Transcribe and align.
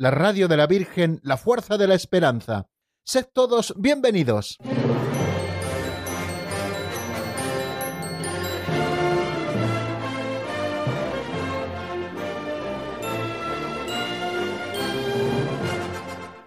la 0.00 0.10
radio 0.10 0.48
de 0.48 0.56
la 0.56 0.66
Virgen, 0.66 1.20
la 1.22 1.36
fuerza 1.36 1.76
de 1.76 1.86
la 1.86 1.94
esperanza. 1.94 2.70
Sed 3.04 3.26
todos 3.34 3.74
bienvenidos. 3.76 4.56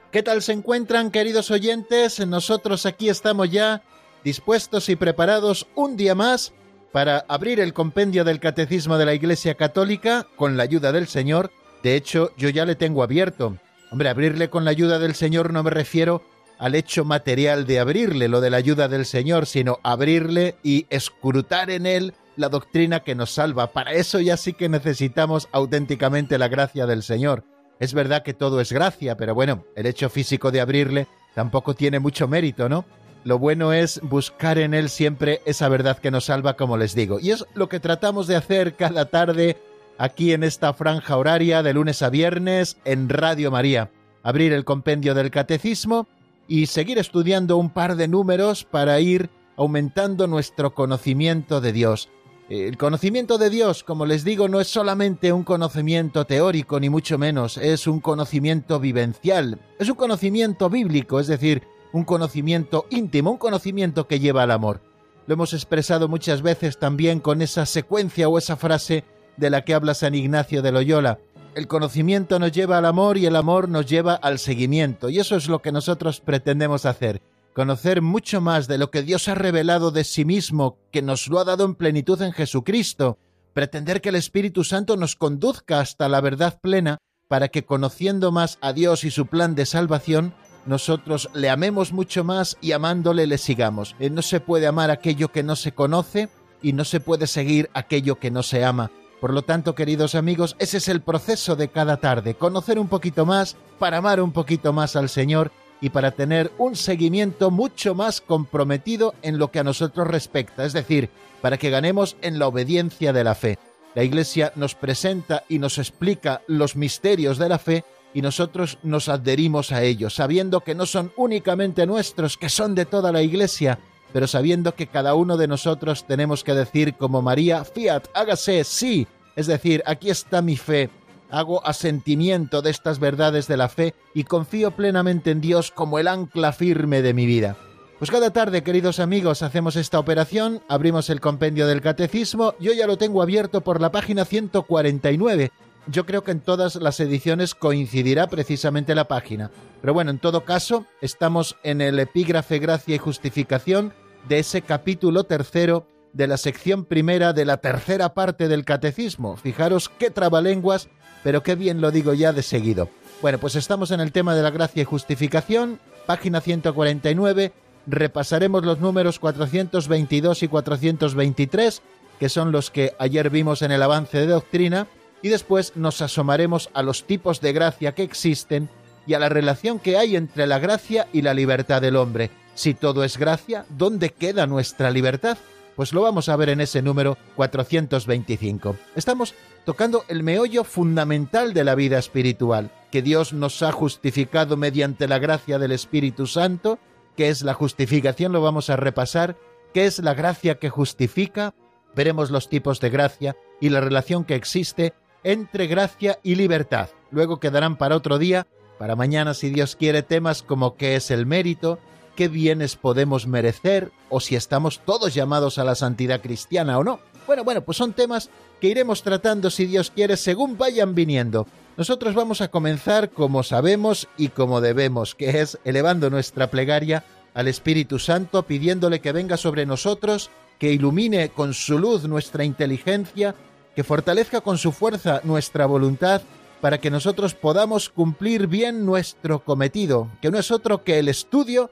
¿Qué 0.10 0.24
tal 0.24 0.42
se 0.42 0.54
encuentran, 0.54 1.12
queridos 1.12 1.52
oyentes? 1.52 2.26
Nosotros 2.26 2.88
aquí 2.88 3.08
estamos 3.08 3.52
ya 3.52 3.84
dispuestos 4.24 4.90
y 4.90 4.96
preparados 4.96 5.68
un 5.76 5.96
día 5.96 6.16
más 6.16 6.54
para 6.92 7.24
abrir 7.28 7.60
el 7.60 7.74
compendio 7.74 8.24
del 8.24 8.40
Catecismo 8.40 8.98
de 8.98 9.06
la 9.06 9.14
Iglesia 9.14 9.54
Católica 9.54 10.26
con 10.38 10.58
la 10.58 10.64
ayuda 10.64 10.92
del 10.92 11.06
Señor. 11.06 11.52
De 11.84 11.96
hecho, 11.96 12.32
yo 12.38 12.50
ya 12.50 12.66
le 12.66 12.76
tengo 12.76 13.04
abierto. 13.04 13.58
Hombre, 13.92 14.10
abrirle 14.10 14.50
con 14.50 14.66
la 14.66 14.72
ayuda 14.72 14.98
del 15.00 15.14
Señor 15.14 15.54
no 15.54 15.62
me 15.62 15.70
refiero 15.70 16.24
al 16.58 16.76
hecho 16.76 17.04
material 17.04 17.66
de 17.66 17.80
abrirle, 17.80 18.30
lo 18.30 18.40
de 18.40 18.50
la 18.50 18.58
ayuda 18.58 18.88
del 18.88 19.06
Señor, 19.06 19.46
sino 19.46 19.80
abrirle 19.84 20.56
y 20.64 20.86
escrutar 20.90 21.70
en 21.70 21.86
él 21.86 22.14
la 22.38 22.50
doctrina 22.50 23.02
que 23.02 23.16
nos 23.16 23.32
salva. 23.32 23.74
Para 23.74 23.92
eso 23.94 24.20
ya 24.22 24.38
sí 24.38 24.54
que 24.54 24.70
necesitamos 24.70 25.50
auténticamente 25.52 26.38
la 26.38 26.48
gracia 26.48 26.86
del 26.86 27.04
Señor. 27.04 27.44
Es 27.80 27.94
verdad 27.94 28.24
que 28.24 28.34
todo 28.34 28.62
es 28.62 28.72
gracia, 28.72 29.18
pero 29.18 29.36
bueno, 29.36 29.66
el 29.76 29.86
hecho 29.86 30.10
físico 30.10 30.52
de 30.52 30.62
abrirle 30.62 31.08
tampoco 31.36 31.74
tiene 31.74 32.00
mucho 32.00 32.28
mérito, 32.28 32.70
¿no? 32.70 32.86
Lo 33.26 33.40
bueno 33.40 33.74
es 33.74 34.00
buscar 34.02 34.58
en 34.58 34.74
él 34.74 34.90
siempre 34.90 35.42
esa 35.46 35.70
verdad 35.70 35.98
que 35.98 36.12
nos 36.12 36.26
salva, 36.26 36.56
como 36.56 36.78
les 36.78 36.96
digo. 36.96 37.20
Y 37.20 37.32
es 37.32 37.46
lo 37.56 37.70
que 37.70 37.80
tratamos 37.80 38.28
de 38.28 38.36
hacer 38.36 38.76
cada 38.76 39.06
tarde 39.06 39.58
aquí 39.98 40.34
en 40.34 40.44
esta 40.44 40.74
franja 40.74 41.18
horaria 41.18 41.64
de 41.64 41.74
lunes 41.74 42.02
a 42.02 42.10
viernes 42.10 42.78
en 42.86 43.10
Radio 43.10 43.52
María. 43.52 43.92
Abrir 44.24 44.54
el 44.54 44.66
compendio 44.66 45.14
del 45.14 45.32
catecismo 45.32 46.08
y 46.48 46.68
seguir 46.68 46.98
estudiando 46.98 47.58
un 47.58 47.70
par 47.70 47.96
de 47.96 48.08
números 48.08 48.64
para 48.64 49.00
ir 49.00 49.30
aumentando 49.58 50.28
nuestro 50.28 50.74
conocimiento 50.74 51.62
de 51.62 51.74
Dios. 51.74 52.10
El 52.50 52.78
conocimiento 52.78 53.38
de 53.38 53.50
Dios, 53.50 53.84
como 53.84 54.06
les 54.06 54.24
digo, 54.24 54.50
no 54.50 54.60
es 54.60 54.68
solamente 54.68 55.32
un 55.32 55.44
conocimiento 55.44 56.26
teórico, 56.26 56.80
ni 56.80 56.90
mucho 56.90 57.18
menos, 57.18 57.58
es 57.58 57.88
un 57.88 58.02
conocimiento 58.02 58.80
vivencial, 58.80 59.60
es 59.80 59.90
un 59.90 59.96
conocimiento 59.96 60.70
bíblico, 60.70 61.20
es 61.20 61.28
decir, 61.28 61.64
un 61.94 62.04
conocimiento 62.04 62.86
íntimo, 62.90 63.32
un 63.32 63.38
conocimiento 63.38 64.08
que 64.08 64.20
lleva 64.20 64.44
al 64.44 64.52
amor. 64.52 64.82
Lo 65.26 65.36
hemos 65.36 65.54
expresado 65.54 66.10
muchas 66.10 66.42
veces 66.42 66.78
también 66.78 67.22
con 67.22 67.42
esa 67.42 67.66
secuencia 67.66 68.28
o 68.28 68.38
esa 68.38 68.58
frase 68.58 69.06
de 69.38 69.50
la 69.50 69.64
que 69.64 69.74
habla 69.74 69.94
San 69.94 70.16
Ignacio 70.16 70.62
de 70.62 70.72
Loyola. 70.72 71.20
El 71.56 71.68
conocimiento 71.68 72.40
nos 72.40 72.52
lleva 72.52 72.78
al 72.78 72.86
amor 72.86 73.18
y 73.18 73.26
el 73.26 73.36
amor 73.36 73.70
nos 73.70 73.86
lleva 73.86 74.16
al 74.16 74.40
seguimiento, 74.40 75.10
y 75.10 75.20
eso 75.20 75.36
es 75.36 75.48
lo 75.48 75.60
que 75.60 75.72
nosotros 75.72 76.20
pretendemos 76.20 76.86
hacer 76.86 77.22
conocer 77.54 78.02
mucho 78.02 78.42
más 78.42 78.68
de 78.68 78.78
lo 78.78 78.92
que 78.92 79.04
Dios 79.04 79.28
ha 79.28 79.36
revelado 79.36 79.92
de 79.92 80.04
sí 80.04 80.26
mismo, 80.26 80.78
que 80.92 81.02
nos 81.02 81.28
lo 81.28 81.40
ha 81.40 81.46
dado 81.46 81.66
en 81.66 81.76
plenitud 81.76 82.22
en 82.22 82.34
Jesucristo, 82.34 83.18
pretender 83.54 84.02
que 84.02 84.10
el 84.10 84.16
Espíritu 84.16 84.64
Santo 84.64 84.98
nos 84.98 85.16
conduzca 85.16 85.80
hasta 85.80 86.10
la 86.10 86.20
verdad 86.20 86.60
plena, 86.60 86.98
para 87.28 87.48
que 87.48 87.64
conociendo 87.64 88.32
más 88.32 88.58
a 88.62 88.74
Dios 88.74 89.04
y 89.04 89.12
su 89.12 89.28
plan 89.28 89.56
de 89.56 89.66
salvación, 89.66 90.34
nosotros 90.66 91.30
le 91.34 91.50
amemos 91.50 91.94
mucho 91.94 92.24
más 92.24 92.58
y 92.62 92.72
amándole 92.72 93.28
le 93.28 93.38
sigamos. 93.38 93.96
Eh, 94.00 94.10
no 94.10 94.22
se 94.22 94.40
puede 94.40 94.68
amar 94.68 94.92
aquello 94.92 95.32
que 95.32 95.44
no 95.44 95.56
se 95.56 95.74
conoce 95.74 96.30
y 96.62 96.74
no 96.74 96.86
se 96.86 97.00
puede 97.00 97.28
seguir 97.28 97.70
aquello 97.74 98.16
que 98.16 98.32
no 98.32 98.44
se 98.44 98.64
ama. 98.64 98.92
Por 99.24 99.34
lo 99.34 99.44
tanto, 99.44 99.74
queridos 99.74 100.16
amigos, 100.16 100.58
ese 100.60 100.80
es 100.80 100.90
el 100.90 101.00
proceso 101.00 101.56
de 101.56 101.70
cada 101.70 101.96
tarde, 101.96 102.34
conocer 102.36 102.78
un 102.78 102.90
poquito 102.90 103.26
más 103.26 103.56
para 103.80 104.00
amar 104.00 104.20
un 104.20 104.34
poquito 104.34 104.74
más 104.74 104.98
al 104.98 105.08
Señor 105.08 105.50
y 105.80 105.92
para 105.92 106.12
tener 106.12 106.52
un 106.58 106.76
seguimiento 106.76 107.50
mucho 107.50 107.96
más 107.96 108.20
comprometido 108.20 109.16
en 109.22 109.38
lo 109.38 109.50
que 109.50 109.60
a 109.60 109.64
nosotros 109.64 110.08
respecta, 110.08 110.66
es 110.66 110.74
decir, 110.74 111.10
para 111.42 111.58
que 111.58 111.70
ganemos 111.70 112.18
en 112.22 112.38
la 112.38 112.48
obediencia 112.48 113.14
de 113.14 113.24
la 113.24 113.34
fe. 113.34 113.60
La 113.96 114.04
Iglesia 114.04 114.52
nos 114.58 114.76
presenta 114.76 115.46
y 115.48 115.58
nos 115.58 115.78
explica 115.78 116.42
los 116.48 116.76
misterios 116.76 117.38
de 117.38 117.48
la 117.48 117.60
fe 117.60 117.86
y 118.14 118.22
nosotros 118.22 118.78
nos 118.84 119.08
adherimos 119.08 119.72
a 119.72 119.84
ellos, 119.84 120.16
sabiendo 120.16 120.60
que 120.60 120.76
no 120.76 120.86
son 120.86 121.14
únicamente 121.16 121.86
nuestros, 121.86 122.36
que 122.36 122.50
son 122.50 122.76
de 122.76 122.86
toda 122.86 123.14
la 123.14 123.22
Iglesia, 123.22 123.80
pero 124.14 124.28
sabiendo 124.28 124.76
que 124.76 124.88
cada 124.88 125.16
uno 125.16 125.36
de 125.36 125.48
nosotros 125.48 126.06
tenemos 126.08 126.44
que 126.44 126.54
decir 126.54 126.94
como 126.94 127.22
María, 127.22 127.66
fiat, 127.66 128.06
hágase, 128.14 128.64
sí, 128.64 129.08
es 129.36 129.48
decir, 129.48 129.84
aquí 129.86 130.10
está 130.10 130.42
mi 130.42 130.56
fe, 130.56 130.90
hago 131.32 131.66
asentimiento 131.66 132.62
de 132.62 132.70
estas 132.70 133.00
verdades 133.00 133.48
de 133.48 133.58
la 133.58 133.68
fe 133.68 133.96
y 134.14 134.24
confío 134.24 134.72
plenamente 134.72 135.32
en 135.32 135.42
Dios 135.42 135.72
como 135.72 135.98
el 135.98 136.08
ancla 136.08 136.54
firme 136.54 137.02
de 137.02 137.16
mi 137.16 137.26
vida. 137.26 137.58
Pues 137.98 138.12
cada 138.12 138.32
tarde, 138.32 138.64
queridos 138.64 139.00
amigos, 139.00 139.42
hacemos 139.42 139.76
esta 139.76 139.98
operación, 139.98 140.62
abrimos 140.68 141.10
el 141.10 141.22
compendio 141.22 141.66
del 141.68 141.82
catecismo, 141.82 142.54
yo 142.60 142.74
ya 142.74 142.86
lo 142.86 142.98
tengo 142.98 143.22
abierto 143.22 143.62
por 143.62 143.82
la 143.82 143.92
página 143.92 144.26
149. 144.26 145.52
Yo 145.88 146.06
creo 146.06 146.24
que 146.24 146.32
en 146.32 146.40
todas 146.40 146.76
las 146.76 147.00
ediciones 147.00 147.56
coincidirá 147.56 148.28
precisamente 148.28 148.96
la 148.96 149.08
página. 149.08 149.52
Pero 149.82 149.94
bueno, 149.94 150.12
en 150.12 150.20
todo 150.20 150.46
caso, 150.46 150.86
estamos 151.02 151.58
en 151.64 151.82
el 151.82 152.00
epígrafe 152.00 152.60
Gracia 152.60 152.96
y 152.96 153.00
Justificación 153.00 153.94
de 154.28 154.40
ese 154.40 154.62
capítulo 154.62 155.24
tercero 155.24 155.88
de 156.14 156.28
la 156.28 156.38
sección 156.38 156.86
primera 156.86 157.34
de 157.34 157.46
la 157.46 157.58
tercera 157.58 158.14
parte 158.14 158.48
del 158.48 158.66
catecismo. 158.66 159.36
Fijaros 159.38 159.90
qué 159.90 160.12
trabalenguas 160.12 160.90
pero 161.24 161.42
qué 161.42 161.56
bien 161.56 161.82
lo 161.82 161.90
digo 161.90 162.14
ya 162.14 162.34
de 162.34 162.44
seguido. 162.44 162.90
Bueno, 163.22 163.40
pues 163.40 163.56
estamos 163.56 163.92
en 163.92 164.02
el 164.02 164.12
tema 164.12 164.36
de 164.36 164.44
la 164.44 164.52
gracia 164.52 164.82
y 164.82 164.86
justificación, 164.86 165.80
página 166.06 166.42
149, 166.42 167.54
repasaremos 167.88 168.66
los 168.66 168.80
números 168.80 169.20
422 169.20 170.44
y 170.44 170.48
423, 170.50 171.82
que 172.20 172.30
son 172.30 172.52
los 172.52 172.70
que 172.70 172.94
ayer 173.00 173.30
vimos 173.30 173.62
en 173.62 173.72
el 173.72 173.82
avance 173.82 174.20
de 174.20 174.28
doctrina, 174.28 174.88
y 175.22 175.30
después 175.30 175.78
nos 175.78 176.02
asomaremos 176.02 176.70
a 176.74 176.84
los 176.84 177.06
tipos 177.06 177.40
de 177.40 177.54
gracia 177.54 177.94
que 177.94 178.04
existen 178.04 178.70
y 179.08 179.14
a 179.14 179.20
la 179.20 179.30
relación 179.30 179.80
que 179.80 179.98
hay 179.98 180.18
entre 180.18 180.48
la 180.48 180.60
gracia 180.60 181.08
y 181.14 181.22
la 181.22 181.34
libertad 181.34 181.82
del 181.82 181.96
hombre. 181.96 182.30
Si 182.56 182.74
todo 182.74 183.04
es 183.04 183.18
gracia, 183.18 183.66
¿dónde 183.70 184.12
queda 184.12 184.46
nuestra 184.46 184.92
libertad? 184.92 185.38
Pues 185.76 185.92
lo 185.92 186.04
vamos 186.04 186.30
a 186.30 186.36
ver 186.36 186.50
en 186.50 186.62
ese 186.62 186.84
número 186.84 187.18
425. 187.36 188.76
Estamos 188.96 189.34
tocando 189.66 190.04
el 190.08 190.22
meollo 190.22 190.64
fundamental 190.64 191.54
de 191.54 191.64
la 191.64 191.74
vida 191.74 191.98
espiritual, 191.98 192.72
que 192.92 193.02
Dios 193.02 193.34
nos 193.34 193.64
ha 193.64 193.72
justificado 193.72 194.56
mediante 194.56 195.08
la 195.08 195.18
gracia 195.18 195.58
del 195.58 195.72
Espíritu 195.72 196.28
Santo, 196.28 196.78
que 197.18 197.30
es 197.30 197.42
la 197.42 197.56
justificación, 197.56 198.32
lo 198.32 198.42
vamos 198.42 198.70
a 198.70 198.76
repasar, 198.76 199.36
que 199.74 199.86
es 199.86 199.98
la 199.98 200.14
gracia 200.14 200.60
que 200.60 200.70
justifica, 200.70 201.56
veremos 201.96 202.30
los 202.30 202.50
tipos 202.50 202.80
de 202.80 202.92
gracia 202.92 203.36
y 203.60 203.70
la 203.70 203.82
relación 203.82 204.26
que 204.26 204.36
existe 204.36 204.94
entre 205.24 205.66
gracia 205.66 206.20
y 206.22 206.36
libertad. 206.36 206.90
Luego 207.10 207.40
quedarán 207.40 207.78
para 207.78 207.96
otro 207.96 208.20
día, 208.20 208.46
para 208.78 208.96
mañana 208.96 209.34
si 209.34 209.50
Dios 209.50 209.76
quiere, 209.76 210.04
temas 210.04 210.44
como 210.44 210.76
qué 210.76 210.96
es 210.96 211.10
el 211.10 211.26
mérito, 211.26 211.80
qué 212.16 212.28
bienes 212.28 212.76
podemos 212.76 213.28
merecer 213.28 213.92
o 214.10 214.20
si 214.20 214.36
estamos 214.36 214.82
todos 214.86 215.14
llamados 215.14 215.58
a 215.58 215.64
la 215.64 215.76
santidad 215.76 216.22
cristiana 216.22 216.78
o 216.78 216.84
no. 216.84 217.00
Bueno, 217.26 217.44
bueno, 217.44 217.62
pues 217.62 217.78
son 217.78 217.94
temas 217.94 218.30
que 218.60 218.68
iremos 218.68 219.04
tratando 219.04 219.50
si 219.50 219.66
Dios 219.66 219.92
quiere 219.92 220.18
según 220.18 220.58
vayan 220.58 220.96
viniendo. 220.96 221.48
Nosotros 221.78 222.14
vamos 222.14 222.42
a 222.42 222.50
comenzar 222.50 223.10
como 223.10 223.44
sabemos 223.44 224.08
y 224.18 224.30
como 224.30 224.62
debemos, 224.62 225.16
que 225.16 225.42
es 225.42 225.58
elevando 225.64 226.10
nuestra 226.10 226.52
plegaria 226.52 227.04
al 227.34 227.48
Espíritu 227.48 227.98
Santo, 227.98 228.44
pidiéndole 228.44 229.00
que 229.00 229.12
venga 229.12 229.38
sobre 229.38 229.66
nosotros, 229.66 230.30
que 230.60 230.72
ilumine 230.72 231.30
con 231.30 231.54
su 231.54 231.80
luz 231.80 232.04
nuestra 232.04 232.44
inteligencia, 232.44 233.34
que 233.76 233.84
fortalezca 233.84 234.42
con 234.42 234.58
su 234.58 234.72
fuerza 234.72 235.22
nuestra 235.24 235.66
voluntad, 235.66 236.22
para 236.62 236.78
que 236.78 236.92
nosotros 236.92 237.34
podamos 237.34 237.90
cumplir 237.90 238.48
bien 238.48 238.86
nuestro 238.86 239.44
cometido, 239.44 240.10
que 240.22 240.32
no 240.32 240.40
es 240.40 240.52
otro 240.52 240.84
que 240.84 241.00
el 241.00 241.10
estudio 241.10 241.72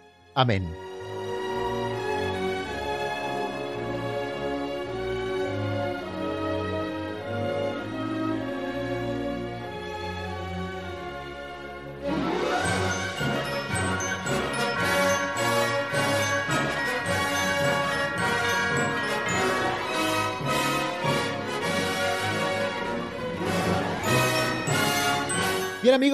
Amén. 0.33 0.90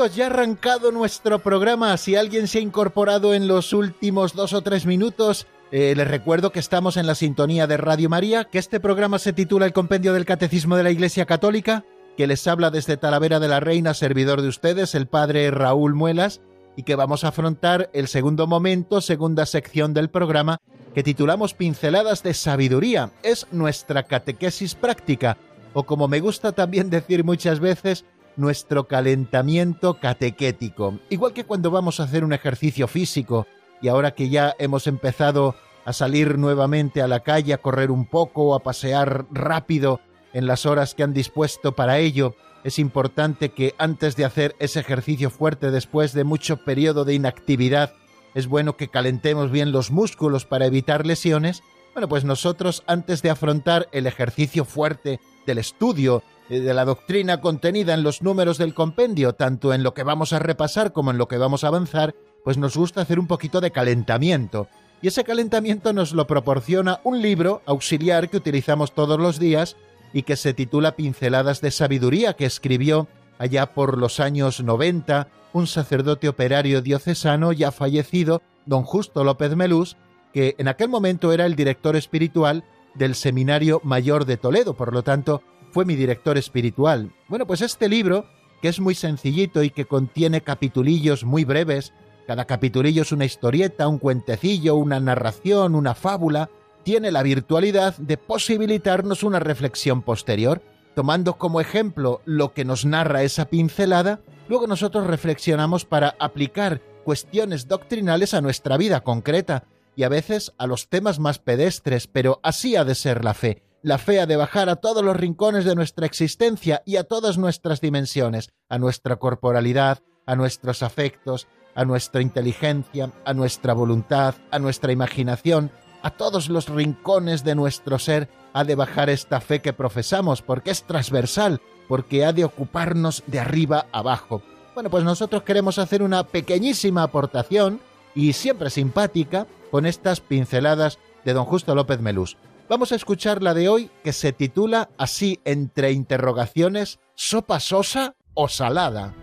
Ya 0.08 0.26
ha 0.26 0.28
arrancado 0.28 0.92
nuestro 0.92 1.40
programa. 1.40 1.96
Si 1.98 2.16
alguien 2.16 2.48
se 2.48 2.60
ha 2.60 2.62
incorporado 2.62 3.34
en 3.34 3.48
los 3.48 3.74
últimos 3.74 4.34
dos 4.34 4.54
o 4.54 4.62
tres 4.62 4.86
minutos, 4.86 5.48
eh, 5.72 5.94
les 5.96 6.08
recuerdo 6.08 6.52
que 6.52 6.60
estamos 6.60 6.98
en 6.98 7.08
la 7.08 7.16
sintonía 7.16 7.68
de 7.68 7.78
Radio 7.78 8.10
María, 8.10 8.46
que 8.46 8.60
este 8.60 8.80
programa 8.80 9.20
se 9.20 9.34
titula 9.34 9.66
El 9.66 9.74
Compendio 9.74 10.14
del 10.14 10.26
Catecismo 10.26 10.76
de 10.78 10.84
la 10.84 10.92
Iglesia 10.92 11.26
Católica, 11.26 11.84
que 12.16 12.28
les 12.28 12.48
habla 12.48 12.72
desde 12.72 12.98
Talavera 12.98 13.40
de 13.40 13.48
la 13.48 13.60
Reina, 13.60 13.94
servidor 13.94 14.42
de 14.42 14.48
ustedes, 14.48 14.96
el 14.96 15.08
padre 15.08 15.52
Raúl 15.52 15.94
Muelas, 15.94 16.42
y 16.76 16.84
que 16.84 16.96
vamos 16.96 17.24
a 17.24 17.30
afrontar 17.30 17.90
el 17.94 18.08
segundo 18.08 18.48
momento, 18.48 19.02
segunda 19.02 19.46
sección 19.46 19.94
del 19.94 20.10
programa, 20.10 20.60
que 20.94 21.04
titulamos 21.04 21.54
Pinceladas 21.54 22.24
de 22.24 22.34
Sabiduría. 22.34 23.12
Es 23.24 23.48
nuestra 23.52 24.04
catequesis 24.04 24.74
práctica, 24.76 25.38
o 25.74 25.84
como 25.84 26.08
me 26.08 26.20
gusta 26.22 26.54
también 26.54 26.90
decir 26.90 27.24
muchas 27.24 27.60
veces, 27.60 28.06
nuestro 28.38 28.88
calentamiento 28.88 29.96
catequético. 29.96 31.00
Igual 31.10 31.34
que 31.34 31.44
cuando 31.44 31.72
vamos 31.72 32.00
a 32.00 32.04
hacer 32.04 32.24
un 32.24 32.34
ejercicio 32.34 32.88
físico 32.88 33.48
y 33.82 33.90
ahora 33.90 34.12
que 34.12 34.30
ya 34.30 34.56
hemos 34.60 34.88
empezado 34.88 35.56
a 35.86 35.94
salir 35.94 36.38
nuevamente 36.38 37.02
a 37.02 37.08
la 37.08 37.22
calle, 37.22 37.54
a 37.54 37.62
correr 37.62 37.92
un 37.92 38.06
poco 38.06 38.50
o 38.50 38.56
a 38.56 38.64
pasear 38.64 39.26
rápido 39.32 40.00
en 40.34 40.46
las 40.46 40.66
horas 40.66 40.96
que 40.96 41.04
han 41.04 41.14
dispuesto 41.14 41.74
para 41.76 42.00
ello, 42.00 42.36
es 42.64 42.80
importante 42.80 43.50
que 43.50 43.74
antes 43.78 44.16
de 44.16 44.26
hacer 44.26 44.56
ese 44.60 44.80
ejercicio 44.80 45.30
fuerte 45.30 45.72
después 45.72 46.14
de 46.14 46.24
mucho 46.24 46.58
periodo 46.58 47.06
de 47.06 47.14
inactividad, 47.14 47.94
es 48.36 48.48
bueno 48.48 48.76
que 48.76 48.90
calentemos 48.90 49.52
bien 49.52 49.72
los 49.72 49.90
músculos 49.90 50.46
para 50.46 50.66
evitar 50.66 51.06
lesiones. 51.06 51.64
Bueno, 51.94 52.10
pues 52.10 52.26
nosotros 52.26 52.84
antes 52.86 53.22
de 53.22 53.30
afrontar 53.30 53.88
el 53.92 54.06
ejercicio 54.06 54.66
fuerte 54.66 55.20
del 55.46 55.58
estudio 55.58 56.24
de 56.50 56.74
la 56.74 56.86
doctrina 56.86 57.42
contenida 57.42 57.94
en 57.94 58.04
los 58.04 58.22
números 58.22 58.58
del 58.58 58.74
compendio, 58.74 59.34
tanto 59.34 59.74
en 59.74 59.84
lo 59.84 59.94
que 59.94 60.04
vamos 60.04 60.34
a 60.34 60.40
repasar 60.40 60.94
como 60.94 61.12
en 61.12 61.18
lo 61.18 61.28
que 61.28 61.38
vamos 61.38 61.64
a 61.64 61.68
avanzar, 61.68 62.16
pues 62.44 62.58
nos 62.58 62.78
gusta 62.78 63.02
hacer 63.02 63.20
un 63.20 63.28
poquito 63.28 63.60
de 63.60 63.72
calentamiento. 63.72 64.68
Y 65.02 65.08
ese 65.10 65.24
calentamiento 65.24 65.94
nos 65.94 66.14
lo 66.14 66.26
proporciona 66.26 67.02
un 67.04 67.22
libro 67.22 67.62
auxiliar 67.66 68.30
que 68.30 68.38
utilizamos 68.38 68.94
todos 68.94 69.20
los 69.20 69.40
días 69.40 69.76
y 70.14 70.24
que 70.24 70.38
se 70.38 70.54
titula 70.54 70.96
Pinceladas 70.96 71.62
de 71.62 71.72
Sabiduría, 71.72 72.34
que 72.34 72.46
escribió 72.46 73.08
allá 73.38 73.74
por 73.74 73.98
los 73.98 74.20
años 74.20 74.64
90 74.64 75.28
un 75.54 75.68
sacerdote 75.68 76.30
operario 76.30 76.82
diocesano 76.82 77.52
ya 77.52 77.72
fallecido, 77.72 78.42
don 78.66 78.84
Justo 78.84 79.24
López 79.24 79.56
Melús, 79.56 79.98
que 80.34 80.56
en 80.58 80.68
aquel 80.68 80.90
momento 80.90 81.34
era 81.34 81.46
el 81.46 81.56
director 81.56 81.96
espiritual 81.96 82.64
del 82.96 83.16
Seminario 83.16 83.82
Mayor 83.84 84.26
de 84.26 84.38
Toledo, 84.38 84.74
por 84.74 84.94
lo 84.94 85.04
tanto 85.04 85.44
fue 85.72 85.86
mi 85.86 85.96
director 85.96 86.38
espiritual. 86.38 87.12
Bueno, 87.28 87.46
pues 87.46 87.62
este 87.62 87.90
libro, 87.90 88.26
que 88.62 88.70
es 88.70 88.80
muy 88.80 88.96
sencillito 88.96 89.64
y 89.64 89.70
que 89.70 89.86
contiene 89.86 90.42
capitulillos 90.42 91.24
muy 91.24 91.44
breves, 91.44 91.94
cada 92.26 92.46
capitulillo 92.46 93.04
es 93.04 93.12
una 93.12 93.26
historieta, 93.26 93.88
un 93.88 94.00
cuentecillo, 94.00 94.76
una 94.76 95.00
narración, 95.00 95.76
una 95.76 95.96
fábula, 95.96 96.50
tiene 96.84 97.12
la 97.12 97.24
virtualidad 97.24 97.96
de 97.98 98.18
posibilitarnos 98.18 99.24
una 99.24 99.40
reflexión 99.40 100.02
posterior, 100.02 100.62
tomando 100.96 101.38
como 101.38 101.62
ejemplo 101.62 102.22
lo 102.26 102.54
que 102.54 102.66
nos 102.66 102.86
narra 102.86 103.24
esa 103.24 103.46
pincelada, 103.46 104.22
luego 104.50 104.68
nosotros 104.68 105.08
reflexionamos 105.08 105.86
para 105.86 106.16
aplicar 106.20 106.82
cuestiones 107.04 107.68
doctrinales 107.68 108.34
a 108.34 108.42
nuestra 108.42 108.78
vida 108.78 109.02
concreta 109.02 109.66
y 109.96 110.04
a 110.04 110.10
veces 110.10 110.54
a 110.58 110.68
los 110.68 110.90
temas 110.90 111.20
más 111.20 111.40
pedestres, 111.40 112.08
pero 112.08 112.40
así 112.44 112.76
ha 112.76 112.84
de 112.84 112.96
ser 112.96 113.24
la 113.24 113.34
fe 113.34 113.67
la 113.84 113.98
fe 113.98 114.20
ha 114.20 114.26
de 114.26 114.36
bajar 114.36 114.70
a 114.70 114.78
todos 114.78 115.04
los 115.04 115.16
rincones 115.16 115.66
de 115.66 115.76
nuestra 115.76 116.06
existencia 116.06 116.82
y 116.86 116.98
a 116.98 117.04
todas 117.04 117.38
nuestras 117.38 117.82
dimensiones, 117.82 118.50
a 118.70 118.78
nuestra 118.78 119.18
corporalidad, 119.18 120.00
a 120.26 120.36
nuestros 120.36 120.84
afectos, 120.84 121.48
a 121.76 121.86
nuestra 121.86 122.22
inteligencia, 122.22 123.12
a 123.24 123.34
nuestra 123.34 123.74
voluntad, 123.74 124.36
a 124.52 124.60
nuestra 124.60 124.92
imaginación, 124.92 125.72
a 126.02 126.12
todos 126.12 126.50
los 126.50 126.70
rincones 126.70 127.44
de 127.44 127.56
nuestro 127.56 128.00
ser 128.00 128.30
ha 128.54 128.64
de 128.64 128.76
bajar 128.76 129.10
esta 129.10 129.42
fe 129.42 129.62
que 129.62 129.74
profesamos, 129.74 130.42
porque 130.42 130.72
es 130.72 130.84
transversal, 130.84 131.62
porque 131.88 132.26
ha 132.26 132.34
de 132.34 132.46
ocuparnos 132.46 133.24
de 133.28 133.40
arriba 133.40 133.86
abajo. 133.92 134.42
Bueno, 134.74 134.90
pues 134.90 135.04
nosotros 135.04 135.44
queremos 135.44 135.80
hacer 135.80 136.02
una 136.02 136.24
pequeñísima 136.24 137.04
aportación, 137.04 137.80
y 138.16 138.34
siempre 138.34 138.70
simpática, 138.70 139.46
con 139.70 139.86
estas 139.86 140.22
pinceladas 140.22 140.98
de 141.24 141.34
don 141.34 141.46
Justo 141.46 141.76
López 141.76 142.00
Melús. 142.00 142.38
Vamos 142.70 142.92
a 142.92 142.96
escuchar 142.96 143.42
la 143.42 143.54
de 143.54 143.70
hoy 143.70 143.90
que 144.04 144.12
se 144.12 144.34
titula 144.34 144.90
así 144.98 145.40
entre 145.46 145.94
interrogaciones, 145.94 147.00
¿sopa 147.16 147.62
sosa 147.62 148.16
o 148.34 148.50
salada? 148.50 149.16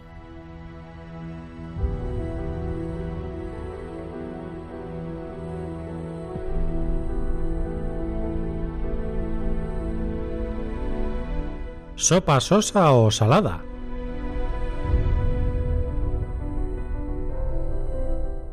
¿Sopa 11.96 12.40
sosa 12.40 12.92
o 12.92 13.10
salada? 13.10 13.62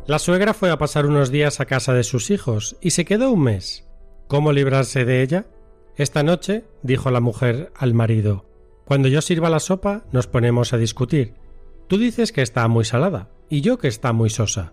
La 0.05 0.19
suegra 0.19 0.53
fue 0.53 0.69
a 0.69 0.77
pasar 0.77 1.05
unos 1.05 1.31
días 1.31 1.61
a 1.61 1.65
casa 1.65 1.93
de 1.93 2.03
sus 2.03 2.29
hijos 2.29 2.75
y 2.81 2.91
se 2.91 3.05
quedó 3.05 3.31
un 3.31 3.43
mes. 3.43 3.90
¿Cómo 4.31 4.53
librarse 4.53 5.03
de 5.03 5.23
ella? 5.23 5.45
Esta 5.97 6.23
noche, 6.23 6.63
dijo 6.83 7.11
la 7.11 7.19
mujer 7.19 7.73
al 7.75 7.93
marido, 7.93 8.45
cuando 8.85 9.09
yo 9.09 9.19
sirva 9.21 9.49
la 9.49 9.59
sopa 9.59 10.05
nos 10.13 10.27
ponemos 10.27 10.71
a 10.71 10.77
discutir. 10.77 11.33
Tú 11.89 11.97
dices 11.97 12.31
que 12.31 12.41
está 12.41 12.65
muy 12.69 12.85
salada 12.85 13.27
y 13.49 13.59
yo 13.59 13.77
que 13.77 13.89
está 13.89 14.13
muy 14.13 14.29
sosa. 14.29 14.71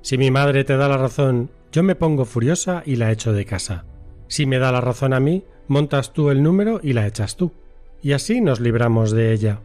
Si 0.00 0.16
mi 0.16 0.30
madre 0.30 0.64
te 0.64 0.78
da 0.78 0.88
la 0.88 0.96
razón, 0.96 1.50
yo 1.70 1.82
me 1.82 1.96
pongo 1.96 2.24
furiosa 2.24 2.82
y 2.86 2.96
la 2.96 3.12
echo 3.12 3.34
de 3.34 3.44
casa. 3.44 3.84
Si 4.26 4.46
me 4.46 4.58
da 4.58 4.72
la 4.72 4.80
razón 4.80 5.12
a 5.12 5.20
mí, 5.20 5.44
montas 5.68 6.14
tú 6.14 6.30
el 6.30 6.42
número 6.42 6.80
y 6.82 6.94
la 6.94 7.06
echas 7.06 7.36
tú. 7.36 7.52
Y 8.00 8.12
así 8.12 8.40
nos 8.40 8.58
libramos 8.58 9.10
de 9.10 9.34
ella. 9.34 9.60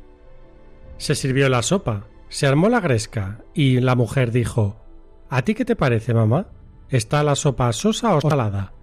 Se 0.97 1.15
sirvió 1.15 1.47
la 1.47 1.61
sopa, 1.61 2.07
se 2.27 2.45
armó 2.45 2.67
la 2.67 2.81
gresca 2.81 3.39
y 3.53 3.79
la 3.79 3.95
mujer 3.95 4.33
dijo 4.33 4.81
¿A 5.29 5.43
ti 5.43 5.55
qué 5.55 5.63
te 5.63 5.77
parece, 5.77 6.13
mamá? 6.13 6.47
¿Está 6.89 7.23
la 7.23 7.35
sopa 7.35 7.71
sosa 7.71 8.17
o 8.17 8.19
salada? 8.19 8.73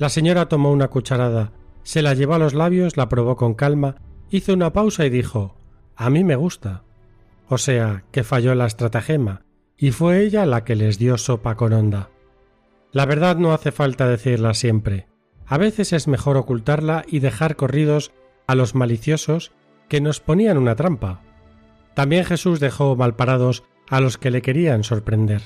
La 0.00 0.08
señora 0.08 0.48
tomó 0.48 0.72
una 0.72 0.88
cucharada, 0.88 1.52
se 1.82 2.00
la 2.00 2.14
llevó 2.14 2.32
a 2.32 2.38
los 2.38 2.54
labios, 2.54 2.96
la 2.96 3.10
probó 3.10 3.36
con 3.36 3.52
calma, 3.52 3.96
hizo 4.30 4.54
una 4.54 4.72
pausa 4.72 5.04
y 5.04 5.10
dijo 5.10 5.58
A 5.94 6.08
mí 6.08 6.24
me 6.24 6.36
gusta. 6.36 6.84
O 7.50 7.58
sea, 7.58 8.04
que 8.10 8.24
falló 8.24 8.54
la 8.54 8.64
estratagema, 8.64 9.42
y 9.76 9.90
fue 9.90 10.22
ella 10.22 10.46
la 10.46 10.64
que 10.64 10.74
les 10.74 10.98
dio 10.98 11.18
sopa 11.18 11.54
con 11.54 11.74
onda. 11.74 12.08
La 12.92 13.04
verdad 13.04 13.36
no 13.36 13.52
hace 13.52 13.72
falta 13.72 14.08
decirla 14.08 14.54
siempre. 14.54 15.06
A 15.44 15.58
veces 15.58 15.92
es 15.92 16.08
mejor 16.08 16.38
ocultarla 16.38 17.04
y 17.06 17.18
dejar 17.18 17.56
corridos 17.56 18.10
a 18.46 18.54
los 18.54 18.74
maliciosos 18.74 19.52
que 19.90 20.00
nos 20.00 20.20
ponían 20.20 20.56
una 20.56 20.76
trampa. 20.76 21.20
También 21.92 22.24
Jesús 22.24 22.58
dejó 22.58 22.96
malparados 22.96 23.64
a 23.90 24.00
los 24.00 24.16
que 24.16 24.30
le 24.30 24.40
querían 24.40 24.82
sorprender. 24.82 25.42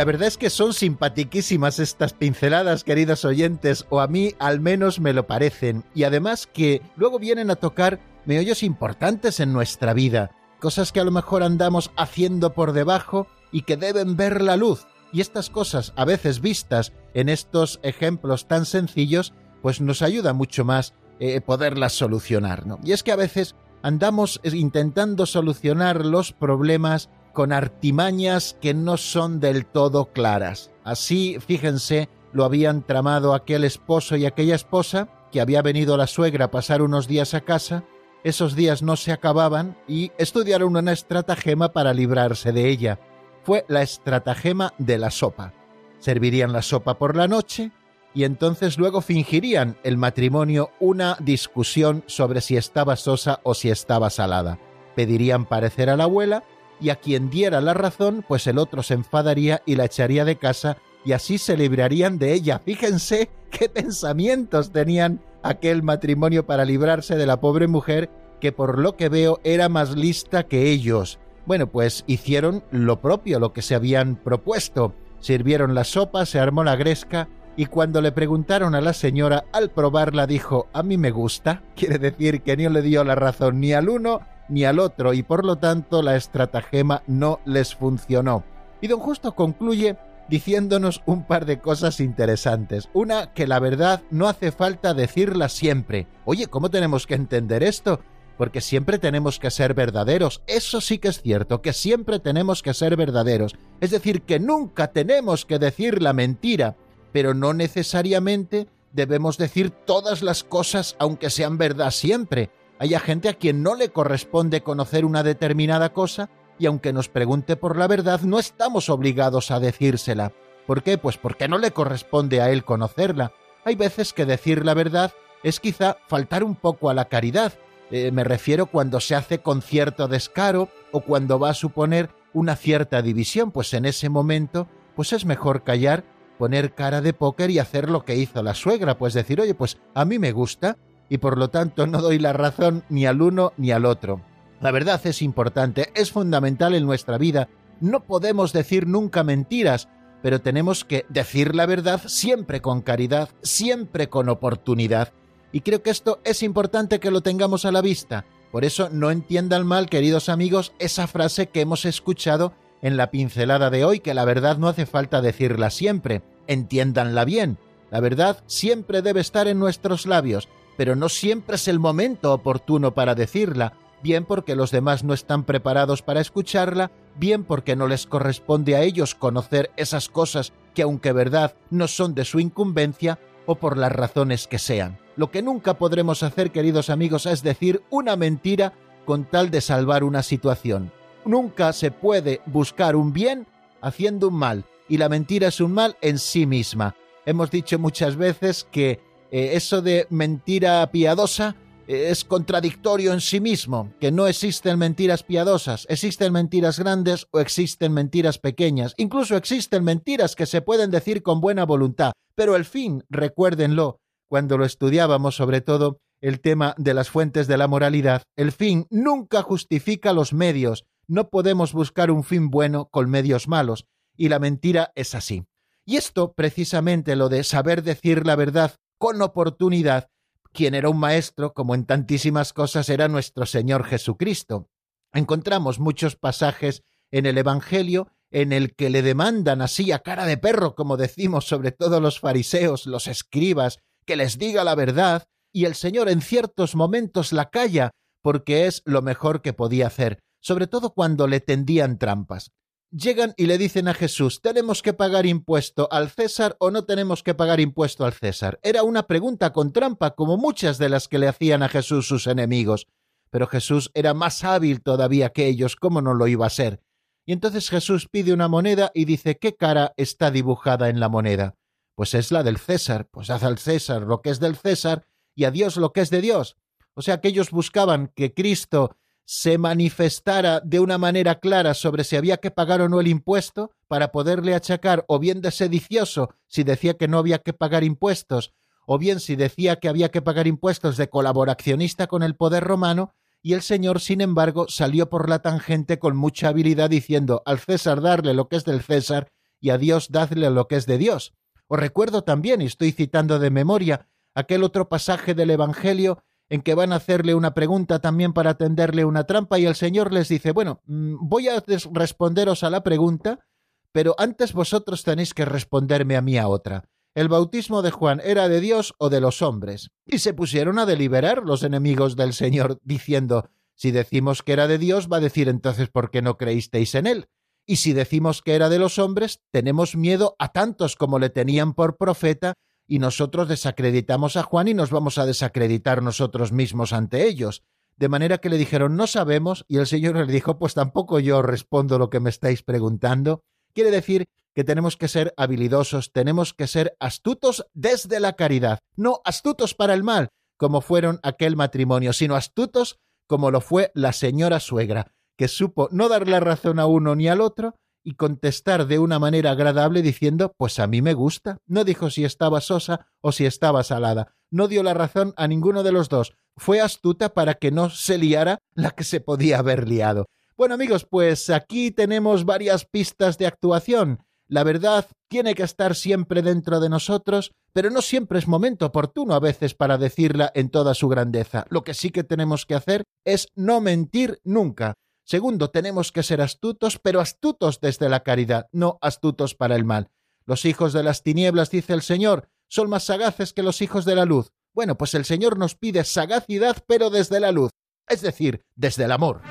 La 0.00 0.06
verdad 0.06 0.28
es 0.28 0.38
que 0.38 0.48
son 0.48 0.72
simpatiquísimas 0.72 1.78
estas 1.78 2.14
pinceladas, 2.14 2.84
queridos 2.84 3.26
oyentes, 3.26 3.84
o 3.90 4.00
a 4.00 4.06
mí 4.06 4.34
al 4.38 4.58
menos 4.58 4.98
me 4.98 5.12
lo 5.12 5.26
parecen, 5.26 5.84
y 5.94 6.04
además 6.04 6.46
que 6.50 6.80
luego 6.96 7.18
vienen 7.18 7.50
a 7.50 7.56
tocar 7.56 8.00
meollos 8.24 8.62
importantes 8.62 9.40
en 9.40 9.52
nuestra 9.52 9.92
vida, 9.92 10.30
cosas 10.58 10.90
que 10.90 11.00
a 11.00 11.04
lo 11.04 11.10
mejor 11.10 11.42
andamos 11.42 11.90
haciendo 11.98 12.54
por 12.54 12.72
debajo 12.72 13.26
y 13.52 13.60
que 13.64 13.76
deben 13.76 14.16
ver 14.16 14.40
la 14.40 14.56
luz. 14.56 14.86
Y 15.12 15.20
estas 15.20 15.50
cosas, 15.50 15.92
a 15.96 16.06
veces 16.06 16.40
vistas 16.40 16.94
en 17.12 17.28
estos 17.28 17.78
ejemplos 17.82 18.48
tan 18.48 18.64
sencillos, 18.64 19.34
pues 19.60 19.82
nos 19.82 20.00
ayuda 20.00 20.32
mucho 20.32 20.64
más 20.64 20.94
eh, 21.18 21.42
poderlas 21.42 21.92
solucionar. 21.92 22.66
¿no? 22.66 22.78
Y 22.82 22.92
es 22.92 23.02
que 23.02 23.12
a 23.12 23.16
veces 23.16 23.54
andamos 23.82 24.40
intentando 24.44 25.26
solucionar 25.26 26.06
los 26.06 26.32
problemas 26.32 27.10
con 27.32 27.52
artimañas 27.52 28.56
que 28.60 28.74
no 28.74 28.96
son 28.96 29.40
del 29.40 29.66
todo 29.66 30.06
claras. 30.06 30.70
Así, 30.84 31.38
fíjense, 31.46 32.08
lo 32.32 32.44
habían 32.44 32.82
tramado 32.82 33.34
aquel 33.34 33.64
esposo 33.64 34.16
y 34.16 34.26
aquella 34.26 34.54
esposa, 34.54 35.08
que 35.32 35.40
había 35.40 35.62
venido 35.62 35.96
la 35.96 36.06
suegra 36.06 36.46
a 36.46 36.50
pasar 36.50 36.82
unos 36.82 37.06
días 37.06 37.34
a 37.34 37.42
casa, 37.42 37.84
esos 38.22 38.54
días 38.54 38.82
no 38.82 38.96
se 38.96 39.12
acababan 39.12 39.76
y 39.88 40.12
estudiaron 40.18 40.76
una 40.76 40.92
estratagema 40.92 41.72
para 41.72 41.94
librarse 41.94 42.52
de 42.52 42.68
ella. 42.68 42.98
Fue 43.44 43.64
la 43.68 43.82
estratagema 43.82 44.74
de 44.78 44.98
la 44.98 45.10
sopa. 45.10 45.54
Servirían 45.98 46.52
la 46.52 46.62
sopa 46.62 46.98
por 46.98 47.16
la 47.16 47.28
noche 47.28 47.70
y 48.12 48.24
entonces 48.24 48.76
luego 48.78 49.00
fingirían 49.00 49.78
el 49.84 49.96
matrimonio 49.96 50.70
una 50.80 51.16
discusión 51.20 52.04
sobre 52.06 52.40
si 52.40 52.56
estaba 52.56 52.96
sosa 52.96 53.40
o 53.42 53.54
si 53.54 53.70
estaba 53.70 54.10
salada. 54.10 54.58
Pedirían 54.94 55.46
parecer 55.46 55.88
a 55.88 55.96
la 55.96 56.04
abuela 56.04 56.44
y 56.80 56.90
a 56.90 56.96
quien 56.96 57.30
diera 57.30 57.60
la 57.60 57.74
razón, 57.74 58.24
pues 58.26 58.46
el 58.46 58.58
otro 58.58 58.82
se 58.82 58.94
enfadaría 58.94 59.62
y 59.66 59.76
la 59.76 59.84
echaría 59.84 60.24
de 60.24 60.36
casa 60.36 60.76
y 61.04 61.12
así 61.12 61.38
se 61.38 61.56
librarían 61.56 62.18
de 62.18 62.32
ella. 62.32 62.60
Fíjense 62.64 63.30
qué 63.50 63.68
pensamientos 63.68 64.70
tenían 64.70 65.20
aquel 65.42 65.82
matrimonio 65.82 66.46
para 66.46 66.64
librarse 66.64 67.16
de 67.16 67.26
la 67.26 67.40
pobre 67.40 67.66
mujer 67.66 68.10
que 68.40 68.52
por 68.52 68.78
lo 68.78 68.96
que 68.96 69.08
veo 69.08 69.40
era 69.44 69.68
más 69.68 69.96
lista 69.96 70.44
que 70.44 70.70
ellos. 70.70 71.18
Bueno, 71.46 71.66
pues 71.66 72.04
hicieron 72.06 72.62
lo 72.70 73.00
propio, 73.00 73.38
lo 73.40 73.52
que 73.52 73.62
se 73.62 73.74
habían 73.74 74.16
propuesto. 74.16 74.94
Sirvieron 75.20 75.74
la 75.74 75.84
sopa, 75.84 76.24
se 76.26 76.38
armó 76.38 76.64
la 76.64 76.76
gresca 76.76 77.28
y 77.56 77.66
cuando 77.66 78.00
le 78.00 78.12
preguntaron 78.12 78.74
a 78.74 78.80
la 78.80 78.92
señora, 78.92 79.44
al 79.52 79.70
probarla 79.70 80.26
dijo, 80.26 80.68
a 80.72 80.82
mí 80.82 80.96
me 80.96 81.10
gusta, 81.10 81.62
quiere 81.76 81.98
decir 81.98 82.42
que 82.42 82.56
no 82.56 82.70
le 82.70 82.82
dio 82.82 83.04
la 83.04 83.14
razón 83.14 83.60
ni 83.60 83.72
al 83.72 83.88
uno 83.88 84.20
ni 84.50 84.64
al 84.64 84.78
otro 84.78 85.14
y 85.14 85.22
por 85.22 85.44
lo 85.44 85.56
tanto 85.56 86.02
la 86.02 86.16
estratagema 86.16 87.02
no 87.06 87.40
les 87.44 87.74
funcionó. 87.74 88.44
Y 88.80 88.88
don 88.88 89.00
Justo 89.00 89.34
concluye 89.34 89.96
diciéndonos 90.30 91.02
un 91.06 91.24
par 91.24 91.44
de 91.44 91.58
cosas 91.58 92.00
interesantes. 92.00 92.88
Una, 92.94 93.32
que 93.34 93.46
la 93.46 93.58
verdad 93.58 94.02
no 94.10 94.28
hace 94.28 94.52
falta 94.52 94.94
decirla 94.94 95.48
siempre. 95.48 96.06
Oye, 96.24 96.46
¿cómo 96.46 96.70
tenemos 96.70 97.06
que 97.06 97.14
entender 97.14 97.62
esto? 97.62 98.00
Porque 98.38 98.60
siempre 98.60 98.98
tenemos 98.98 99.38
que 99.38 99.50
ser 99.50 99.74
verdaderos. 99.74 100.42
Eso 100.46 100.80
sí 100.80 100.98
que 100.98 101.08
es 101.08 101.20
cierto, 101.20 101.60
que 101.60 101.72
siempre 101.72 102.20
tenemos 102.20 102.62
que 102.62 102.72
ser 102.72 102.96
verdaderos. 102.96 103.56
Es 103.80 103.90
decir, 103.90 104.22
que 104.22 104.38
nunca 104.38 104.92
tenemos 104.92 105.44
que 105.44 105.58
decir 105.58 106.00
la 106.00 106.12
mentira, 106.12 106.76
pero 107.12 107.34
no 107.34 107.52
necesariamente 107.52 108.68
debemos 108.92 109.36
decir 109.36 109.70
todas 109.70 110.22
las 110.22 110.44
cosas 110.44 110.96
aunque 110.98 111.28
sean 111.28 111.58
verdad 111.58 111.90
siempre. 111.90 112.50
Hay 112.80 112.98
gente 112.98 113.28
a 113.28 113.34
quien 113.34 113.62
no 113.62 113.74
le 113.74 113.90
corresponde 113.90 114.62
conocer 114.62 115.04
una 115.04 115.22
determinada 115.22 115.92
cosa 115.92 116.30
y 116.58 116.64
aunque 116.64 116.94
nos 116.94 117.10
pregunte 117.10 117.54
por 117.56 117.76
la 117.76 117.86
verdad, 117.86 118.22
no 118.22 118.38
estamos 118.38 118.88
obligados 118.88 119.50
a 119.50 119.60
decírsela. 119.60 120.32
¿Por 120.66 120.82
qué? 120.82 120.96
Pues 120.96 121.18
porque 121.18 121.46
no 121.46 121.58
le 121.58 121.72
corresponde 121.72 122.40
a 122.40 122.50
él 122.50 122.64
conocerla. 122.64 123.32
Hay 123.66 123.74
veces 123.74 124.14
que 124.14 124.24
decir 124.24 124.64
la 124.64 124.72
verdad 124.72 125.12
es 125.42 125.60
quizá 125.60 125.98
faltar 126.08 126.42
un 126.42 126.54
poco 126.54 126.88
a 126.88 126.94
la 126.94 127.04
caridad. 127.04 127.52
Eh, 127.90 128.12
me 128.12 128.24
refiero 128.24 128.64
cuando 128.64 128.98
se 129.00 129.14
hace 129.14 129.40
con 129.40 129.60
cierto 129.60 130.08
descaro 130.08 130.70
o 130.90 131.02
cuando 131.02 131.38
va 131.38 131.50
a 131.50 131.54
suponer 131.54 132.08
una 132.32 132.56
cierta 132.56 133.02
división, 133.02 133.50
pues 133.50 133.74
en 133.74 133.84
ese 133.84 134.08
momento, 134.08 134.68
pues 134.96 135.12
es 135.12 135.26
mejor 135.26 135.64
callar, 135.64 136.04
poner 136.38 136.74
cara 136.74 137.02
de 137.02 137.12
póker 137.12 137.50
y 137.50 137.58
hacer 137.58 137.90
lo 137.90 138.06
que 138.06 138.16
hizo 138.16 138.42
la 138.42 138.54
suegra, 138.54 138.96
pues 138.96 139.12
decir, 139.12 139.38
oye, 139.38 139.52
pues 139.52 139.76
a 139.94 140.06
mí 140.06 140.18
me 140.18 140.32
gusta 140.32 140.78
y 141.10 141.18
por 141.18 141.36
lo 141.36 141.50
tanto 141.50 141.86
no 141.86 142.00
doy 142.00 142.18
la 142.18 142.32
razón 142.32 142.84
ni 142.88 143.04
al 143.04 143.20
uno 143.20 143.52
ni 143.58 143.72
al 143.72 143.84
otro. 143.84 144.22
La 144.60 144.70
verdad 144.70 145.00
es 145.04 145.20
importante, 145.20 145.90
es 145.94 146.12
fundamental 146.12 146.74
en 146.74 146.86
nuestra 146.86 147.18
vida. 147.18 147.48
No 147.80 148.04
podemos 148.04 148.52
decir 148.54 148.86
nunca 148.86 149.24
mentiras, 149.24 149.88
pero 150.22 150.40
tenemos 150.40 150.84
que 150.84 151.04
decir 151.08 151.54
la 151.54 151.66
verdad 151.66 152.00
siempre 152.06 152.62
con 152.62 152.80
caridad, 152.80 153.28
siempre 153.42 154.08
con 154.08 154.28
oportunidad. 154.28 155.12
Y 155.52 155.62
creo 155.62 155.82
que 155.82 155.90
esto 155.90 156.20
es 156.24 156.42
importante 156.42 157.00
que 157.00 157.10
lo 157.10 157.22
tengamos 157.22 157.64
a 157.64 157.72
la 157.72 157.82
vista. 157.82 158.24
Por 158.52 158.64
eso 158.64 158.88
no 158.90 159.10
entiendan 159.10 159.66
mal, 159.66 159.88
queridos 159.88 160.28
amigos, 160.28 160.72
esa 160.78 161.06
frase 161.06 161.48
que 161.48 161.60
hemos 161.60 161.84
escuchado 161.84 162.52
en 162.82 162.96
la 162.96 163.10
pincelada 163.10 163.70
de 163.70 163.84
hoy, 163.84 164.00
que 164.00 164.14
la 164.14 164.24
verdad 164.24 164.58
no 164.58 164.68
hace 164.68 164.86
falta 164.86 165.20
decirla 165.20 165.70
siempre. 165.70 166.22
Entiéndanla 166.46 167.24
bien. 167.24 167.58
La 167.90 168.00
verdad 168.00 168.42
siempre 168.46 169.02
debe 169.02 169.20
estar 169.20 169.48
en 169.48 169.58
nuestros 169.58 170.06
labios, 170.06 170.48
pero 170.76 170.96
no 170.96 171.08
siempre 171.08 171.56
es 171.56 171.68
el 171.68 171.78
momento 171.78 172.32
oportuno 172.32 172.94
para 172.94 173.14
decirla 173.14 173.74
bien 174.02 174.24
porque 174.24 174.54
los 174.54 174.70
demás 174.70 175.04
no 175.04 175.14
están 175.14 175.44
preparados 175.44 176.02
para 176.02 176.20
escucharla, 176.20 176.90
bien 177.16 177.44
porque 177.44 177.76
no 177.76 177.86
les 177.86 178.06
corresponde 178.06 178.76
a 178.76 178.82
ellos 178.82 179.14
conocer 179.14 179.70
esas 179.76 180.08
cosas 180.08 180.52
que 180.74 180.82
aunque 180.82 181.12
verdad 181.12 181.54
no 181.70 181.88
son 181.88 182.14
de 182.14 182.24
su 182.24 182.40
incumbencia, 182.40 183.18
o 183.46 183.56
por 183.56 183.76
las 183.76 183.90
razones 183.90 184.46
que 184.46 184.58
sean. 184.58 184.98
Lo 185.16 185.30
que 185.30 185.42
nunca 185.42 185.74
podremos 185.74 186.22
hacer, 186.22 186.52
queridos 186.52 186.88
amigos, 186.88 187.26
es 187.26 187.42
decir 187.42 187.82
una 187.90 188.14
mentira 188.14 188.74
con 189.04 189.24
tal 189.24 189.50
de 189.50 189.60
salvar 189.60 190.04
una 190.04 190.22
situación. 190.22 190.92
Nunca 191.24 191.72
se 191.72 191.90
puede 191.90 192.42
buscar 192.46 192.94
un 192.94 193.12
bien 193.12 193.46
haciendo 193.80 194.28
un 194.28 194.34
mal, 194.34 194.64
y 194.88 194.98
la 194.98 195.08
mentira 195.08 195.48
es 195.48 195.60
un 195.60 195.72
mal 195.72 195.96
en 196.00 196.18
sí 196.18 196.46
misma. 196.46 196.94
Hemos 197.26 197.50
dicho 197.50 197.78
muchas 197.78 198.14
veces 198.14 198.68
que 198.70 199.00
eh, 199.30 199.50
eso 199.54 199.82
de 199.82 200.06
mentira 200.10 200.90
piadosa 200.90 201.56
es 201.86 202.24
contradictorio 202.24 203.12
en 203.12 203.20
sí 203.20 203.40
mismo, 203.40 203.92
que 203.98 204.12
no 204.12 204.28
existen 204.28 204.78
mentiras 204.78 205.24
piadosas, 205.24 205.86
existen 205.88 206.32
mentiras 206.32 206.78
grandes 206.78 207.26
o 207.32 207.40
existen 207.40 207.92
mentiras 207.92 208.38
pequeñas, 208.38 208.94
incluso 208.96 209.36
existen 209.36 209.82
mentiras 209.82 210.36
que 210.36 210.46
se 210.46 210.62
pueden 210.62 210.92
decir 210.92 211.24
con 211.24 211.40
buena 211.40 211.64
voluntad, 211.64 212.12
pero 212.36 212.54
el 212.54 212.64
fin, 212.64 213.02
recuérdenlo, 213.08 213.98
cuando 214.28 214.56
lo 214.56 214.64
estudiábamos 214.64 215.34
sobre 215.34 215.62
todo 215.62 215.98
el 216.20 216.40
tema 216.40 216.74
de 216.78 216.94
las 216.94 217.10
fuentes 217.10 217.48
de 217.48 217.56
la 217.56 217.66
moralidad, 217.66 218.22
el 218.36 218.52
fin 218.52 218.86
nunca 218.90 219.42
justifica 219.42 220.12
los 220.12 220.32
medios, 220.32 220.84
no 221.08 221.28
podemos 221.28 221.72
buscar 221.72 222.12
un 222.12 222.22
fin 222.22 222.50
bueno 222.50 222.88
con 222.92 223.10
medios 223.10 223.48
malos, 223.48 223.86
y 224.16 224.28
la 224.28 224.38
mentira 224.38 224.92
es 224.94 225.16
así. 225.16 225.42
Y 225.84 225.96
esto, 225.96 226.34
precisamente 226.34 227.16
lo 227.16 227.28
de 227.28 227.42
saber 227.42 227.82
decir 227.82 228.26
la 228.26 228.36
verdad 228.36 228.76
con 229.00 229.22
oportunidad, 229.22 230.10
quien 230.52 230.74
era 230.74 230.90
un 230.90 230.98
maestro, 230.98 231.54
como 231.54 231.74
en 231.74 231.86
tantísimas 231.86 232.52
cosas, 232.52 232.90
era 232.90 233.08
nuestro 233.08 233.46
Señor 233.46 233.84
Jesucristo. 233.84 234.68
Encontramos 235.14 235.80
muchos 235.80 236.16
pasajes 236.16 236.82
en 237.10 237.24
el 237.24 237.38
Evangelio 237.38 238.08
en 238.30 238.52
el 238.52 238.74
que 238.74 238.90
le 238.90 239.00
demandan 239.00 239.62
así 239.62 239.90
a 239.90 240.00
cara 240.00 240.26
de 240.26 240.36
perro, 240.36 240.74
como 240.74 240.98
decimos 240.98 241.46
sobre 241.46 241.72
todo 241.72 241.98
los 241.98 242.20
fariseos, 242.20 242.84
los 242.84 243.06
escribas, 243.06 243.78
que 244.04 244.16
les 244.16 244.36
diga 244.36 244.64
la 244.64 244.74
verdad, 244.74 245.24
y 245.50 245.64
el 245.64 245.76
Señor 245.76 246.10
en 246.10 246.20
ciertos 246.20 246.76
momentos 246.76 247.32
la 247.32 247.48
calla, 247.48 247.92
porque 248.22 248.66
es 248.66 248.82
lo 248.84 249.00
mejor 249.00 249.40
que 249.40 249.54
podía 249.54 249.86
hacer, 249.86 250.20
sobre 250.40 250.66
todo 250.66 250.92
cuando 250.92 251.26
le 251.26 251.40
tendían 251.40 251.98
trampas 251.98 252.52
llegan 252.90 253.34
y 253.36 253.46
le 253.46 253.58
dicen 253.58 253.88
a 253.88 253.94
Jesús, 253.94 254.40
¿tenemos 254.40 254.82
que 254.82 254.92
pagar 254.92 255.26
impuesto 255.26 255.88
al 255.90 256.10
César 256.10 256.56
o 256.58 256.70
no 256.70 256.84
tenemos 256.84 257.22
que 257.22 257.34
pagar 257.34 257.60
impuesto 257.60 258.04
al 258.04 258.12
César? 258.12 258.58
Era 258.62 258.82
una 258.82 259.06
pregunta 259.06 259.52
con 259.52 259.72
trampa, 259.72 260.14
como 260.14 260.36
muchas 260.36 260.78
de 260.78 260.88
las 260.88 261.08
que 261.08 261.18
le 261.18 261.28
hacían 261.28 261.62
a 261.62 261.68
Jesús 261.68 262.06
sus 262.06 262.26
enemigos. 262.26 262.86
Pero 263.30 263.46
Jesús 263.46 263.90
era 263.94 264.12
más 264.12 264.42
hábil 264.44 264.82
todavía 264.82 265.30
que 265.30 265.46
ellos, 265.46 265.76
¿cómo 265.76 266.02
no 266.02 266.14
lo 266.14 266.26
iba 266.26 266.46
a 266.46 266.50
ser? 266.50 266.82
Y 267.24 267.32
entonces 267.32 267.70
Jesús 267.70 268.08
pide 268.08 268.32
una 268.32 268.48
moneda 268.48 268.90
y 268.92 269.04
dice, 269.04 269.38
¿qué 269.38 269.54
cara 269.54 269.94
está 269.96 270.30
dibujada 270.30 270.88
en 270.88 270.98
la 270.98 271.08
moneda? 271.08 271.54
Pues 271.94 272.14
es 272.14 272.32
la 272.32 272.42
del 272.42 272.58
César, 272.58 273.08
pues 273.10 273.30
haz 273.30 273.44
al 273.44 273.58
César 273.58 274.02
lo 274.02 274.20
que 274.20 274.30
es 274.30 274.40
del 274.40 274.56
César 274.56 275.06
y 275.36 275.44
a 275.44 275.50
Dios 275.50 275.76
lo 275.76 275.92
que 275.92 276.00
es 276.00 276.10
de 276.10 276.20
Dios. 276.20 276.56
O 276.94 277.02
sea 277.02 277.20
que 277.20 277.28
ellos 277.28 277.50
buscaban 277.50 278.08
que 278.08 278.34
Cristo 278.34 278.96
se 279.32 279.58
manifestara 279.58 280.58
de 280.58 280.80
una 280.80 280.98
manera 280.98 281.38
clara 281.38 281.74
sobre 281.74 282.02
si 282.02 282.16
había 282.16 282.38
que 282.38 282.50
pagar 282.50 282.80
o 282.80 282.88
no 282.88 282.98
el 282.98 283.06
impuesto 283.06 283.70
para 283.86 284.10
poderle 284.10 284.56
achacar 284.56 285.04
o 285.06 285.20
bien 285.20 285.40
de 285.40 285.52
sedicioso 285.52 286.34
si 286.48 286.64
decía 286.64 286.94
que 286.94 287.06
no 287.06 287.16
había 287.16 287.38
que 287.38 287.52
pagar 287.52 287.84
impuestos, 287.84 288.54
o 288.86 288.98
bien 288.98 289.20
si 289.20 289.36
decía 289.36 289.76
que 289.76 289.88
había 289.88 290.10
que 290.10 290.20
pagar 290.20 290.48
impuestos 290.48 290.96
de 290.96 291.08
colaboracionista 291.08 292.08
con 292.08 292.24
el 292.24 292.34
poder 292.34 292.64
romano, 292.64 293.14
y 293.40 293.52
el 293.52 293.62
señor, 293.62 294.00
sin 294.00 294.20
embargo, 294.20 294.66
salió 294.68 295.08
por 295.08 295.28
la 295.28 295.38
tangente 295.38 296.00
con 296.00 296.16
mucha 296.16 296.48
habilidad 296.48 296.90
diciendo 296.90 297.44
al 297.46 297.60
César 297.60 298.00
darle 298.00 298.34
lo 298.34 298.48
que 298.48 298.56
es 298.56 298.64
del 298.64 298.82
César 298.82 299.30
y 299.60 299.70
a 299.70 299.78
Dios 299.78 300.08
dadle 300.10 300.50
lo 300.50 300.66
que 300.66 300.74
es 300.74 300.86
de 300.86 300.98
Dios. 300.98 301.34
Os 301.68 301.78
recuerdo 301.78 302.24
también, 302.24 302.62
y 302.62 302.64
estoy 302.64 302.90
citando 302.90 303.38
de 303.38 303.50
memoria, 303.50 304.08
aquel 304.34 304.64
otro 304.64 304.88
pasaje 304.88 305.34
del 305.34 305.50
Evangelio 305.50 306.24
en 306.50 306.62
que 306.62 306.74
van 306.74 306.92
a 306.92 306.96
hacerle 306.96 307.34
una 307.34 307.54
pregunta 307.54 308.00
también 308.00 308.32
para 308.32 308.54
tenderle 308.54 309.04
una 309.04 309.24
trampa 309.24 309.58
y 309.58 309.66
el 309.66 309.76
Señor 309.76 310.12
les 310.12 310.28
dice, 310.28 310.50
bueno, 310.50 310.82
mm, 310.86 311.16
voy 311.20 311.48
a 311.48 311.62
responderos 311.92 312.64
a 312.64 312.70
la 312.70 312.82
pregunta, 312.82 313.46
pero 313.92 314.14
antes 314.18 314.52
vosotros 314.52 315.04
tenéis 315.04 315.32
que 315.32 315.44
responderme 315.44 316.16
a 316.16 316.22
mí 316.22 316.36
a 316.36 316.48
otra. 316.48 316.84
¿El 317.14 317.28
bautismo 317.28 317.82
de 317.82 317.90
Juan 317.90 318.20
era 318.22 318.48
de 318.48 318.60
Dios 318.60 318.94
o 318.98 319.10
de 319.10 319.20
los 319.20 319.42
hombres? 319.42 319.90
Y 320.06 320.18
se 320.18 320.34
pusieron 320.34 320.78
a 320.78 320.86
deliberar 320.86 321.42
los 321.44 321.62
enemigos 321.62 322.16
del 322.16 322.32
Señor, 322.32 322.80
diciendo, 322.82 323.48
si 323.74 323.92
decimos 323.92 324.42
que 324.42 324.52
era 324.52 324.66
de 324.68 324.78
Dios, 324.78 325.08
va 325.10 325.16
a 325.16 325.20
decir 325.20 325.48
entonces 325.48 325.88
por 325.88 326.10
qué 326.10 326.20
no 326.20 326.36
creísteis 326.36 326.94
en 326.94 327.06
él. 327.06 327.28
Y 327.66 327.76
si 327.76 327.92
decimos 327.92 328.42
que 328.42 328.54
era 328.54 328.68
de 328.68 328.78
los 328.78 328.98
hombres, 328.98 329.40
tenemos 329.52 329.96
miedo 329.96 330.34
a 330.38 330.52
tantos 330.52 330.96
como 330.96 331.18
le 331.18 331.30
tenían 331.30 331.74
por 331.74 331.96
profeta, 331.96 332.54
y 332.90 332.98
nosotros 332.98 333.46
desacreditamos 333.46 334.36
a 334.36 334.42
Juan 334.42 334.66
y 334.66 334.74
nos 334.74 334.90
vamos 334.90 335.16
a 335.16 335.24
desacreditar 335.24 336.02
nosotros 336.02 336.50
mismos 336.50 336.92
ante 336.92 337.28
ellos. 337.28 337.62
De 337.96 338.08
manera 338.08 338.38
que 338.38 338.48
le 338.48 338.58
dijeron, 338.58 338.96
no 338.96 339.06
sabemos, 339.06 339.64
y 339.68 339.76
el 339.76 339.86
Señor 339.86 340.16
le 340.16 340.26
dijo, 340.26 340.58
pues 340.58 340.74
tampoco 340.74 341.20
yo 341.20 341.40
respondo 341.40 342.00
lo 342.00 342.10
que 342.10 342.18
me 342.18 342.30
estáis 342.30 342.64
preguntando. 342.64 343.44
Quiere 343.74 343.92
decir 343.92 344.24
que 344.56 344.64
tenemos 344.64 344.96
que 344.96 345.06
ser 345.06 345.32
habilidosos, 345.36 346.10
tenemos 346.10 346.52
que 346.52 346.66
ser 346.66 346.96
astutos 346.98 347.64
desde 347.74 348.18
la 348.18 348.32
caridad, 348.32 348.80
no 348.96 349.20
astutos 349.24 349.74
para 349.74 349.94
el 349.94 350.02
mal, 350.02 350.30
como 350.56 350.80
fueron 350.80 351.20
aquel 351.22 351.54
matrimonio, 351.54 352.12
sino 352.12 352.34
astutos 352.34 352.98
como 353.28 353.52
lo 353.52 353.60
fue 353.60 353.92
la 353.94 354.12
señora 354.12 354.58
suegra, 354.58 355.12
que 355.38 355.46
supo 355.46 355.88
no 355.92 356.08
dar 356.08 356.26
la 356.26 356.40
razón 356.40 356.80
a 356.80 356.86
uno 356.86 357.14
ni 357.14 357.28
al 357.28 357.40
otro, 357.40 357.76
y 358.02 358.14
contestar 358.14 358.86
de 358.86 358.98
una 358.98 359.18
manera 359.18 359.52
agradable 359.52 360.02
diciendo 360.02 360.54
pues 360.56 360.78
a 360.78 360.86
mí 360.86 361.02
me 361.02 361.14
gusta. 361.14 361.58
No 361.66 361.84
dijo 361.84 362.10
si 362.10 362.24
estaba 362.24 362.60
sosa 362.60 363.06
o 363.20 363.32
si 363.32 363.46
estaba 363.46 363.82
salada. 363.84 364.34
No 364.50 364.68
dio 364.68 364.82
la 364.82 364.94
razón 364.94 365.32
a 365.36 365.46
ninguno 365.46 365.82
de 365.82 365.92
los 365.92 366.08
dos. 366.08 366.34
Fue 366.56 366.80
astuta 366.80 367.34
para 367.34 367.54
que 367.54 367.70
no 367.70 367.90
se 367.90 368.18
liara 368.18 368.58
la 368.74 368.90
que 368.90 369.04
se 369.04 369.20
podía 369.20 369.58
haber 369.58 369.88
liado. 369.88 370.26
Bueno 370.56 370.74
amigos, 370.74 371.06
pues 371.08 371.48
aquí 371.50 371.90
tenemos 371.90 372.44
varias 372.44 372.84
pistas 372.84 373.38
de 373.38 373.46
actuación. 373.46 374.20
La 374.50 374.64
verdad 374.64 375.06
tiene 375.28 375.54
que 375.54 375.62
estar 375.62 375.94
siempre 375.94 376.42
dentro 376.42 376.80
de 376.80 376.88
nosotros, 376.88 377.52
pero 377.72 377.88
no 377.88 378.02
siempre 378.02 378.40
es 378.40 378.48
momento 378.48 378.86
oportuno 378.86 379.34
a 379.34 379.40
veces 379.40 379.74
para 379.74 379.96
decirla 379.96 380.50
en 380.56 380.70
toda 380.70 380.94
su 380.94 381.08
grandeza. 381.08 381.66
Lo 381.70 381.84
que 381.84 381.94
sí 381.94 382.10
que 382.10 382.24
tenemos 382.24 382.66
que 382.66 382.74
hacer 382.74 383.04
es 383.24 383.46
no 383.54 383.80
mentir 383.80 384.40
nunca. 384.42 384.94
Segundo, 385.24 385.70
tenemos 385.70 386.12
que 386.12 386.22
ser 386.22 386.40
astutos, 386.40 386.98
pero 386.98 387.20
astutos 387.20 387.80
desde 387.80 388.08
la 388.08 388.22
caridad, 388.22 388.68
no 388.72 388.98
astutos 389.00 389.54
para 389.54 389.76
el 389.76 389.84
mal. 389.84 390.10
Los 390.44 390.64
hijos 390.64 390.92
de 390.92 391.02
las 391.02 391.22
tinieblas, 391.22 391.70
dice 391.70 391.92
el 391.92 392.02
Señor, 392.02 392.48
son 392.68 392.88
más 392.88 393.04
sagaces 393.04 393.52
que 393.52 393.62
los 393.62 393.82
hijos 393.82 394.04
de 394.04 394.16
la 394.16 394.24
luz. 394.24 394.52
Bueno, 394.72 394.96
pues 394.96 395.14
el 395.14 395.24
Señor 395.24 395.58
nos 395.58 395.74
pide 395.74 396.04
sagacidad, 396.04 396.84
pero 396.86 397.10
desde 397.10 397.40
la 397.40 397.52
luz, 397.52 397.70
es 398.08 398.20
decir, 398.20 398.64
desde 398.74 399.04
el 399.04 399.12
amor. 399.12 399.42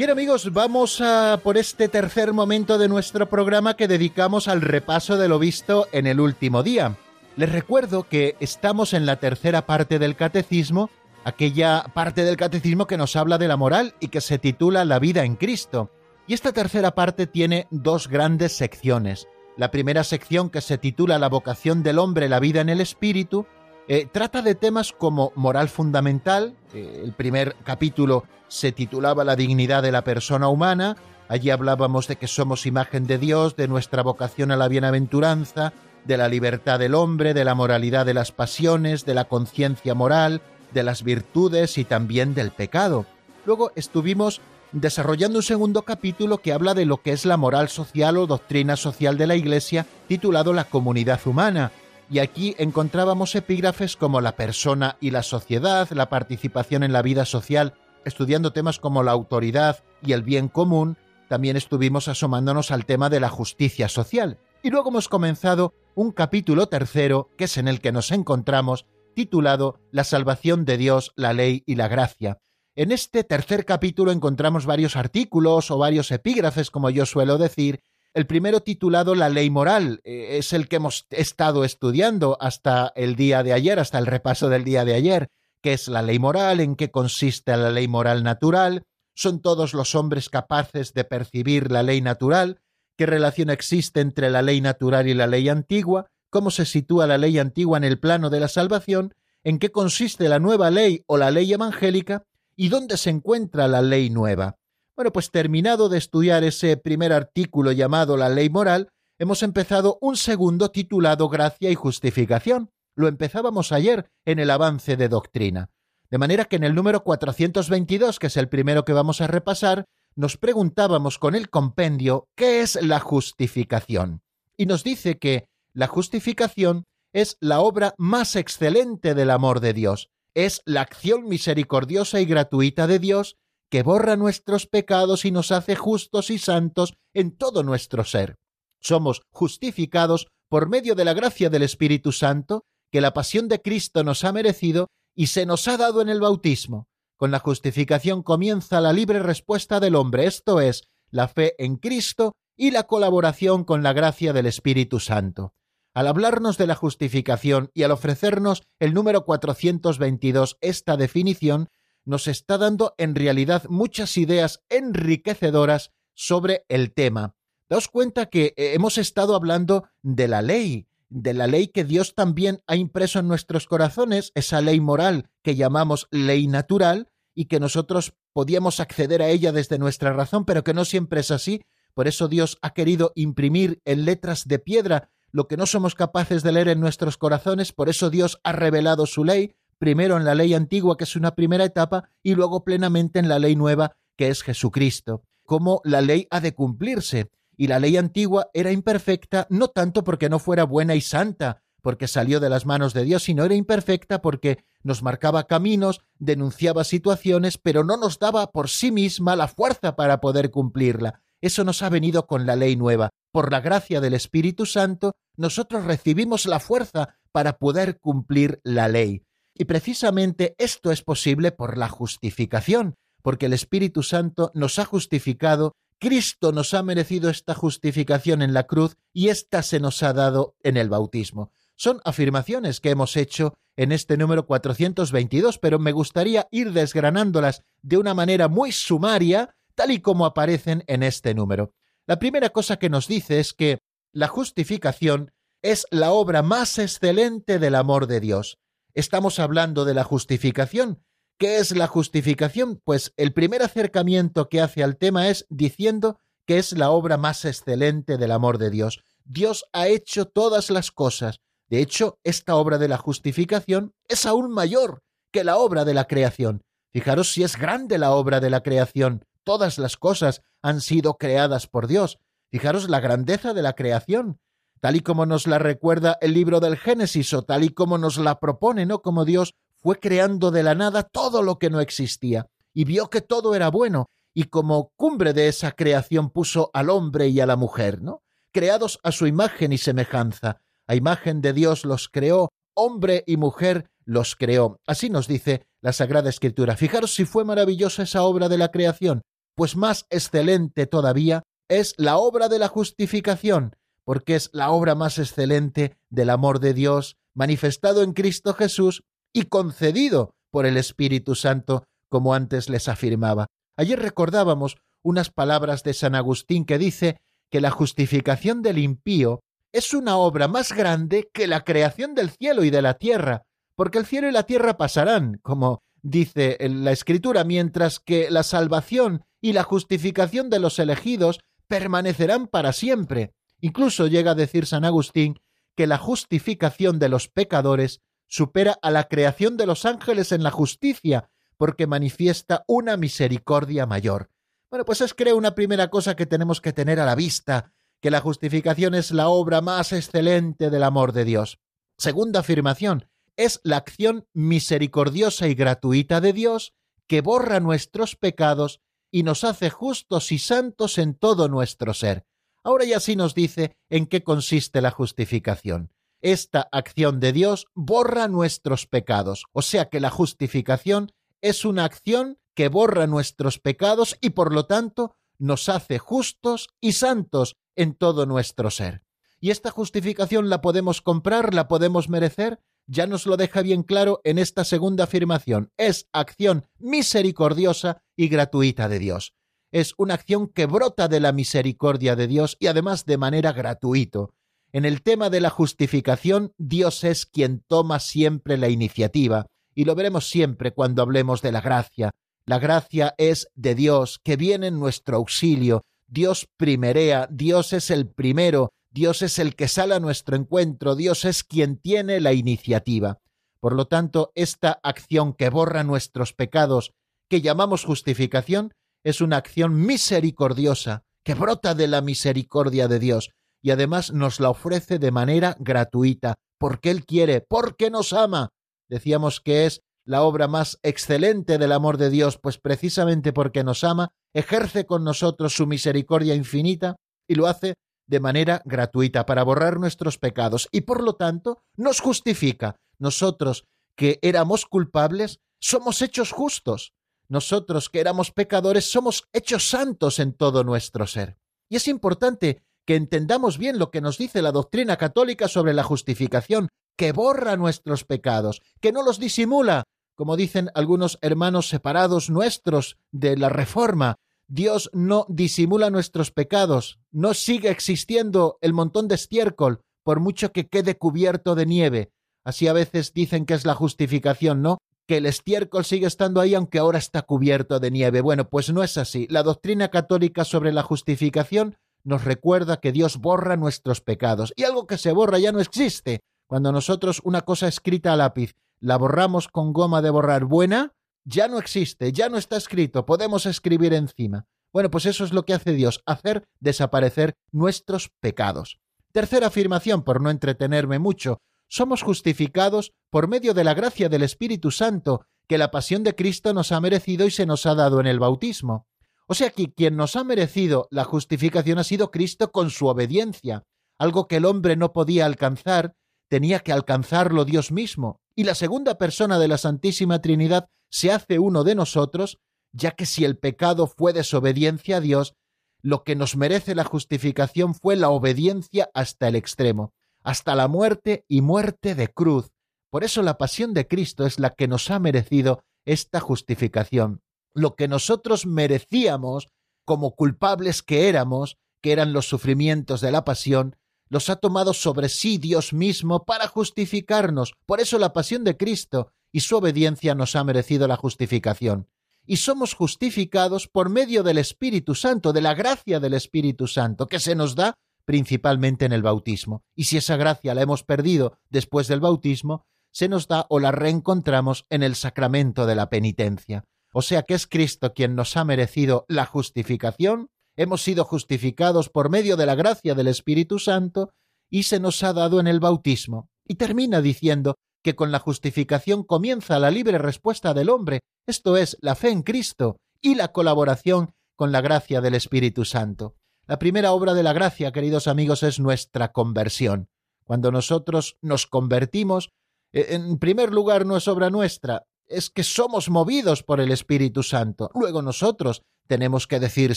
Bien 0.00 0.08
amigos, 0.08 0.54
vamos 0.54 1.02
a 1.02 1.40
por 1.42 1.58
este 1.58 1.86
tercer 1.86 2.32
momento 2.32 2.78
de 2.78 2.88
nuestro 2.88 3.28
programa 3.28 3.76
que 3.76 3.86
dedicamos 3.86 4.48
al 4.48 4.62
repaso 4.62 5.18
de 5.18 5.28
lo 5.28 5.38
visto 5.38 5.88
en 5.92 6.06
el 6.06 6.20
último 6.20 6.62
día. 6.62 6.96
Les 7.36 7.52
recuerdo 7.52 8.08
que 8.08 8.34
estamos 8.40 8.94
en 8.94 9.04
la 9.04 9.16
tercera 9.16 9.66
parte 9.66 9.98
del 9.98 10.16
catecismo, 10.16 10.88
aquella 11.22 11.84
parte 11.92 12.24
del 12.24 12.38
catecismo 12.38 12.86
que 12.86 12.96
nos 12.96 13.14
habla 13.14 13.36
de 13.36 13.46
la 13.46 13.58
moral 13.58 13.94
y 14.00 14.08
que 14.08 14.22
se 14.22 14.38
titula 14.38 14.86
La 14.86 14.98
vida 15.00 15.26
en 15.26 15.36
Cristo. 15.36 15.90
Y 16.26 16.32
esta 16.32 16.52
tercera 16.52 16.92
parte 16.92 17.26
tiene 17.26 17.66
dos 17.70 18.08
grandes 18.08 18.56
secciones. 18.56 19.28
La 19.58 19.70
primera 19.70 20.02
sección 20.02 20.48
que 20.48 20.62
se 20.62 20.78
titula 20.78 21.18
La 21.18 21.28
vocación 21.28 21.82
del 21.82 21.98
hombre, 21.98 22.30
la 22.30 22.40
vida 22.40 22.62
en 22.62 22.70
el 22.70 22.80
espíritu, 22.80 23.46
eh, 23.88 24.06
trata 24.10 24.42
de 24.42 24.54
temas 24.54 24.92
como 24.92 25.32
moral 25.34 25.68
fundamental, 25.68 26.54
eh, 26.74 27.02
el 27.04 27.12
primer 27.12 27.56
capítulo 27.64 28.24
se 28.48 28.72
titulaba 28.72 29.24
La 29.24 29.36
dignidad 29.36 29.82
de 29.82 29.92
la 29.92 30.02
persona 30.02 30.48
humana, 30.48 30.96
allí 31.28 31.50
hablábamos 31.50 32.08
de 32.08 32.16
que 32.16 32.28
somos 32.28 32.66
imagen 32.66 33.06
de 33.06 33.18
Dios, 33.18 33.56
de 33.56 33.68
nuestra 33.68 34.02
vocación 34.02 34.50
a 34.50 34.56
la 34.56 34.68
bienaventuranza, 34.68 35.72
de 36.04 36.16
la 36.16 36.28
libertad 36.28 36.78
del 36.78 36.94
hombre, 36.94 37.34
de 37.34 37.44
la 37.44 37.54
moralidad 37.54 38.06
de 38.06 38.14
las 38.14 38.32
pasiones, 38.32 39.04
de 39.04 39.14
la 39.14 39.24
conciencia 39.26 39.94
moral, 39.94 40.40
de 40.72 40.82
las 40.82 41.02
virtudes 41.02 41.78
y 41.78 41.84
también 41.84 42.34
del 42.34 42.50
pecado. 42.52 43.06
Luego 43.44 43.72
estuvimos 43.74 44.40
desarrollando 44.72 45.38
un 45.38 45.42
segundo 45.42 45.82
capítulo 45.82 46.38
que 46.38 46.52
habla 46.52 46.74
de 46.74 46.86
lo 46.86 47.02
que 47.02 47.12
es 47.12 47.24
la 47.24 47.36
moral 47.36 47.68
social 47.68 48.16
o 48.16 48.26
doctrina 48.26 48.76
social 48.76 49.18
de 49.18 49.26
la 49.26 49.36
Iglesia, 49.36 49.86
titulado 50.06 50.52
La 50.52 50.64
comunidad 50.64 51.20
humana, 51.26 51.72
y 52.10 52.18
aquí 52.18 52.56
encontrábamos 52.58 53.34
epígrafes 53.36 53.96
como 53.96 54.20
la 54.20 54.34
persona 54.34 54.96
y 55.00 55.12
la 55.12 55.22
sociedad, 55.22 55.88
la 55.90 56.08
participación 56.08 56.82
en 56.82 56.92
la 56.92 57.02
vida 57.02 57.24
social, 57.24 57.74
estudiando 58.04 58.52
temas 58.52 58.80
como 58.80 59.04
la 59.04 59.12
autoridad 59.12 59.84
y 60.02 60.12
el 60.12 60.24
bien 60.24 60.48
común, 60.48 60.96
también 61.28 61.56
estuvimos 61.56 62.08
asomándonos 62.08 62.72
al 62.72 62.84
tema 62.84 63.08
de 63.10 63.20
la 63.20 63.28
justicia 63.28 63.88
social. 63.88 64.38
Y 64.62 64.70
luego 64.70 64.90
hemos 64.90 65.08
comenzado 65.08 65.74
un 65.94 66.10
capítulo 66.10 66.66
tercero, 66.66 67.30
que 67.38 67.44
es 67.44 67.56
en 67.56 67.68
el 67.68 67.80
que 67.80 67.92
nos 67.92 68.10
encontramos, 68.10 68.86
titulado 69.14 69.78
La 69.92 70.02
salvación 70.02 70.64
de 70.64 70.76
Dios, 70.76 71.12
la 71.14 71.32
ley 71.32 71.62
y 71.64 71.76
la 71.76 71.86
gracia. 71.86 72.38
En 72.74 72.90
este 72.90 73.22
tercer 73.22 73.64
capítulo 73.64 74.10
encontramos 74.10 74.66
varios 74.66 74.96
artículos 74.96 75.70
o 75.70 75.78
varios 75.78 76.10
epígrafes, 76.10 76.70
como 76.70 76.90
yo 76.90 77.06
suelo 77.06 77.38
decir, 77.38 77.80
el 78.12 78.26
primero 78.26 78.60
titulado 78.60 79.14
La 79.14 79.28
ley 79.28 79.50
moral 79.50 80.00
eh, 80.04 80.38
es 80.38 80.52
el 80.52 80.68
que 80.68 80.76
hemos 80.76 81.06
estado 81.10 81.64
estudiando 81.64 82.36
hasta 82.40 82.92
el 82.96 83.14
día 83.16 83.42
de 83.42 83.52
ayer, 83.52 83.78
hasta 83.78 83.98
el 83.98 84.06
repaso 84.06 84.48
del 84.48 84.64
día 84.64 84.84
de 84.84 84.94
ayer, 84.94 85.28
que 85.62 85.72
es 85.72 85.88
la 85.88 86.02
ley 86.02 86.18
moral, 86.18 86.60
en 86.60 86.74
qué 86.74 86.90
consiste 86.90 87.56
la 87.56 87.70
ley 87.70 87.86
moral 87.86 88.22
natural, 88.22 88.84
son 89.14 89.40
todos 89.40 89.74
los 89.74 89.94
hombres 89.94 90.28
capaces 90.28 90.92
de 90.94 91.04
percibir 91.04 91.70
la 91.70 91.82
ley 91.82 92.00
natural, 92.00 92.60
qué 92.96 93.06
relación 93.06 93.50
existe 93.50 94.00
entre 94.00 94.30
la 94.30 94.42
ley 94.42 94.60
natural 94.60 95.08
y 95.08 95.14
la 95.14 95.26
ley 95.26 95.48
antigua, 95.48 96.10
cómo 96.30 96.50
se 96.50 96.64
sitúa 96.64 97.06
la 97.06 97.18
ley 97.18 97.38
antigua 97.38 97.76
en 97.78 97.84
el 97.84 98.00
plano 98.00 98.30
de 98.30 98.40
la 98.40 98.48
salvación, 98.48 99.14
en 99.44 99.58
qué 99.58 99.70
consiste 99.70 100.28
la 100.28 100.38
nueva 100.38 100.70
ley 100.70 101.04
o 101.06 101.16
la 101.16 101.30
ley 101.30 101.52
evangélica 101.52 102.24
y 102.56 102.68
dónde 102.68 102.96
se 102.96 103.10
encuentra 103.10 103.68
la 103.68 103.82
ley 103.82 104.10
nueva. 104.10 104.59
Bueno, 105.00 105.14
pues 105.14 105.30
terminado 105.30 105.88
de 105.88 105.96
estudiar 105.96 106.44
ese 106.44 106.76
primer 106.76 107.10
artículo 107.14 107.72
llamado 107.72 108.18
la 108.18 108.28
ley 108.28 108.50
moral, 108.50 108.90
hemos 109.18 109.42
empezado 109.42 109.96
un 110.02 110.14
segundo 110.14 110.72
titulado 110.72 111.30
Gracia 111.30 111.70
y 111.70 111.74
Justificación. 111.74 112.68
Lo 112.96 113.08
empezábamos 113.08 113.72
ayer 113.72 114.10
en 114.26 114.38
el 114.38 114.50
avance 114.50 114.98
de 114.98 115.08
doctrina. 115.08 115.70
De 116.10 116.18
manera 116.18 116.44
que 116.44 116.56
en 116.56 116.64
el 116.64 116.74
número 116.74 117.02
422, 117.02 118.18
que 118.18 118.26
es 118.26 118.36
el 118.36 118.50
primero 118.50 118.84
que 118.84 118.92
vamos 118.92 119.22
a 119.22 119.26
repasar, 119.26 119.86
nos 120.16 120.36
preguntábamos 120.36 121.18
con 121.18 121.34
el 121.34 121.48
compendio 121.48 122.28
¿qué 122.34 122.60
es 122.60 122.78
la 122.82 123.00
justificación? 123.00 124.20
Y 124.58 124.66
nos 124.66 124.84
dice 124.84 125.18
que 125.18 125.48
la 125.72 125.86
justificación 125.86 126.84
es 127.14 127.38
la 127.40 127.60
obra 127.60 127.94
más 127.96 128.36
excelente 128.36 129.14
del 129.14 129.30
amor 129.30 129.60
de 129.60 129.72
Dios, 129.72 130.10
es 130.34 130.60
la 130.66 130.82
acción 130.82 131.26
misericordiosa 131.26 132.20
y 132.20 132.26
gratuita 132.26 132.86
de 132.86 132.98
Dios 132.98 133.38
que 133.70 133.82
borra 133.82 134.16
nuestros 134.16 134.66
pecados 134.66 135.24
y 135.24 135.30
nos 135.30 135.52
hace 135.52 135.76
justos 135.76 136.30
y 136.30 136.38
santos 136.38 136.94
en 137.14 137.36
todo 137.36 137.62
nuestro 137.62 138.04
ser. 138.04 138.36
Somos 138.80 139.22
justificados 139.30 140.26
por 140.48 140.68
medio 140.68 140.94
de 140.94 141.04
la 141.04 141.14
gracia 141.14 141.48
del 141.50 141.62
Espíritu 141.62 142.12
Santo 142.12 142.64
que 142.90 143.00
la 143.00 143.12
pasión 143.12 143.48
de 143.48 143.62
Cristo 143.62 144.02
nos 144.02 144.24
ha 144.24 144.32
merecido 144.32 144.88
y 145.14 145.28
se 145.28 145.46
nos 145.46 145.68
ha 145.68 145.76
dado 145.76 146.02
en 146.02 146.08
el 146.08 146.20
bautismo. 146.20 146.88
Con 147.16 147.30
la 147.30 147.38
justificación 147.38 148.22
comienza 148.22 148.80
la 148.80 148.92
libre 148.92 149.20
respuesta 149.20 149.78
del 149.78 149.94
hombre, 149.94 150.26
esto 150.26 150.60
es, 150.60 150.82
la 151.10 151.28
fe 151.28 151.54
en 151.58 151.76
Cristo 151.76 152.32
y 152.56 152.72
la 152.72 152.84
colaboración 152.84 153.64
con 153.64 153.82
la 153.82 153.92
gracia 153.92 154.32
del 154.32 154.46
Espíritu 154.46 154.98
Santo. 154.98 155.54
Al 155.94 156.08
hablarnos 156.08 156.56
de 156.56 156.66
la 156.66 156.74
justificación 156.74 157.70
y 157.74 157.82
al 157.82 157.90
ofrecernos 157.90 158.62
el 158.78 158.94
número 158.94 159.24
422 159.24 160.56
esta 160.60 160.96
definición, 160.96 161.68
nos 162.10 162.26
está 162.26 162.58
dando 162.58 162.94
en 162.98 163.14
realidad 163.14 163.64
muchas 163.68 164.18
ideas 164.18 164.62
enriquecedoras 164.68 165.92
sobre 166.12 166.66
el 166.68 166.92
tema. 166.92 167.36
Daos 167.68 167.86
cuenta 167.86 168.26
que 168.26 168.52
eh, 168.56 168.74
hemos 168.74 168.98
estado 168.98 169.36
hablando 169.36 169.88
de 170.02 170.26
la 170.26 170.42
ley, 170.42 170.88
de 171.08 171.34
la 171.34 171.46
ley 171.46 171.68
que 171.68 171.84
Dios 171.84 172.16
también 172.16 172.62
ha 172.66 172.74
impreso 172.74 173.20
en 173.20 173.28
nuestros 173.28 173.66
corazones, 173.66 174.32
esa 174.34 174.60
ley 174.60 174.80
moral 174.80 175.30
que 175.42 175.54
llamamos 175.54 176.08
ley 176.10 176.48
natural 176.48 177.08
y 177.32 177.44
que 177.44 177.60
nosotros 177.60 178.12
podíamos 178.32 178.80
acceder 178.80 179.22
a 179.22 179.28
ella 179.28 179.52
desde 179.52 179.78
nuestra 179.78 180.12
razón, 180.12 180.44
pero 180.44 180.64
que 180.64 180.74
no 180.74 180.84
siempre 180.84 181.20
es 181.20 181.30
así. 181.30 181.62
Por 181.94 182.08
eso 182.08 182.26
Dios 182.26 182.58
ha 182.60 182.74
querido 182.74 183.12
imprimir 183.14 183.80
en 183.84 184.04
letras 184.04 184.48
de 184.48 184.58
piedra 184.58 185.10
lo 185.32 185.46
que 185.46 185.56
no 185.56 185.66
somos 185.66 185.94
capaces 185.94 186.42
de 186.42 186.50
leer 186.52 186.68
en 186.68 186.80
nuestros 186.80 187.16
corazones, 187.16 187.72
por 187.72 187.88
eso 187.88 188.10
Dios 188.10 188.40
ha 188.42 188.50
revelado 188.50 189.06
su 189.06 189.24
ley, 189.24 189.54
primero 189.80 190.18
en 190.18 190.24
la 190.24 190.34
ley 190.34 190.52
antigua, 190.52 190.98
que 190.98 191.04
es 191.04 191.16
una 191.16 191.34
primera 191.34 191.64
etapa, 191.64 192.10
y 192.22 192.34
luego 192.34 192.64
plenamente 192.64 193.18
en 193.18 193.30
la 193.30 193.38
ley 193.38 193.56
nueva, 193.56 193.96
que 194.16 194.28
es 194.28 194.42
Jesucristo. 194.42 195.24
Cómo 195.44 195.80
la 195.84 196.02
ley 196.02 196.28
ha 196.30 196.40
de 196.40 196.54
cumplirse. 196.54 197.30
Y 197.56 197.66
la 197.66 197.78
ley 197.78 197.96
antigua 197.96 198.50
era 198.52 198.72
imperfecta 198.72 199.46
no 199.50 199.68
tanto 199.68 200.04
porque 200.04 200.28
no 200.28 200.38
fuera 200.38 200.64
buena 200.64 200.94
y 200.94 201.00
santa, 201.00 201.62
porque 201.80 202.08
salió 202.08 202.40
de 202.40 202.50
las 202.50 202.66
manos 202.66 202.92
de 202.92 203.04
Dios, 203.04 203.22
sino 203.22 203.44
era 203.44 203.54
imperfecta 203.54 204.20
porque 204.20 204.64
nos 204.82 205.02
marcaba 205.02 205.46
caminos, 205.46 206.02
denunciaba 206.18 206.84
situaciones, 206.84 207.56
pero 207.56 207.82
no 207.82 207.96
nos 207.96 208.18
daba 208.18 208.50
por 208.50 208.68
sí 208.68 208.92
misma 208.92 209.34
la 209.34 209.48
fuerza 209.48 209.96
para 209.96 210.20
poder 210.20 210.50
cumplirla. 210.50 211.22
Eso 211.40 211.64
nos 211.64 211.82
ha 211.82 211.88
venido 211.88 212.26
con 212.26 212.44
la 212.44 212.54
ley 212.54 212.76
nueva. 212.76 213.10
Por 213.32 213.50
la 213.50 213.60
gracia 213.60 214.02
del 214.02 214.12
Espíritu 214.12 214.66
Santo, 214.66 215.12
nosotros 215.36 215.86
recibimos 215.86 216.44
la 216.44 216.60
fuerza 216.60 217.16
para 217.32 217.56
poder 217.56 217.98
cumplir 217.98 218.60
la 218.62 218.88
ley. 218.88 219.24
Y 219.60 219.66
precisamente 219.66 220.54
esto 220.56 220.90
es 220.90 221.02
posible 221.02 221.52
por 221.52 221.76
la 221.76 221.90
justificación, 221.90 222.94
porque 223.20 223.44
el 223.44 223.52
Espíritu 223.52 224.02
Santo 224.02 224.50
nos 224.54 224.78
ha 224.78 224.86
justificado, 224.86 225.74
Cristo 225.98 226.50
nos 226.50 226.72
ha 226.72 226.82
merecido 226.82 227.28
esta 227.28 227.54
justificación 227.54 228.40
en 228.40 228.54
la 228.54 228.62
cruz 228.66 228.96
y 229.12 229.28
ésta 229.28 229.62
se 229.62 229.78
nos 229.78 230.02
ha 230.02 230.14
dado 230.14 230.56
en 230.62 230.78
el 230.78 230.88
bautismo. 230.88 231.52
Son 231.76 232.00
afirmaciones 232.06 232.80
que 232.80 232.88
hemos 232.88 233.18
hecho 233.18 233.52
en 233.76 233.92
este 233.92 234.16
número 234.16 234.46
422, 234.46 235.58
pero 235.58 235.78
me 235.78 235.92
gustaría 235.92 236.48
ir 236.50 236.72
desgranándolas 236.72 237.62
de 237.82 237.98
una 237.98 238.14
manera 238.14 238.48
muy 238.48 238.72
sumaria, 238.72 239.54
tal 239.74 239.90
y 239.90 240.00
como 240.00 240.24
aparecen 240.24 240.84
en 240.86 241.02
este 241.02 241.34
número. 241.34 241.74
La 242.06 242.18
primera 242.18 242.48
cosa 242.48 242.78
que 242.78 242.88
nos 242.88 243.08
dice 243.08 243.40
es 243.40 243.52
que 243.52 243.80
la 244.10 244.26
justificación 244.26 245.32
es 245.60 245.86
la 245.90 246.12
obra 246.12 246.40
más 246.40 246.78
excelente 246.78 247.58
del 247.58 247.74
amor 247.74 248.06
de 248.06 248.20
Dios. 248.20 248.58
Estamos 248.94 249.38
hablando 249.38 249.84
de 249.84 249.94
la 249.94 250.04
justificación. 250.04 251.02
¿Qué 251.38 251.58
es 251.58 251.74
la 251.74 251.86
justificación? 251.86 252.80
Pues 252.84 253.12
el 253.16 253.32
primer 253.32 253.62
acercamiento 253.62 254.48
que 254.48 254.60
hace 254.60 254.82
al 254.82 254.96
tema 254.96 255.28
es 255.28 255.46
diciendo 255.48 256.18
que 256.46 256.58
es 256.58 256.72
la 256.72 256.90
obra 256.90 257.16
más 257.16 257.44
excelente 257.44 258.18
del 258.18 258.32
amor 258.32 258.58
de 258.58 258.70
Dios. 258.70 259.02
Dios 259.24 259.64
ha 259.72 259.88
hecho 259.88 260.26
todas 260.26 260.70
las 260.70 260.90
cosas, 260.90 261.40
de 261.70 261.80
hecho, 261.80 262.18
esta 262.24 262.56
obra 262.56 262.78
de 262.78 262.88
la 262.88 262.98
justificación 262.98 263.94
es 264.08 264.26
aún 264.26 264.50
mayor 264.50 265.04
que 265.32 265.44
la 265.44 265.56
obra 265.56 265.84
de 265.84 265.94
la 265.94 266.06
creación. 266.06 266.64
Fijaros 266.92 267.32
si 267.32 267.44
es 267.44 267.56
grande 267.56 267.96
la 267.96 268.10
obra 268.10 268.40
de 268.40 268.50
la 268.50 268.64
creación. 268.64 269.24
Todas 269.44 269.78
las 269.78 269.96
cosas 269.96 270.42
han 270.62 270.80
sido 270.80 271.14
creadas 271.14 271.68
por 271.68 271.86
Dios. 271.86 272.18
Fijaros 272.50 272.90
la 272.90 272.98
grandeza 272.98 273.54
de 273.54 273.62
la 273.62 273.74
creación, 273.74 274.40
tal 274.80 274.96
y 274.96 275.00
como 275.00 275.26
nos 275.26 275.46
la 275.46 275.58
recuerda 275.58 276.18
el 276.20 276.34
libro 276.34 276.60
del 276.60 276.76
Génesis 276.76 277.32
o 277.34 277.42
tal 277.42 277.64
y 277.64 277.70
como 277.70 277.98
nos 277.98 278.18
la 278.18 278.40
propone, 278.40 278.86
¿no? 278.86 279.02
Como 279.02 279.24
Dios 279.24 279.54
fue 279.76 279.98
creando 279.98 280.50
de 280.50 280.62
la 280.62 280.74
nada 280.74 281.02
todo 281.02 281.42
lo 281.42 281.58
que 281.58 281.70
no 281.70 281.80
existía 281.80 282.46
y 282.74 282.84
vio 282.84 283.10
que 283.10 283.20
todo 283.20 283.54
era 283.54 283.68
bueno 283.68 284.06
y 284.34 284.44
como 284.44 284.92
cumbre 284.96 285.32
de 285.32 285.48
esa 285.48 285.72
creación 285.72 286.30
puso 286.30 286.70
al 286.72 286.90
hombre 286.90 287.28
y 287.28 287.40
a 287.40 287.46
la 287.46 287.56
mujer, 287.56 288.02
¿no? 288.02 288.22
Creados 288.52 288.98
a 289.02 289.12
su 289.12 289.26
imagen 289.26 289.72
y 289.72 289.78
semejanza 289.78 290.60
a 290.90 290.96
imagen 290.96 291.40
de 291.40 291.52
Dios 291.52 291.84
los 291.84 292.08
creó, 292.08 292.50
hombre 292.74 293.22
y 293.24 293.36
mujer 293.36 293.92
los 294.04 294.34
creó. 294.34 294.80
Así 294.88 295.08
nos 295.08 295.28
dice 295.28 295.64
la 295.80 295.92
Sagrada 295.92 296.28
Escritura. 296.28 296.76
Fijaros 296.76 297.14
si 297.14 297.24
fue 297.24 297.44
maravillosa 297.44 298.02
esa 298.02 298.24
obra 298.24 298.48
de 298.48 298.58
la 298.58 298.72
creación, 298.72 299.22
pues 299.54 299.76
más 299.76 300.06
excelente 300.10 300.86
todavía 300.86 301.44
es 301.68 301.94
la 301.96 302.16
obra 302.16 302.48
de 302.48 302.58
la 302.58 302.66
justificación, 302.66 303.76
porque 304.04 304.34
es 304.36 304.50
la 304.52 304.70
obra 304.70 304.94
más 304.94 305.18
excelente 305.18 305.96
del 306.08 306.30
amor 306.30 306.60
de 306.60 306.74
Dios 306.74 307.16
manifestado 307.34 308.02
en 308.02 308.12
Cristo 308.12 308.54
Jesús 308.54 309.04
y 309.32 309.44
concedido 309.44 310.34
por 310.50 310.66
el 310.66 310.76
Espíritu 310.76 311.34
Santo, 311.34 311.84
como 312.08 312.34
antes 312.34 312.68
les 312.68 312.88
afirmaba. 312.88 313.46
Ayer 313.76 313.98
recordábamos 313.98 314.76
unas 315.02 315.30
palabras 315.30 315.82
de 315.82 315.94
San 315.94 316.14
Agustín 316.14 316.64
que 316.64 316.78
dice 316.78 317.18
que 317.50 317.60
la 317.60 317.70
justificación 317.70 318.62
del 318.62 318.78
impío 318.78 319.40
es 319.72 319.94
una 319.94 320.16
obra 320.16 320.48
más 320.48 320.72
grande 320.72 321.30
que 321.32 321.46
la 321.46 321.64
creación 321.64 322.14
del 322.14 322.30
cielo 322.30 322.64
y 322.64 322.70
de 322.70 322.82
la 322.82 322.94
tierra, 322.94 323.42
porque 323.76 323.98
el 323.98 324.06
cielo 324.06 324.28
y 324.28 324.32
la 324.32 324.42
tierra 324.42 324.76
pasarán, 324.76 325.38
como 325.42 325.82
dice 326.02 326.58
la 326.60 326.92
Escritura, 326.92 327.44
mientras 327.44 328.00
que 328.00 328.30
la 328.30 328.42
salvación 328.42 329.24
y 329.40 329.52
la 329.52 329.62
justificación 329.62 330.50
de 330.50 330.58
los 330.58 330.78
elegidos 330.78 331.40
permanecerán 331.68 332.48
para 332.48 332.72
siempre. 332.72 333.32
Incluso 333.60 334.06
llega 334.06 334.32
a 334.32 334.34
decir 334.34 334.66
San 334.66 334.84
Agustín 334.84 335.40
que 335.76 335.86
la 335.86 335.98
justificación 335.98 336.98
de 336.98 337.08
los 337.08 337.28
pecadores 337.28 338.00
supera 338.26 338.78
a 338.82 338.90
la 338.90 339.08
creación 339.08 339.56
de 339.56 339.66
los 339.66 339.84
ángeles 339.84 340.32
en 340.32 340.42
la 340.42 340.50
justicia, 340.50 341.30
porque 341.56 341.86
manifiesta 341.86 342.64
una 342.66 342.96
misericordia 342.96 343.86
mayor. 343.86 344.30
Bueno, 344.70 344.84
pues 344.84 345.00
es 345.00 345.14
creo 345.14 345.36
una 345.36 345.54
primera 345.54 345.88
cosa 345.88 346.14
que 346.14 346.26
tenemos 346.26 346.60
que 346.60 346.72
tener 346.72 347.00
a 347.00 347.06
la 347.06 347.16
vista 347.16 347.72
que 348.00 348.10
la 348.10 348.20
justificación 348.20 348.94
es 348.94 349.10
la 349.10 349.28
obra 349.28 349.60
más 349.60 349.92
excelente 349.92 350.70
del 350.70 350.84
amor 350.84 351.12
de 351.12 351.24
Dios. 351.24 351.58
Segunda 351.98 352.40
afirmación, 352.40 353.08
es 353.36 353.60
la 353.62 353.76
acción 353.76 354.26
misericordiosa 354.32 355.48
y 355.48 355.54
gratuita 355.54 356.20
de 356.20 356.32
Dios 356.32 356.72
que 357.06 357.20
borra 357.20 357.58
nuestros 357.58 358.16
pecados 358.16 358.80
y 359.10 359.22
nos 359.22 359.44
hace 359.44 359.70
justos 359.70 360.30
y 360.30 360.38
santos 360.38 360.98
en 360.98 361.14
todo 361.14 361.48
nuestro 361.48 361.92
ser. 361.94 362.24
Ahora 362.62 362.84
ya 362.84 363.00
sí 363.00 363.16
nos 363.16 363.34
dice 363.34 363.76
en 363.88 364.06
qué 364.06 364.22
consiste 364.22 364.80
la 364.80 364.90
justificación. 364.90 365.92
Esta 366.20 366.68
acción 366.72 367.18
de 367.18 367.32
Dios 367.32 367.66
borra 367.74 368.28
nuestros 368.28 368.86
pecados, 368.86 369.44
o 369.52 369.62
sea 369.62 369.88
que 369.88 370.00
la 370.00 370.10
justificación 370.10 371.12
es 371.40 371.64
una 371.64 371.84
acción 371.84 372.38
que 372.54 372.68
borra 372.68 373.06
nuestros 373.06 373.58
pecados 373.58 374.18
y 374.20 374.30
por 374.30 374.52
lo 374.52 374.66
tanto 374.66 375.16
nos 375.38 375.70
hace 375.70 375.98
justos 375.98 376.68
y 376.80 376.92
santos 376.92 377.56
en 377.74 377.94
todo 377.94 378.26
nuestro 378.26 378.70
ser. 378.70 379.02
Y 379.40 379.50
esta 379.50 379.70
justificación 379.70 380.50
la 380.50 380.60
podemos 380.60 381.00
comprar, 381.00 381.54
la 381.54 381.66
podemos 381.66 382.10
merecer, 382.10 382.60
ya 382.86 383.06
nos 383.06 383.24
lo 383.24 383.38
deja 383.38 383.62
bien 383.62 383.82
claro 383.82 384.20
en 384.24 384.38
esta 384.38 384.64
segunda 384.64 385.04
afirmación. 385.04 385.72
Es 385.78 386.08
acción 386.12 386.66
misericordiosa 386.78 388.02
y 388.16 388.28
gratuita 388.28 388.88
de 388.88 388.98
Dios. 388.98 389.32
Es 389.72 389.94
una 389.98 390.14
acción 390.14 390.48
que 390.48 390.66
brota 390.66 391.06
de 391.06 391.20
la 391.20 391.32
misericordia 391.32 392.16
de 392.16 392.26
Dios 392.26 392.56
y 392.58 392.66
además 392.66 393.04
de 393.04 393.18
manera 393.18 393.52
gratuito. 393.52 394.34
En 394.72 394.84
el 394.84 395.02
tema 395.02 395.30
de 395.30 395.40
la 395.40 395.50
justificación, 395.50 396.52
Dios 396.58 397.04
es 397.04 397.26
quien 397.26 397.62
toma 397.66 398.00
siempre 398.00 398.56
la 398.56 398.68
iniciativa, 398.68 399.46
y 399.74 399.84
lo 399.84 399.94
veremos 399.94 400.28
siempre 400.28 400.72
cuando 400.72 401.02
hablemos 401.02 401.42
de 401.42 401.52
la 401.52 401.60
gracia. 401.60 402.10
La 402.46 402.58
gracia 402.58 403.14
es 403.16 403.48
de 403.54 403.74
Dios, 403.74 404.20
que 404.24 404.36
viene 404.36 404.68
en 404.68 404.80
nuestro 404.80 405.16
auxilio, 405.16 405.82
Dios 406.08 406.48
primerea, 406.56 407.28
Dios 407.30 407.72
es 407.72 407.90
el 407.90 408.08
primero, 408.08 408.70
Dios 408.90 409.22
es 409.22 409.38
el 409.38 409.54
que 409.54 409.68
sale 409.68 409.94
a 409.94 410.00
nuestro 410.00 410.34
encuentro, 410.34 410.96
Dios 410.96 411.24
es 411.24 411.44
quien 411.44 411.76
tiene 411.76 412.20
la 412.20 412.32
iniciativa. 412.32 413.18
Por 413.60 413.74
lo 413.76 413.86
tanto, 413.86 414.32
esta 414.34 414.80
acción 414.82 415.32
que 415.32 415.50
borra 415.50 415.84
nuestros 415.84 416.32
pecados, 416.32 416.92
que 417.28 417.40
llamamos 417.40 417.84
justificación, 417.84 418.72
es 419.04 419.20
una 419.20 419.36
acción 419.36 419.74
misericordiosa, 419.84 421.02
que 421.24 421.34
brota 421.34 421.74
de 421.74 421.88
la 421.88 422.00
misericordia 422.00 422.88
de 422.88 422.98
Dios, 422.98 423.30
y 423.62 423.70
además 423.70 424.12
nos 424.12 424.40
la 424.40 424.50
ofrece 424.50 424.98
de 424.98 425.10
manera 425.10 425.56
gratuita, 425.58 426.36
porque 426.58 426.90
Él 426.90 427.04
quiere, 427.04 427.40
porque 427.40 427.90
nos 427.90 428.12
ama. 428.12 428.50
Decíamos 428.88 429.40
que 429.40 429.66
es 429.66 429.82
la 430.04 430.22
obra 430.22 430.48
más 430.48 430.78
excelente 430.82 431.58
del 431.58 431.72
amor 431.72 431.96
de 431.96 432.10
Dios, 432.10 432.38
pues 432.38 432.58
precisamente 432.58 433.32
porque 433.32 433.64
nos 433.64 433.84
ama, 433.84 434.12
ejerce 434.34 434.86
con 434.86 435.04
nosotros 435.04 435.54
su 435.54 435.66
misericordia 435.66 436.34
infinita 436.34 436.96
y 437.28 437.34
lo 437.34 437.46
hace 437.46 437.74
de 438.06 438.20
manera 438.20 438.60
gratuita 438.64 439.24
para 439.24 439.44
borrar 439.44 439.78
nuestros 439.78 440.18
pecados 440.18 440.68
y 440.72 440.80
por 440.80 441.02
lo 441.02 441.14
tanto 441.14 441.62
nos 441.76 442.00
justifica. 442.00 442.76
Nosotros 442.98 443.66
que 443.94 444.18
éramos 444.22 444.66
culpables 444.66 445.38
somos 445.60 446.02
hechos 446.02 446.32
justos. 446.32 446.92
Nosotros 447.30 447.88
que 447.88 448.00
éramos 448.00 448.32
pecadores 448.32 448.90
somos 448.90 449.28
hechos 449.32 449.70
santos 449.70 450.18
en 450.18 450.32
todo 450.32 450.64
nuestro 450.64 451.06
ser. 451.06 451.38
Y 451.68 451.76
es 451.76 451.86
importante 451.86 452.64
que 452.84 452.96
entendamos 452.96 453.56
bien 453.56 453.78
lo 453.78 453.92
que 453.92 454.00
nos 454.00 454.18
dice 454.18 454.42
la 454.42 454.50
doctrina 454.50 454.96
católica 454.96 455.46
sobre 455.46 455.72
la 455.72 455.84
justificación, 455.84 456.70
que 456.96 457.12
borra 457.12 457.56
nuestros 457.56 458.02
pecados, 458.02 458.62
que 458.80 458.90
no 458.90 459.04
los 459.04 459.20
disimula, 459.20 459.84
como 460.16 460.36
dicen 460.36 460.70
algunos 460.74 461.18
hermanos 461.22 461.68
separados 461.68 462.30
nuestros 462.30 462.98
de 463.12 463.36
la 463.36 463.48
Reforma. 463.48 464.16
Dios 464.48 464.90
no 464.92 465.24
disimula 465.28 465.88
nuestros 465.88 466.32
pecados, 466.32 466.98
no 467.12 467.32
sigue 467.32 467.70
existiendo 467.70 468.58
el 468.60 468.72
montón 468.72 469.06
de 469.06 469.14
estiércol, 469.14 469.82
por 470.02 470.18
mucho 470.18 470.50
que 470.50 470.66
quede 470.66 470.98
cubierto 470.98 471.54
de 471.54 471.66
nieve. 471.66 472.10
Así 472.42 472.66
a 472.66 472.72
veces 472.72 473.12
dicen 473.12 473.46
que 473.46 473.54
es 473.54 473.64
la 473.64 473.76
justificación, 473.76 474.62
¿no? 474.62 474.78
Que 475.10 475.16
el 475.16 475.26
estiércol 475.26 475.84
sigue 475.84 476.06
estando 476.06 476.40
ahí 476.40 476.54
aunque 476.54 476.78
ahora 476.78 476.98
está 476.98 477.22
cubierto 477.22 477.80
de 477.80 477.90
nieve. 477.90 478.20
Bueno, 478.20 478.48
pues 478.48 478.72
no 478.72 478.84
es 478.84 478.96
así. 478.96 479.26
La 479.28 479.42
doctrina 479.42 479.88
católica 479.88 480.44
sobre 480.44 480.72
la 480.72 480.84
justificación 480.84 481.74
nos 482.04 482.22
recuerda 482.22 482.76
que 482.76 482.92
Dios 482.92 483.16
borra 483.16 483.56
nuestros 483.56 484.00
pecados 484.00 484.52
y 484.54 484.62
algo 484.62 484.86
que 484.86 484.98
se 484.98 485.10
borra 485.10 485.40
ya 485.40 485.50
no 485.50 485.58
existe. 485.58 486.20
Cuando 486.46 486.70
nosotros 486.70 487.20
una 487.24 487.40
cosa 487.40 487.66
escrita 487.66 488.12
a 488.12 488.16
lápiz 488.16 488.54
la 488.78 488.98
borramos 488.98 489.48
con 489.48 489.72
goma 489.72 490.00
de 490.00 490.10
borrar 490.10 490.44
buena, 490.44 490.94
ya 491.24 491.48
no 491.48 491.58
existe, 491.58 492.12
ya 492.12 492.28
no 492.28 492.38
está 492.38 492.56
escrito, 492.56 493.04
podemos 493.04 493.46
escribir 493.46 493.92
encima. 493.94 494.46
Bueno, 494.72 494.92
pues 494.92 495.06
eso 495.06 495.24
es 495.24 495.32
lo 495.32 495.44
que 495.44 495.54
hace 495.54 495.72
Dios, 495.72 496.04
hacer 496.06 496.44
desaparecer 496.60 497.34
nuestros 497.50 498.12
pecados. 498.20 498.78
Tercera 499.10 499.48
afirmación, 499.48 500.04
por 500.04 500.22
no 500.22 500.30
entretenerme 500.30 501.00
mucho, 501.00 501.40
somos 501.70 502.02
justificados 502.02 502.92
por 503.10 503.28
medio 503.28 503.54
de 503.54 503.64
la 503.64 503.74
gracia 503.74 504.08
del 504.08 504.22
Espíritu 504.22 504.70
Santo 504.72 505.24
que 505.48 505.56
la 505.56 505.70
pasión 505.70 506.02
de 506.02 506.14
Cristo 506.14 506.52
nos 506.52 506.72
ha 506.72 506.80
merecido 506.80 507.26
y 507.26 507.30
se 507.30 507.46
nos 507.46 507.64
ha 507.64 507.74
dado 507.74 508.00
en 508.00 508.06
el 508.06 508.18
bautismo. 508.18 508.86
O 509.26 509.34
sea 509.34 509.50
que 509.50 509.72
quien 509.72 509.96
nos 509.96 510.16
ha 510.16 510.24
merecido 510.24 510.88
la 510.90 511.04
justificación 511.04 511.78
ha 511.78 511.84
sido 511.84 512.10
Cristo 512.10 512.50
con 512.50 512.70
su 512.70 512.88
obediencia, 512.88 513.64
algo 513.98 514.26
que 514.26 514.36
el 514.36 514.44
hombre 514.44 514.76
no 514.76 514.92
podía 514.92 515.26
alcanzar, 515.26 515.94
tenía 516.28 516.58
que 516.60 516.72
alcanzarlo 516.72 517.44
Dios 517.44 517.70
mismo. 517.70 518.20
Y 518.34 518.44
la 518.44 518.56
segunda 518.56 518.98
persona 518.98 519.38
de 519.38 519.48
la 519.48 519.58
Santísima 519.58 520.20
Trinidad 520.20 520.68
se 520.90 521.12
hace 521.12 521.38
uno 521.38 521.62
de 521.62 521.76
nosotros, 521.76 522.38
ya 522.72 522.92
que 522.92 523.06
si 523.06 523.24
el 523.24 523.38
pecado 523.38 523.86
fue 523.86 524.12
desobediencia 524.12 524.96
a 524.96 525.00
Dios, 525.00 525.34
lo 525.82 526.02
que 526.02 526.16
nos 526.16 526.36
merece 526.36 526.74
la 526.74 526.84
justificación 526.84 527.74
fue 527.74 527.94
la 527.94 528.10
obediencia 528.10 528.90
hasta 528.94 529.28
el 529.28 529.36
extremo, 529.36 529.92
hasta 530.22 530.54
la 530.54 530.68
muerte 530.68 531.24
y 531.28 531.40
muerte 531.40 531.94
de 531.94 532.08
cruz. 532.08 532.50
Por 532.90 533.04
eso 533.04 533.22
la 533.22 533.38
pasión 533.38 533.72
de 533.74 533.86
Cristo 533.86 534.26
es 534.26 534.38
la 534.38 534.50
que 534.50 534.68
nos 534.68 534.90
ha 534.90 534.98
merecido 534.98 535.62
esta 535.84 536.20
justificación. 536.20 537.22
Lo 537.54 537.74
que 537.74 537.88
nosotros 537.88 538.46
merecíamos 538.46 539.48
como 539.84 540.14
culpables 540.14 540.82
que 540.82 541.08
éramos, 541.08 541.56
que 541.82 541.92
eran 541.92 542.12
los 542.12 542.28
sufrimientos 542.28 543.00
de 543.00 543.10
la 543.10 543.24
pasión, 543.24 543.76
los 544.08 544.28
ha 544.28 544.36
tomado 544.36 544.74
sobre 544.74 545.08
sí 545.08 545.38
Dios 545.38 545.72
mismo 545.72 546.24
para 546.24 546.48
justificarnos. 546.48 547.54
Por 547.64 547.80
eso 547.80 547.98
la 547.98 548.12
pasión 548.12 548.44
de 548.44 548.56
Cristo 548.56 549.12
y 549.32 549.40
su 549.40 549.56
obediencia 549.56 550.14
nos 550.14 550.36
ha 550.36 550.44
merecido 550.44 550.88
la 550.88 550.96
justificación. 550.96 551.88
Y 552.26 552.36
somos 552.36 552.74
justificados 552.74 553.68
por 553.68 553.88
medio 553.88 554.22
del 554.22 554.38
Espíritu 554.38 554.94
Santo, 554.94 555.32
de 555.32 555.40
la 555.40 555.54
gracia 555.54 556.00
del 556.00 556.14
Espíritu 556.14 556.66
Santo, 556.66 557.06
que 557.06 557.20
se 557.20 557.34
nos 557.34 557.54
da 557.54 557.74
principalmente 558.10 558.86
en 558.86 558.92
el 558.92 559.02
bautismo. 559.02 559.62
Y 559.76 559.84
si 559.84 559.96
esa 559.96 560.16
gracia 560.16 560.52
la 560.52 560.62
hemos 560.62 560.82
perdido 560.82 561.38
después 561.48 561.86
del 561.86 562.00
bautismo, 562.00 562.66
se 562.90 563.08
nos 563.08 563.28
da 563.28 563.46
o 563.48 563.60
la 563.60 563.70
reencontramos 563.70 564.66
en 564.68 564.82
el 564.82 564.96
sacramento 564.96 565.64
de 565.64 565.76
la 565.76 565.90
penitencia. 565.90 566.64
O 566.92 567.02
sea 567.02 567.22
que 567.22 567.34
es 567.34 567.46
Cristo 567.46 567.92
quien 567.94 568.16
nos 568.16 568.36
ha 568.36 568.44
merecido 568.44 569.06
la 569.06 569.26
justificación 569.26 570.26
hemos 570.56 570.82
sido 570.82 571.04
justificados 571.04 571.88
por 571.88 572.10
medio 572.10 572.36
de 572.36 572.46
la 572.46 572.56
gracia 572.56 572.96
del 572.96 573.06
Espíritu 573.06 573.60
Santo 573.60 574.10
y 574.50 574.64
se 574.64 574.80
nos 574.80 575.04
ha 575.04 575.12
dado 575.12 575.38
en 575.38 575.46
el 575.46 575.60
bautismo. 575.60 576.30
Y 576.44 576.56
termina 576.56 577.00
diciendo 577.00 577.54
que 577.84 577.94
con 577.94 578.10
la 578.10 578.18
justificación 578.18 579.04
comienza 579.04 579.60
la 579.60 579.70
libre 579.70 579.98
respuesta 579.98 580.52
del 580.52 580.68
hombre, 580.68 580.98
esto 581.28 581.56
es, 581.56 581.78
la 581.80 581.94
fe 581.94 582.10
en 582.10 582.24
Cristo 582.24 582.76
y 583.00 583.14
la 583.14 583.28
colaboración 583.28 584.10
con 584.34 584.50
la 584.50 584.62
gracia 584.62 585.00
del 585.00 585.14
Espíritu 585.14 585.64
Santo. 585.64 586.16
La 586.50 586.58
primera 586.58 586.90
obra 586.90 587.14
de 587.14 587.22
la 587.22 587.32
gracia, 587.32 587.70
queridos 587.70 588.08
amigos, 588.08 588.42
es 588.42 588.58
nuestra 588.58 589.12
conversión. 589.12 589.88
Cuando 590.24 590.50
nosotros 590.50 591.16
nos 591.22 591.46
convertimos, 591.46 592.32
eh, 592.72 592.86
en 592.88 593.20
primer 593.20 593.52
lugar 593.52 593.86
no 593.86 593.96
es 593.96 594.08
obra 594.08 594.30
nuestra, 594.30 594.84
es 595.06 595.30
que 595.30 595.44
somos 595.44 595.88
movidos 595.90 596.42
por 596.42 596.58
el 596.58 596.72
Espíritu 596.72 597.22
Santo. 597.22 597.70
Luego 597.72 598.02
nosotros 598.02 598.64
tenemos 598.88 599.28
que 599.28 599.38
decir 599.38 599.76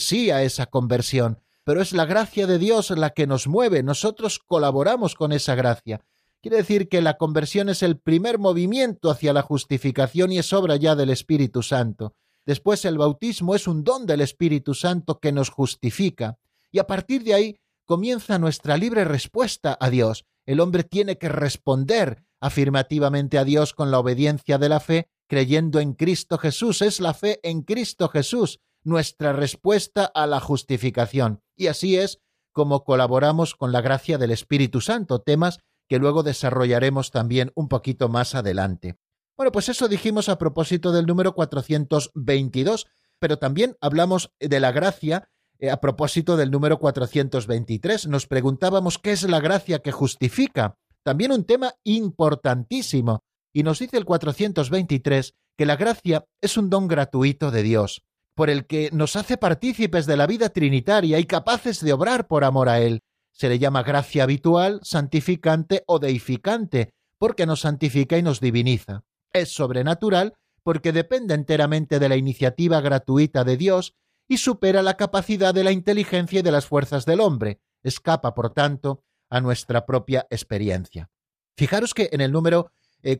sí 0.00 0.32
a 0.32 0.42
esa 0.42 0.66
conversión, 0.66 1.38
pero 1.62 1.80
es 1.80 1.92
la 1.92 2.06
gracia 2.06 2.48
de 2.48 2.58
Dios 2.58 2.90
la 2.90 3.10
que 3.10 3.28
nos 3.28 3.46
mueve, 3.46 3.84
nosotros 3.84 4.40
colaboramos 4.44 5.14
con 5.14 5.30
esa 5.30 5.54
gracia. 5.54 6.00
Quiere 6.42 6.56
decir 6.56 6.88
que 6.88 7.02
la 7.02 7.18
conversión 7.18 7.68
es 7.68 7.84
el 7.84 8.00
primer 8.00 8.40
movimiento 8.40 9.12
hacia 9.12 9.32
la 9.32 9.42
justificación 9.42 10.32
y 10.32 10.38
es 10.38 10.52
obra 10.52 10.74
ya 10.74 10.96
del 10.96 11.10
Espíritu 11.10 11.62
Santo. 11.62 12.16
Después 12.44 12.84
el 12.84 12.98
bautismo 12.98 13.54
es 13.54 13.68
un 13.68 13.84
don 13.84 14.06
del 14.06 14.22
Espíritu 14.22 14.74
Santo 14.74 15.20
que 15.20 15.30
nos 15.30 15.50
justifica. 15.50 16.36
Y 16.74 16.80
a 16.80 16.88
partir 16.88 17.22
de 17.22 17.34
ahí 17.34 17.60
comienza 17.86 18.36
nuestra 18.36 18.76
libre 18.76 19.04
respuesta 19.04 19.78
a 19.80 19.90
Dios. 19.90 20.24
El 20.44 20.58
hombre 20.58 20.82
tiene 20.82 21.18
que 21.18 21.28
responder 21.28 22.24
afirmativamente 22.40 23.38
a 23.38 23.44
Dios 23.44 23.74
con 23.74 23.92
la 23.92 24.00
obediencia 24.00 24.58
de 24.58 24.68
la 24.68 24.80
fe, 24.80 25.08
creyendo 25.28 25.78
en 25.78 25.92
Cristo 25.92 26.36
Jesús. 26.36 26.82
Es 26.82 26.98
la 26.98 27.14
fe 27.14 27.38
en 27.44 27.62
Cristo 27.62 28.08
Jesús 28.08 28.58
nuestra 28.82 29.32
respuesta 29.32 30.04
a 30.04 30.26
la 30.26 30.40
justificación. 30.40 31.42
Y 31.56 31.68
así 31.68 31.96
es 31.96 32.18
como 32.50 32.82
colaboramos 32.82 33.54
con 33.54 33.70
la 33.70 33.80
gracia 33.80 34.18
del 34.18 34.32
Espíritu 34.32 34.80
Santo, 34.80 35.20
temas 35.20 35.60
que 35.88 36.00
luego 36.00 36.24
desarrollaremos 36.24 37.12
también 37.12 37.52
un 37.54 37.68
poquito 37.68 38.08
más 38.08 38.34
adelante. 38.34 38.96
Bueno, 39.36 39.52
pues 39.52 39.68
eso 39.68 39.86
dijimos 39.86 40.28
a 40.28 40.38
propósito 40.38 40.90
del 40.90 41.06
número 41.06 41.36
422, 41.36 42.88
pero 43.20 43.38
también 43.38 43.76
hablamos 43.80 44.32
de 44.40 44.58
la 44.58 44.72
gracia 44.72 45.28
eh, 45.64 45.70
a 45.70 45.80
propósito 45.80 46.36
del 46.36 46.50
número 46.50 46.78
423. 46.78 48.06
Nos 48.08 48.26
preguntábamos 48.26 48.98
qué 48.98 49.12
es 49.12 49.22
la 49.22 49.40
gracia 49.40 49.78
que 49.78 49.92
justifica. 49.92 50.76
También 51.02 51.32
un 51.32 51.44
tema 51.44 51.74
importantísimo. 51.84 53.24
Y 53.52 53.62
nos 53.62 53.78
dice 53.78 53.96
el 53.96 54.04
423 54.04 55.34
que 55.56 55.66
la 55.66 55.76
gracia 55.76 56.24
es 56.40 56.56
un 56.56 56.68
don 56.70 56.88
gratuito 56.88 57.50
de 57.50 57.62
Dios 57.62 58.02
por 58.34 58.50
el 58.50 58.66
que 58.66 58.90
nos 58.92 59.16
hace 59.16 59.36
partícipes 59.36 60.06
de 60.06 60.16
la 60.16 60.26
vida 60.26 60.48
trinitaria 60.48 61.18
y 61.18 61.24
capaces 61.24 61.80
de 61.80 61.92
obrar 61.92 62.26
por 62.26 62.44
amor 62.44 62.68
a 62.68 62.80
Él. 62.80 63.00
Se 63.32 63.48
le 63.48 63.58
llama 63.58 63.82
gracia 63.82 64.24
habitual, 64.24 64.80
santificante 64.82 65.84
o 65.86 65.98
deificante, 65.98 66.92
porque 67.18 67.46
nos 67.46 67.60
santifica 67.60 68.18
y 68.18 68.22
nos 68.22 68.40
diviniza. 68.40 69.04
Es 69.32 69.50
sobrenatural 69.50 70.34
porque 70.62 70.92
depende 70.92 71.34
enteramente 71.34 71.98
de 71.98 72.08
la 72.08 72.16
iniciativa 72.16 72.80
gratuita 72.80 73.44
de 73.44 73.56
Dios 73.56 73.94
y 74.28 74.38
supera 74.38 74.82
la 74.82 74.96
capacidad 74.96 75.54
de 75.54 75.64
la 75.64 75.72
inteligencia 75.72 76.40
y 76.40 76.42
de 76.42 76.52
las 76.52 76.66
fuerzas 76.66 77.04
del 77.04 77.20
hombre. 77.20 77.60
Escapa, 77.82 78.34
por 78.34 78.50
tanto, 78.50 79.02
a 79.28 79.40
nuestra 79.40 79.86
propia 79.86 80.26
experiencia. 80.30 81.10
Fijaros 81.56 81.94
que 81.94 82.08
en 82.12 82.20
el 82.20 82.32
número 82.32 82.70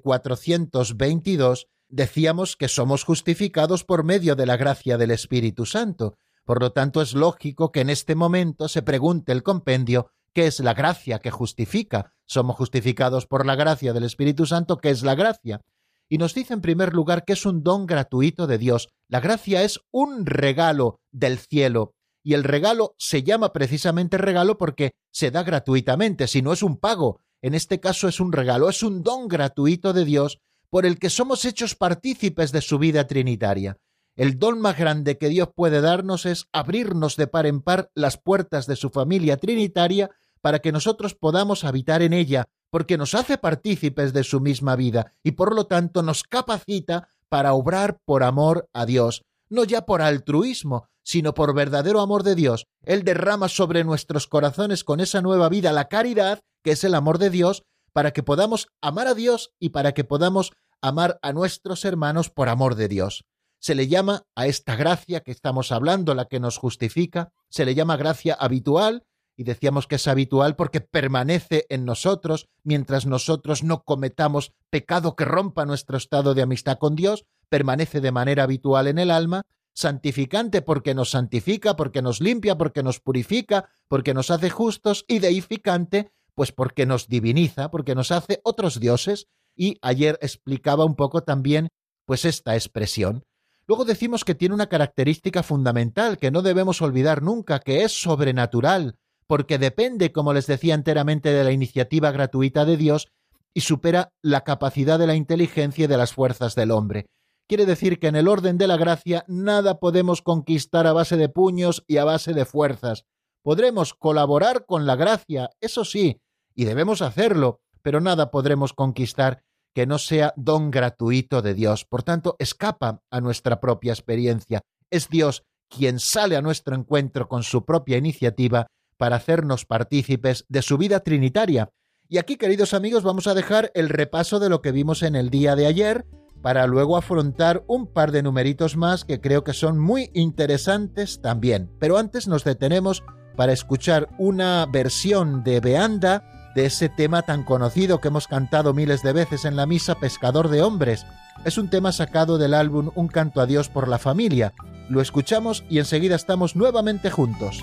422 0.03 1.62
eh, 1.62 1.67
decíamos 1.88 2.57
que 2.57 2.69
somos 2.69 3.05
justificados 3.05 3.85
por 3.85 4.05
medio 4.05 4.35
de 4.35 4.47
la 4.47 4.57
gracia 4.57 4.97
del 4.97 5.11
Espíritu 5.11 5.67
Santo. 5.67 6.17
Por 6.45 6.61
lo 6.61 6.73
tanto, 6.73 7.01
es 7.03 7.14
lógico 7.14 7.71
que 7.73 7.81
en 7.81 7.90
este 7.90 8.14
momento 8.14 8.69
se 8.69 8.83
pregunte 8.83 9.33
el 9.33 9.43
compendio 9.43 10.11
qué 10.33 10.47
es 10.47 10.61
la 10.61 10.75
gracia 10.75 11.21
que 11.21 11.31
justifica. 11.31 12.12
Somos 12.27 12.57
justificados 12.57 13.27
por 13.27 13.47
la 13.47 13.55
gracia 13.55 13.93
del 13.93 14.05
Espíritu 14.05 14.47
Santo, 14.47 14.79
¿qué 14.79 14.90
es 14.90 15.03
la 15.03 15.14
gracia? 15.14 15.61
Y 16.09 16.19
nos 16.19 16.35
dice 16.35 16.55
en 16.55 16.61
primer 16.61 16.93
lugar 16.93 17.25
que 17.25 17.33
es 17.33 17.47
un 17.47 17.62
don 17.62 17.87
gratuito 17.87 18.47
de 18.47 18.59
Dios. 18.59 18.88
La 19.09 19.21
gracia 19.21 19.62
es 19.62 19.81
un 19.90 20.27
regalo 20.27 21.01
del 21.11 21.38
cielo. 21.38 21.95
Y 22.23 22.35
el 22.35 22.45
regalo 22.45 22.95
se 22.99 23.23
llama 23.23 23.53
precisamente 23.53 24.17
regalo 24.17 24.57
porque 24.57 24.93
se 25.11 25.31
da 25.31 25.43
gratuitamente, 25.43 26.27
si 26.27 26.43
no 26.43 26.53
es 26.53 26.62
un 26.62 26.79
pago. 26.79 27.21
En 27.43 27.55
este 27.55 27.81
caso 27.81 28.09
es 28.09 28.21
un 28.21 28.33
regalo, 28.33 28.71
es 28.71 28.83
un 28.83 29.03
don 29.03 29.29
gratuito 29.29 29.93
de 29.93 30.05
Dios 30.05 30.38
por 30.71 30.87
el 30.87 30.99
que 30.99 31.11
somos 31.11 31.45
hechos 31.45 31.75
partícipes 31.75 32.51
de 32.51 32.62
su 32.62 32.79
vida 32.79 33.07
trinitaria. 33.07 33.77
El 34.17 34.38
don 34.38 34.61
más 34.61 34.79
grande 34.79 35.19
que 35.19 35.29
Dios 35.29 35.49
puede 35.55 35.81
darnos 35.81 36.25
es 36.25 36.47
abrirnos 36.53 37.17
de 37.17 37.27
par 37.27 37.47
en 37.47 37.61
par 37.61 37.90
las 37.95 38.17
puertas 38.17 38.67
de 38.67 38.77
su 38.77 38.90
familia 38.90 39.37
trinitaria 39.37 40.11
para 40.40 40.61
que 40.61 40.73
nosotros 40.73 41.14
podamos 41.14 41.64
habitar 41.64 42.01
en 42.03 42.12
ella, 42.12 42.47
porque 42.75 42.99
nos 42.99 43.15
hace 43.15 43.39
partícipes 43.39 44.13
de 44.13 44.25
su 44.25 44.41
misma 44.41 44.75
vida 44.75 45.13
y 45.23 45.31
por 45.31 45.55
lo 45.55 45.69
tanto 45.69 46.03
nos 46.03 46.25
capacita 46.25 47.09
para 47.29 47.55
obrar 47.55 48.01
por 48.05 48.25
amor 48.25 48.69
a 48.73 48.85
Dios, 48.85 49.23
no 49.49 49.63
ya 49.63 49.87
por 49.87 50.03
altruismo, 50.03 50.89
sino 51.05 51.35
por 51.35 51.55
verdadero 51.55 52.01
amor 52.01 52.25
de 52.25 52.35
Dios. 52.35 52.67
Él 52.83 53.05
derrama 53.05 53.49
sobre 53.49 53.85
nuestros 53.85 54.27
corazones 54.27 54.83
con 54.83 54.99
esa 54.99 55.23
nueva 55.23 55.49
vida 55.49 55.71
la 55.71 55.87
caridad, 55.87 56.41
que 56.65 56.73
es 56.73 56.83
el 56.83 56.97
amor 56.97 57.19
de 57.19 57.31
Dios, 57.31 57.63
para 57.93 58.11
que 58.11 58.25
podamos 58.25 58.67
amar 58.83 59.07
a 59.07 59.15
Dios 59.15 59.53
y 59.61 59.69
para 59.69 59.93
que 59.93 60.03
podamos 60.03 60.51
amar 60.83 61.21
a 61.23 61.33
nuestros 61.33 61.85
hermanos 61.85 62.29
por 62.29 62.49
amor 62.49 62.75
de 62.75 62.89
Dios. 62.89 63.23
Se 63.61 63.77
le 63.77 63.87
llama 63.87 64.25
a 64.35 64.49
esta 64.49 64.75
gracia 64.75 65.21
que 65.21 65.31
estamos 65.31 65.71
hablando, 65.71 66.13
la 66.17 66.25
que 66.25 66.41
nos 66.41 66.59
justifica, 66.59 67.31
se 67.49 67.67
le 67.67 67.77
llama 67.77 67.97
gracia 67.97 68.35
habitual, 68.35 69.05
y 69.37 69.44
decíamos 69.44 69.87
que 69.87 69.97
es 69.97 70.07
habitual 70.07 70.57
porque 70.57 70.81
permanece 70.81 71.66
en 71.68 71.85
nosotros 71.85 72.49
mientras 72.62 73.07
nosotros 73.07 73.62
no 73.62 73.83
cometamos 73.83 74.53
pecado 74.70 75.16
que 75.16 75.25
rompa 75.25 75.64
nuestro 75.64 75.97
estado 75.97 76.35
de 76.35 76.42
amistad 76.42 76.79
con 76.79 76.94
Dios, 76.94 77.25
permanece 77.49 78.01
de 78.01 78.12
manera 78.12 78.44
habitual 78.44 78.87
en 78.87 78.99
el 78.99 79.11
alma, 79.11 79.42
santificante 79.75 80.62
porque 80.62 80.94
nos 80.94 81.11
santifica, 81.11 81.77
porque 81.77 82.01
nos 82.01 82.20
limpia, 82.20 82.57
porque 82.57 82.83
nos 82.83 83.01
purifica, 83.01 83.68
porque 83.88 84.14
nos 84.14 84.31
hace 84.31 84.51
justos, 84.51 85.05
y 85.09 85.18
deificante, 85.18 86.12
pues 86.35 86.53
porque 86.53 86.87
nos 86.87 87.09
diviniza, 87.09 87.70
porque 87.70 87.94
nos 87.94 88.11
hace 88.11 88.40
otros 88.44 88.81
dioses, 88.81 89.27
y 89.57 89.79
ayer 89.83 90.18
explicaba 90.23 90.85
un 90.85 90.94
poco 90.94 91.23
también 91.23 91.68
pues 92.07 92.25
esta 92.25 92.55
expresión. 92.55 93.25
Luego 93.66 93.85
decimos 93.85 94.25
que 94.25 94.35
tiene 94.35 94.55
una 94.55 94.68
característica 94.68 95.42
fundamental 95.42 96.18
que 96.18 96.31
no 96.31 96.42
debemos 96.42 96.83
olvidar 96.83 97.23
nunca, 97.23 97.61
que 97.61 97.83
es 97.83 97.92
sobrenatural, 97.92 98.97
porque 99.27 99.59
depende, 99.59 100.13
como 100.13 100.33
les 100.33 100.47
decía 100.47 100.75
enteramente, 100.75 101.33
de 101.33 101.45
la 101.45 101.53
iniciativa 101.53 102.11
gratuita 102.11 102.65
de 102.65 102.77
Dios 102.77 103.09
y 103.55 103.61
supera 103.61 104.13
la 104.23 104.43
capacidad 104.43 104.99
de 104.99 105.07
la 105.07 105.15
inteligencia 105.15 105.85
y 105.85 105.89
de 105.89 105.97
las 105.97 106.13
fuerzas 106.13 106.55
del 106.55 106.71
hombre. 106.71 107.07
Quiere 107.47 107.67
decir 107.67 107.99
que 107.99 108.09
en 108.09 108.17
el 108.17 108.29
orden 108.29 108.59
de 108.59 108.67
la 108.67 108.77
gracia 108.77 109.25
nada 109.29 109.79
podemos 109.79 110.23
conquistar 110.23 110.87
a 110.87 110.93
base 110.93 111.17
de 111.17 111.29
puños 111.29 111.85
y 111.87 111.99
a 111.99 112.05
base 112.05 112.33
de 112.33 112.47
fuerzas. 112.47 113.05
Podremos 113.43 113.93
colaborar 113.93 114.65
con 114.65 114.87
la 114.87 114.97
gracia, 114.97 115.51
eso 115.61 115.85
sí, 115.85 116.21
y 116.55 116.65
debemos 116.65 117.03
hacerlo, 117.03 117.61
pero 117.83 118.01
nada 118.01 118.31
podremos 118.31 118.73
conquistar 118.73 119.43
que 119.75 119.87
no 119.87 119.99
sea 119.99 120.33
don 120.37 120.71
gratuito 120.71 121.43
de 121.43 121.53
Dios. 121.53 121.85
Por 121.85 122.03
tanto, 122.03 122.37
escapa 122.39 123.03
a 123.11 123.21
nuestra 123.21 123.61
propia 123.61 123.93
experiencia. 123.93 124.63
Es 124.91 125.09
Dios 125.09 125.43
quien 125.69 125.99
sale 125.99 126.37
a 126.37 126.43
nuestro 126.43 126.75
encuentro 126.75 127.29
con 127.29 127.43
su 127.43 127.65
propia 127.65 127.99
iniciativa 127.99 128.69
para 128.97 129.17
hacernos 129.17 129.65
partícipes 129.65 130.45
de 130.49 130.63
su 130.63 130.79
vida 130.79 131.01
trinitaria. 131.01 131.71
Y 132.09 132.19
aquí, 132.19 132.37
queridos 132.37 132.75
amigos, 132.75 133.03
vamos 133.03 133.27
a 133.27 133.35
dejar 133.35 133.71
el 133.75 133.89
repaso 133.89 134.39
de 134.39 134.49
lo 134.49 134.61
que 134.63 134.73
vimos 134.73 135.03
en 135.03 135.17
el 135.17 135.31
día 135.31 135.57
de 135.57 135.67
ayer, 135.67 136.07
para 136.43 136.67
luego 136.67 136.99
afrontar 136.99 137.65
un 137.67 137.87
par 137.87 138.13
de 138.13 138.23
numeritos 138.23 138.77
más 138.77 139.07
que 139.07 139.19
creo 139.19 139.45
que 139.45 139.55
son 139.55 139.79
muy 139.79 140.11
interesantes 140.13 141.23
también. 141.23 141.71
Pero 141.81 141.97
antes 141.97 142.29
nos 142.29 142.45
detenemos 142.45 143.03
para 143.35 143.55
escuchar 143.55 144.11
una 144.19 144.67
versión 144.67 145.43
de 145.43 145.61
Beanda 145.61 146.53
de 146.55 146.67
ese 146.67 146.91
tema 146.91 147.23
tan 147.23 147.45
conocido 147.45 148.01
que 148.01 148.09
hemos 148.09 148.29
cantado 148.29 148.75
miles 148.75 149.03
de 149.03 149.15
veces 149.15 149.47
en 149.47 149.57
la 149.57 149.65
misa 149.65 149.95
Pescador 149.97 150.49
de 150.49 150.63
Hombres. 150.63 151.07
Es 151.47 151.57
un 151.59 151.71
tema 151.71 151.93
sacado 151.93 152.37
del 152.37 152.53
álbum 152.55 152.91
Un 152.95 153.09
canto 153.09 153.41
a 153.41 153.47
Dios 153.47 153.71
por 153.71 153.89
la 153.89 153.99
familia. 153.99 154.53
Lo 154.91 155.01
escuchamos 155.01 155.65
y 155.71 155.79
enseguida 155.79 156.15
estamos 156.15 156.57
nuevamente 156.57 157.11
juntos. 157.11 157.63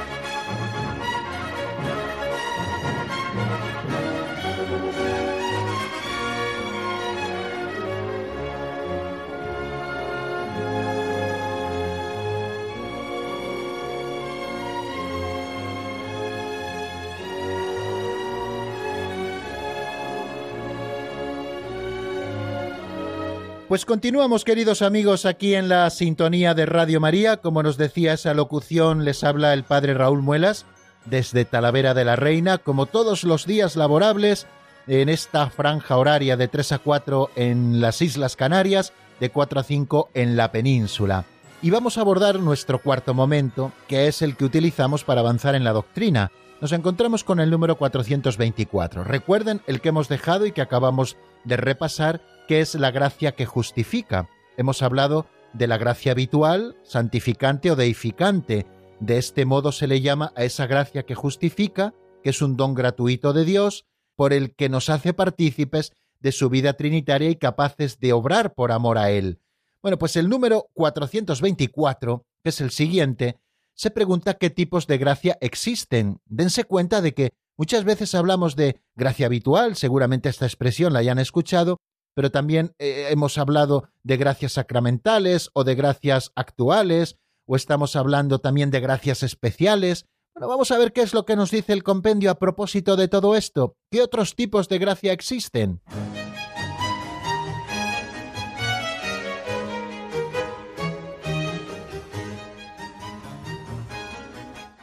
Pues 23.71 23.85
continuamos, 23.85 24.43
queridos 24.43 24.81
amigos, 24.81 25.25
aquí 25.25 25.55
en 25.55 25.69
la 25.69 25.89
sintonía 25.91 26.53
de 26.53 26.65
Radio 26.65 26.99
María. 26.99 27.37
Como 27.37 27.63
nos 27.63 27.77
decía 27.77 28.11
esa 28.11 28.33
locución, 28.33 29.05
les 29.05 29.23
habla 29.23 29.53
el 29.53 29.63
padre 29.63 29.93
Raúl 29.93 30.21
Muelas 30.21 30.65
desde 31.05 31.45
Talavera 31.45 31.93
de 31.93 32.03
la 32.03 32.17
Reina, 32.17 32.57
como 32.57 32.85
todos 32.85 33.23
los 33.23 33.45
días 33.45 33.77
laborables, 33.77 34.45
en 34.87 35.07
esta 35.07 35.49
franja 35.49 35.95
horaria 35.95 36.35
de 36.35 36.49
3 36.49 36.73
a 36.73 36.79
4 36.79 37.29
en 37.37 37.79
las 37.79 38.01
Islas 38.01 38.35
Canarias, 38.35 38.91
de 39.21 39.29
4 39.29 39.61
a 39.61 39.63
5 39.63 40.09
en 40.15 40.35
la 40.35 40.51
península. 40.51 41.23
Y 41.61 41.69
vamos 41.69 41.97
a 41.97 42.01
abordar 42.01 42.41
nuestro 42.41 42.81
cuarto 42.81 43.13
momento, 43.13 43.71
que 43.87 44.09
es 44.09 44.21
el 44.21 44.35
que 44.35 44.43
utilizamos 44.43 45.05
para 45.05 45.21
avanzar 45.21 45.55
en 45.55 45.63
la 45.63 45.71
doctrina. 45.71 46.29
Nos 46.59 46.73
encontramos 46.73 47.23
con 47.23 47.39
el 47.39 47.49
número 47.49 47.77
424. 47.77 49.05
Recuerden 49.05 49.61
el 49.65 49.79
que 49.79 49.89
hemos 49.89 50.09
dejado 50.09 50.45
y 50.45 50.51
que 50.51 50.61
acabamos 50.61 51.15
de 51.45 51.55
repasar 51.55 52.21
¿Qué 52.47 52.61
es 52.61 52.75
la 52.75 52.91
gracia 52.91 53.33
que 53.33 53.45
justifica? 53.45 54.29
Hemos 54.57 54.81
hablado 54.81 55.27
de 55.53 55.67
la 55.67 55.77
gracia 55.77 56.11
habitual, 56.11 56.75
santificante 56.83 57.71
o 57.71 57.75
deificante. 57.75 58.65
De 58.99 59.17
este 59.17 59.45
modo 59.45 59.71
se 59.71 59.87
le 59.87 60.01
llama 60.01 60.33
a 60.35 60.43
esa 60.43 60.67
gracia 60.67 61.03
que 61.03 61.15
justifica, 61.15 61.93
que 62.23 62.31
es 62.31 62.41
un 62.41 62.57
don 62.57 62.73
gratuito 62.73 63.33
de 63.33 63.45
Dios, 63.45 63.85
por 64.15 64.33
el 64.33 64.55
que 64.55 64.69
nos 64.69 64.89
hace 64.89 65.13
partícipes 65.13 65.93
de 66.19 66.31
su 66.31 66.49
vida 66.49 66.73
trinitaria 66.73 67.29
y 67.29 67.35
capaces 67.35 67.99
de 67.99 68.13
obrar 68.13 68.53
por 68.53 68.71
amor 68.71 68.97
a 68.97 69.11
Él. 69.11 69.39
Bueno, 69.81 69.97
pues 69.97 70.15
el 70.15 70.29
número 70.29 70.67
424, 70.73 72.25
que 72.43 72.49
es 72.49 72.61
el 72.61 72.71
siguiente, 72.71 73.39
se 73.73 73.89
pregunta 73.89 74.35
qué 74.35 74.49
tipos 74.49 74.85
de 74.85 74.97
gracia 74.97 75.37
existen. 75.41 76.19
Dense 76.25 76.65
cuenta 76.65 77.01
de 77.01 77.13
que 77.13 77.31
muchas 77.57 77.83
veces 77.83 78.13
hablamos 78.13 78.55
de 78.55 78.79
gracia 78.95 79.25
habitual, 79.25 79.75
seguramente 79.75 80.29
esta 80.29 80.45
expresión 80.45 80.93
la 80.93 80.99
hayan 80.99 81.17
escuchado, 81.17 81.79
pero 82.13 82.31
también 82.31 82.73
eh, 82.79 83.07
hemos 83.09 83.37
hablado 83.37 83.89
de 84.03 84.17
gracias 84.17 84.53
sacramentales 84.53 85.49
o 85.53 85.63
de 85.63 85.75
gracias 85.75 86.31
actuales, 86.35 87.17
o 87.45 87.55
estamos 87.55 87.95
hablando 87.95 88.39
también 88.39 88.71
de 88.71 88.79
gracias 88.79 89.23
especiales. 89.23 90.05
Bueno, 90.33 90.47
vamos 90.47 90.71
a 90.71 90.77
ver 90.77 90.93
qué 90.93 91.01
es 91.01 91.13
lo 91.13 91.25
que 91.25 91.35
nos 91.35 91.51
dice 91.51 91.73
el 91.73 91.83
compendio 91.83 92.31
a 92.31 92.39
propósito 92.39 92.95
de 92.95 93.07
todo 93.07 93.35
esto. 93.35 93.75
¿Qué 93.91 94.01
otros 94.01 94.35
tipos 94.35 94.69
de 94.69 94.79
gracia 94.79 95.11
existen? 95.11 95.81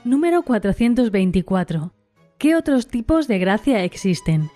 Número 0.05 0.43
424. 0.43 1.93
¿Qué 2.39 2.57
otros 2.57 2.87
tipos 2.87 3.29
de 3.29 3.39
gracia 3.39 3.85
existen? 3.85 4.51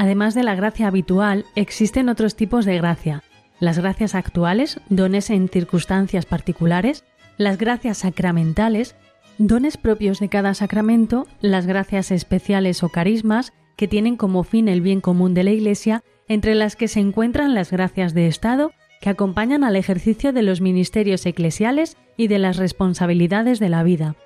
Además 0.00 0.34
de 0.34 0.44
la 0.44 0.54
gracia 0.54 0.86
habitual, 0.86 1.44
existen 1.56 2.08
otros 2.08 2.34
tipos 2.34 2.64
de 2.64 2.78
gracia. 2.78 3.22
Las 3.58 3.78
gracias 3.78 4.14
actuales, 4.14 4.80
dones 4.88 5.28
en 5.28 5.46
circunstancias 5.50 6.24
particulares, 6.24 7.04
las 7.36 7.58
gracias 7.58 7.98
sacramentales, 7.98 8.96
dones 9.36 9.76
propios 9.76 10.18
de 10.18 10.30
cada 10.30 10.54
sacramento, 10.54 11.26
las 11.42 11.66
gracias 11.66 12.12
especiales 12.12 12.82
o 12.82 12.88
carismas, 12.88 13.52
que 13.76 13.88
tienen 13.88 14.16
como 14.16 14.42
fin 14.42 14.68
el 14.68 14.80
bien 14.80 15.02
común 15.02 15.34
de 15.34 15.44
la 15.44 15.50
Iglesia, 15.50 16.02
entre 16.28 16.54
las 16.54 16.76
que 16.76 16.88
se 16.88 17.00
encuentran 17.00 17.54
las 17.54 17.70
gracias 17.70 18.14
de 18.14 18.26
Estado, 18.26 18.72
que 19.02 19.10
acompañan 19.10 19.64
al 19.64 19.76
ejercicio 19.76 20.32
de 20.32 20.40
los 20.40 20.62
ministerios 20.62 21.26
eclesiales 21.26 21.98
y 22.16 22.28
de 22.28 22.38
las 22.38 22.56
responsabilidades 22.56 23.58
de 23.58 23.68
la 23.68 23.82
vida. 23.82 24.16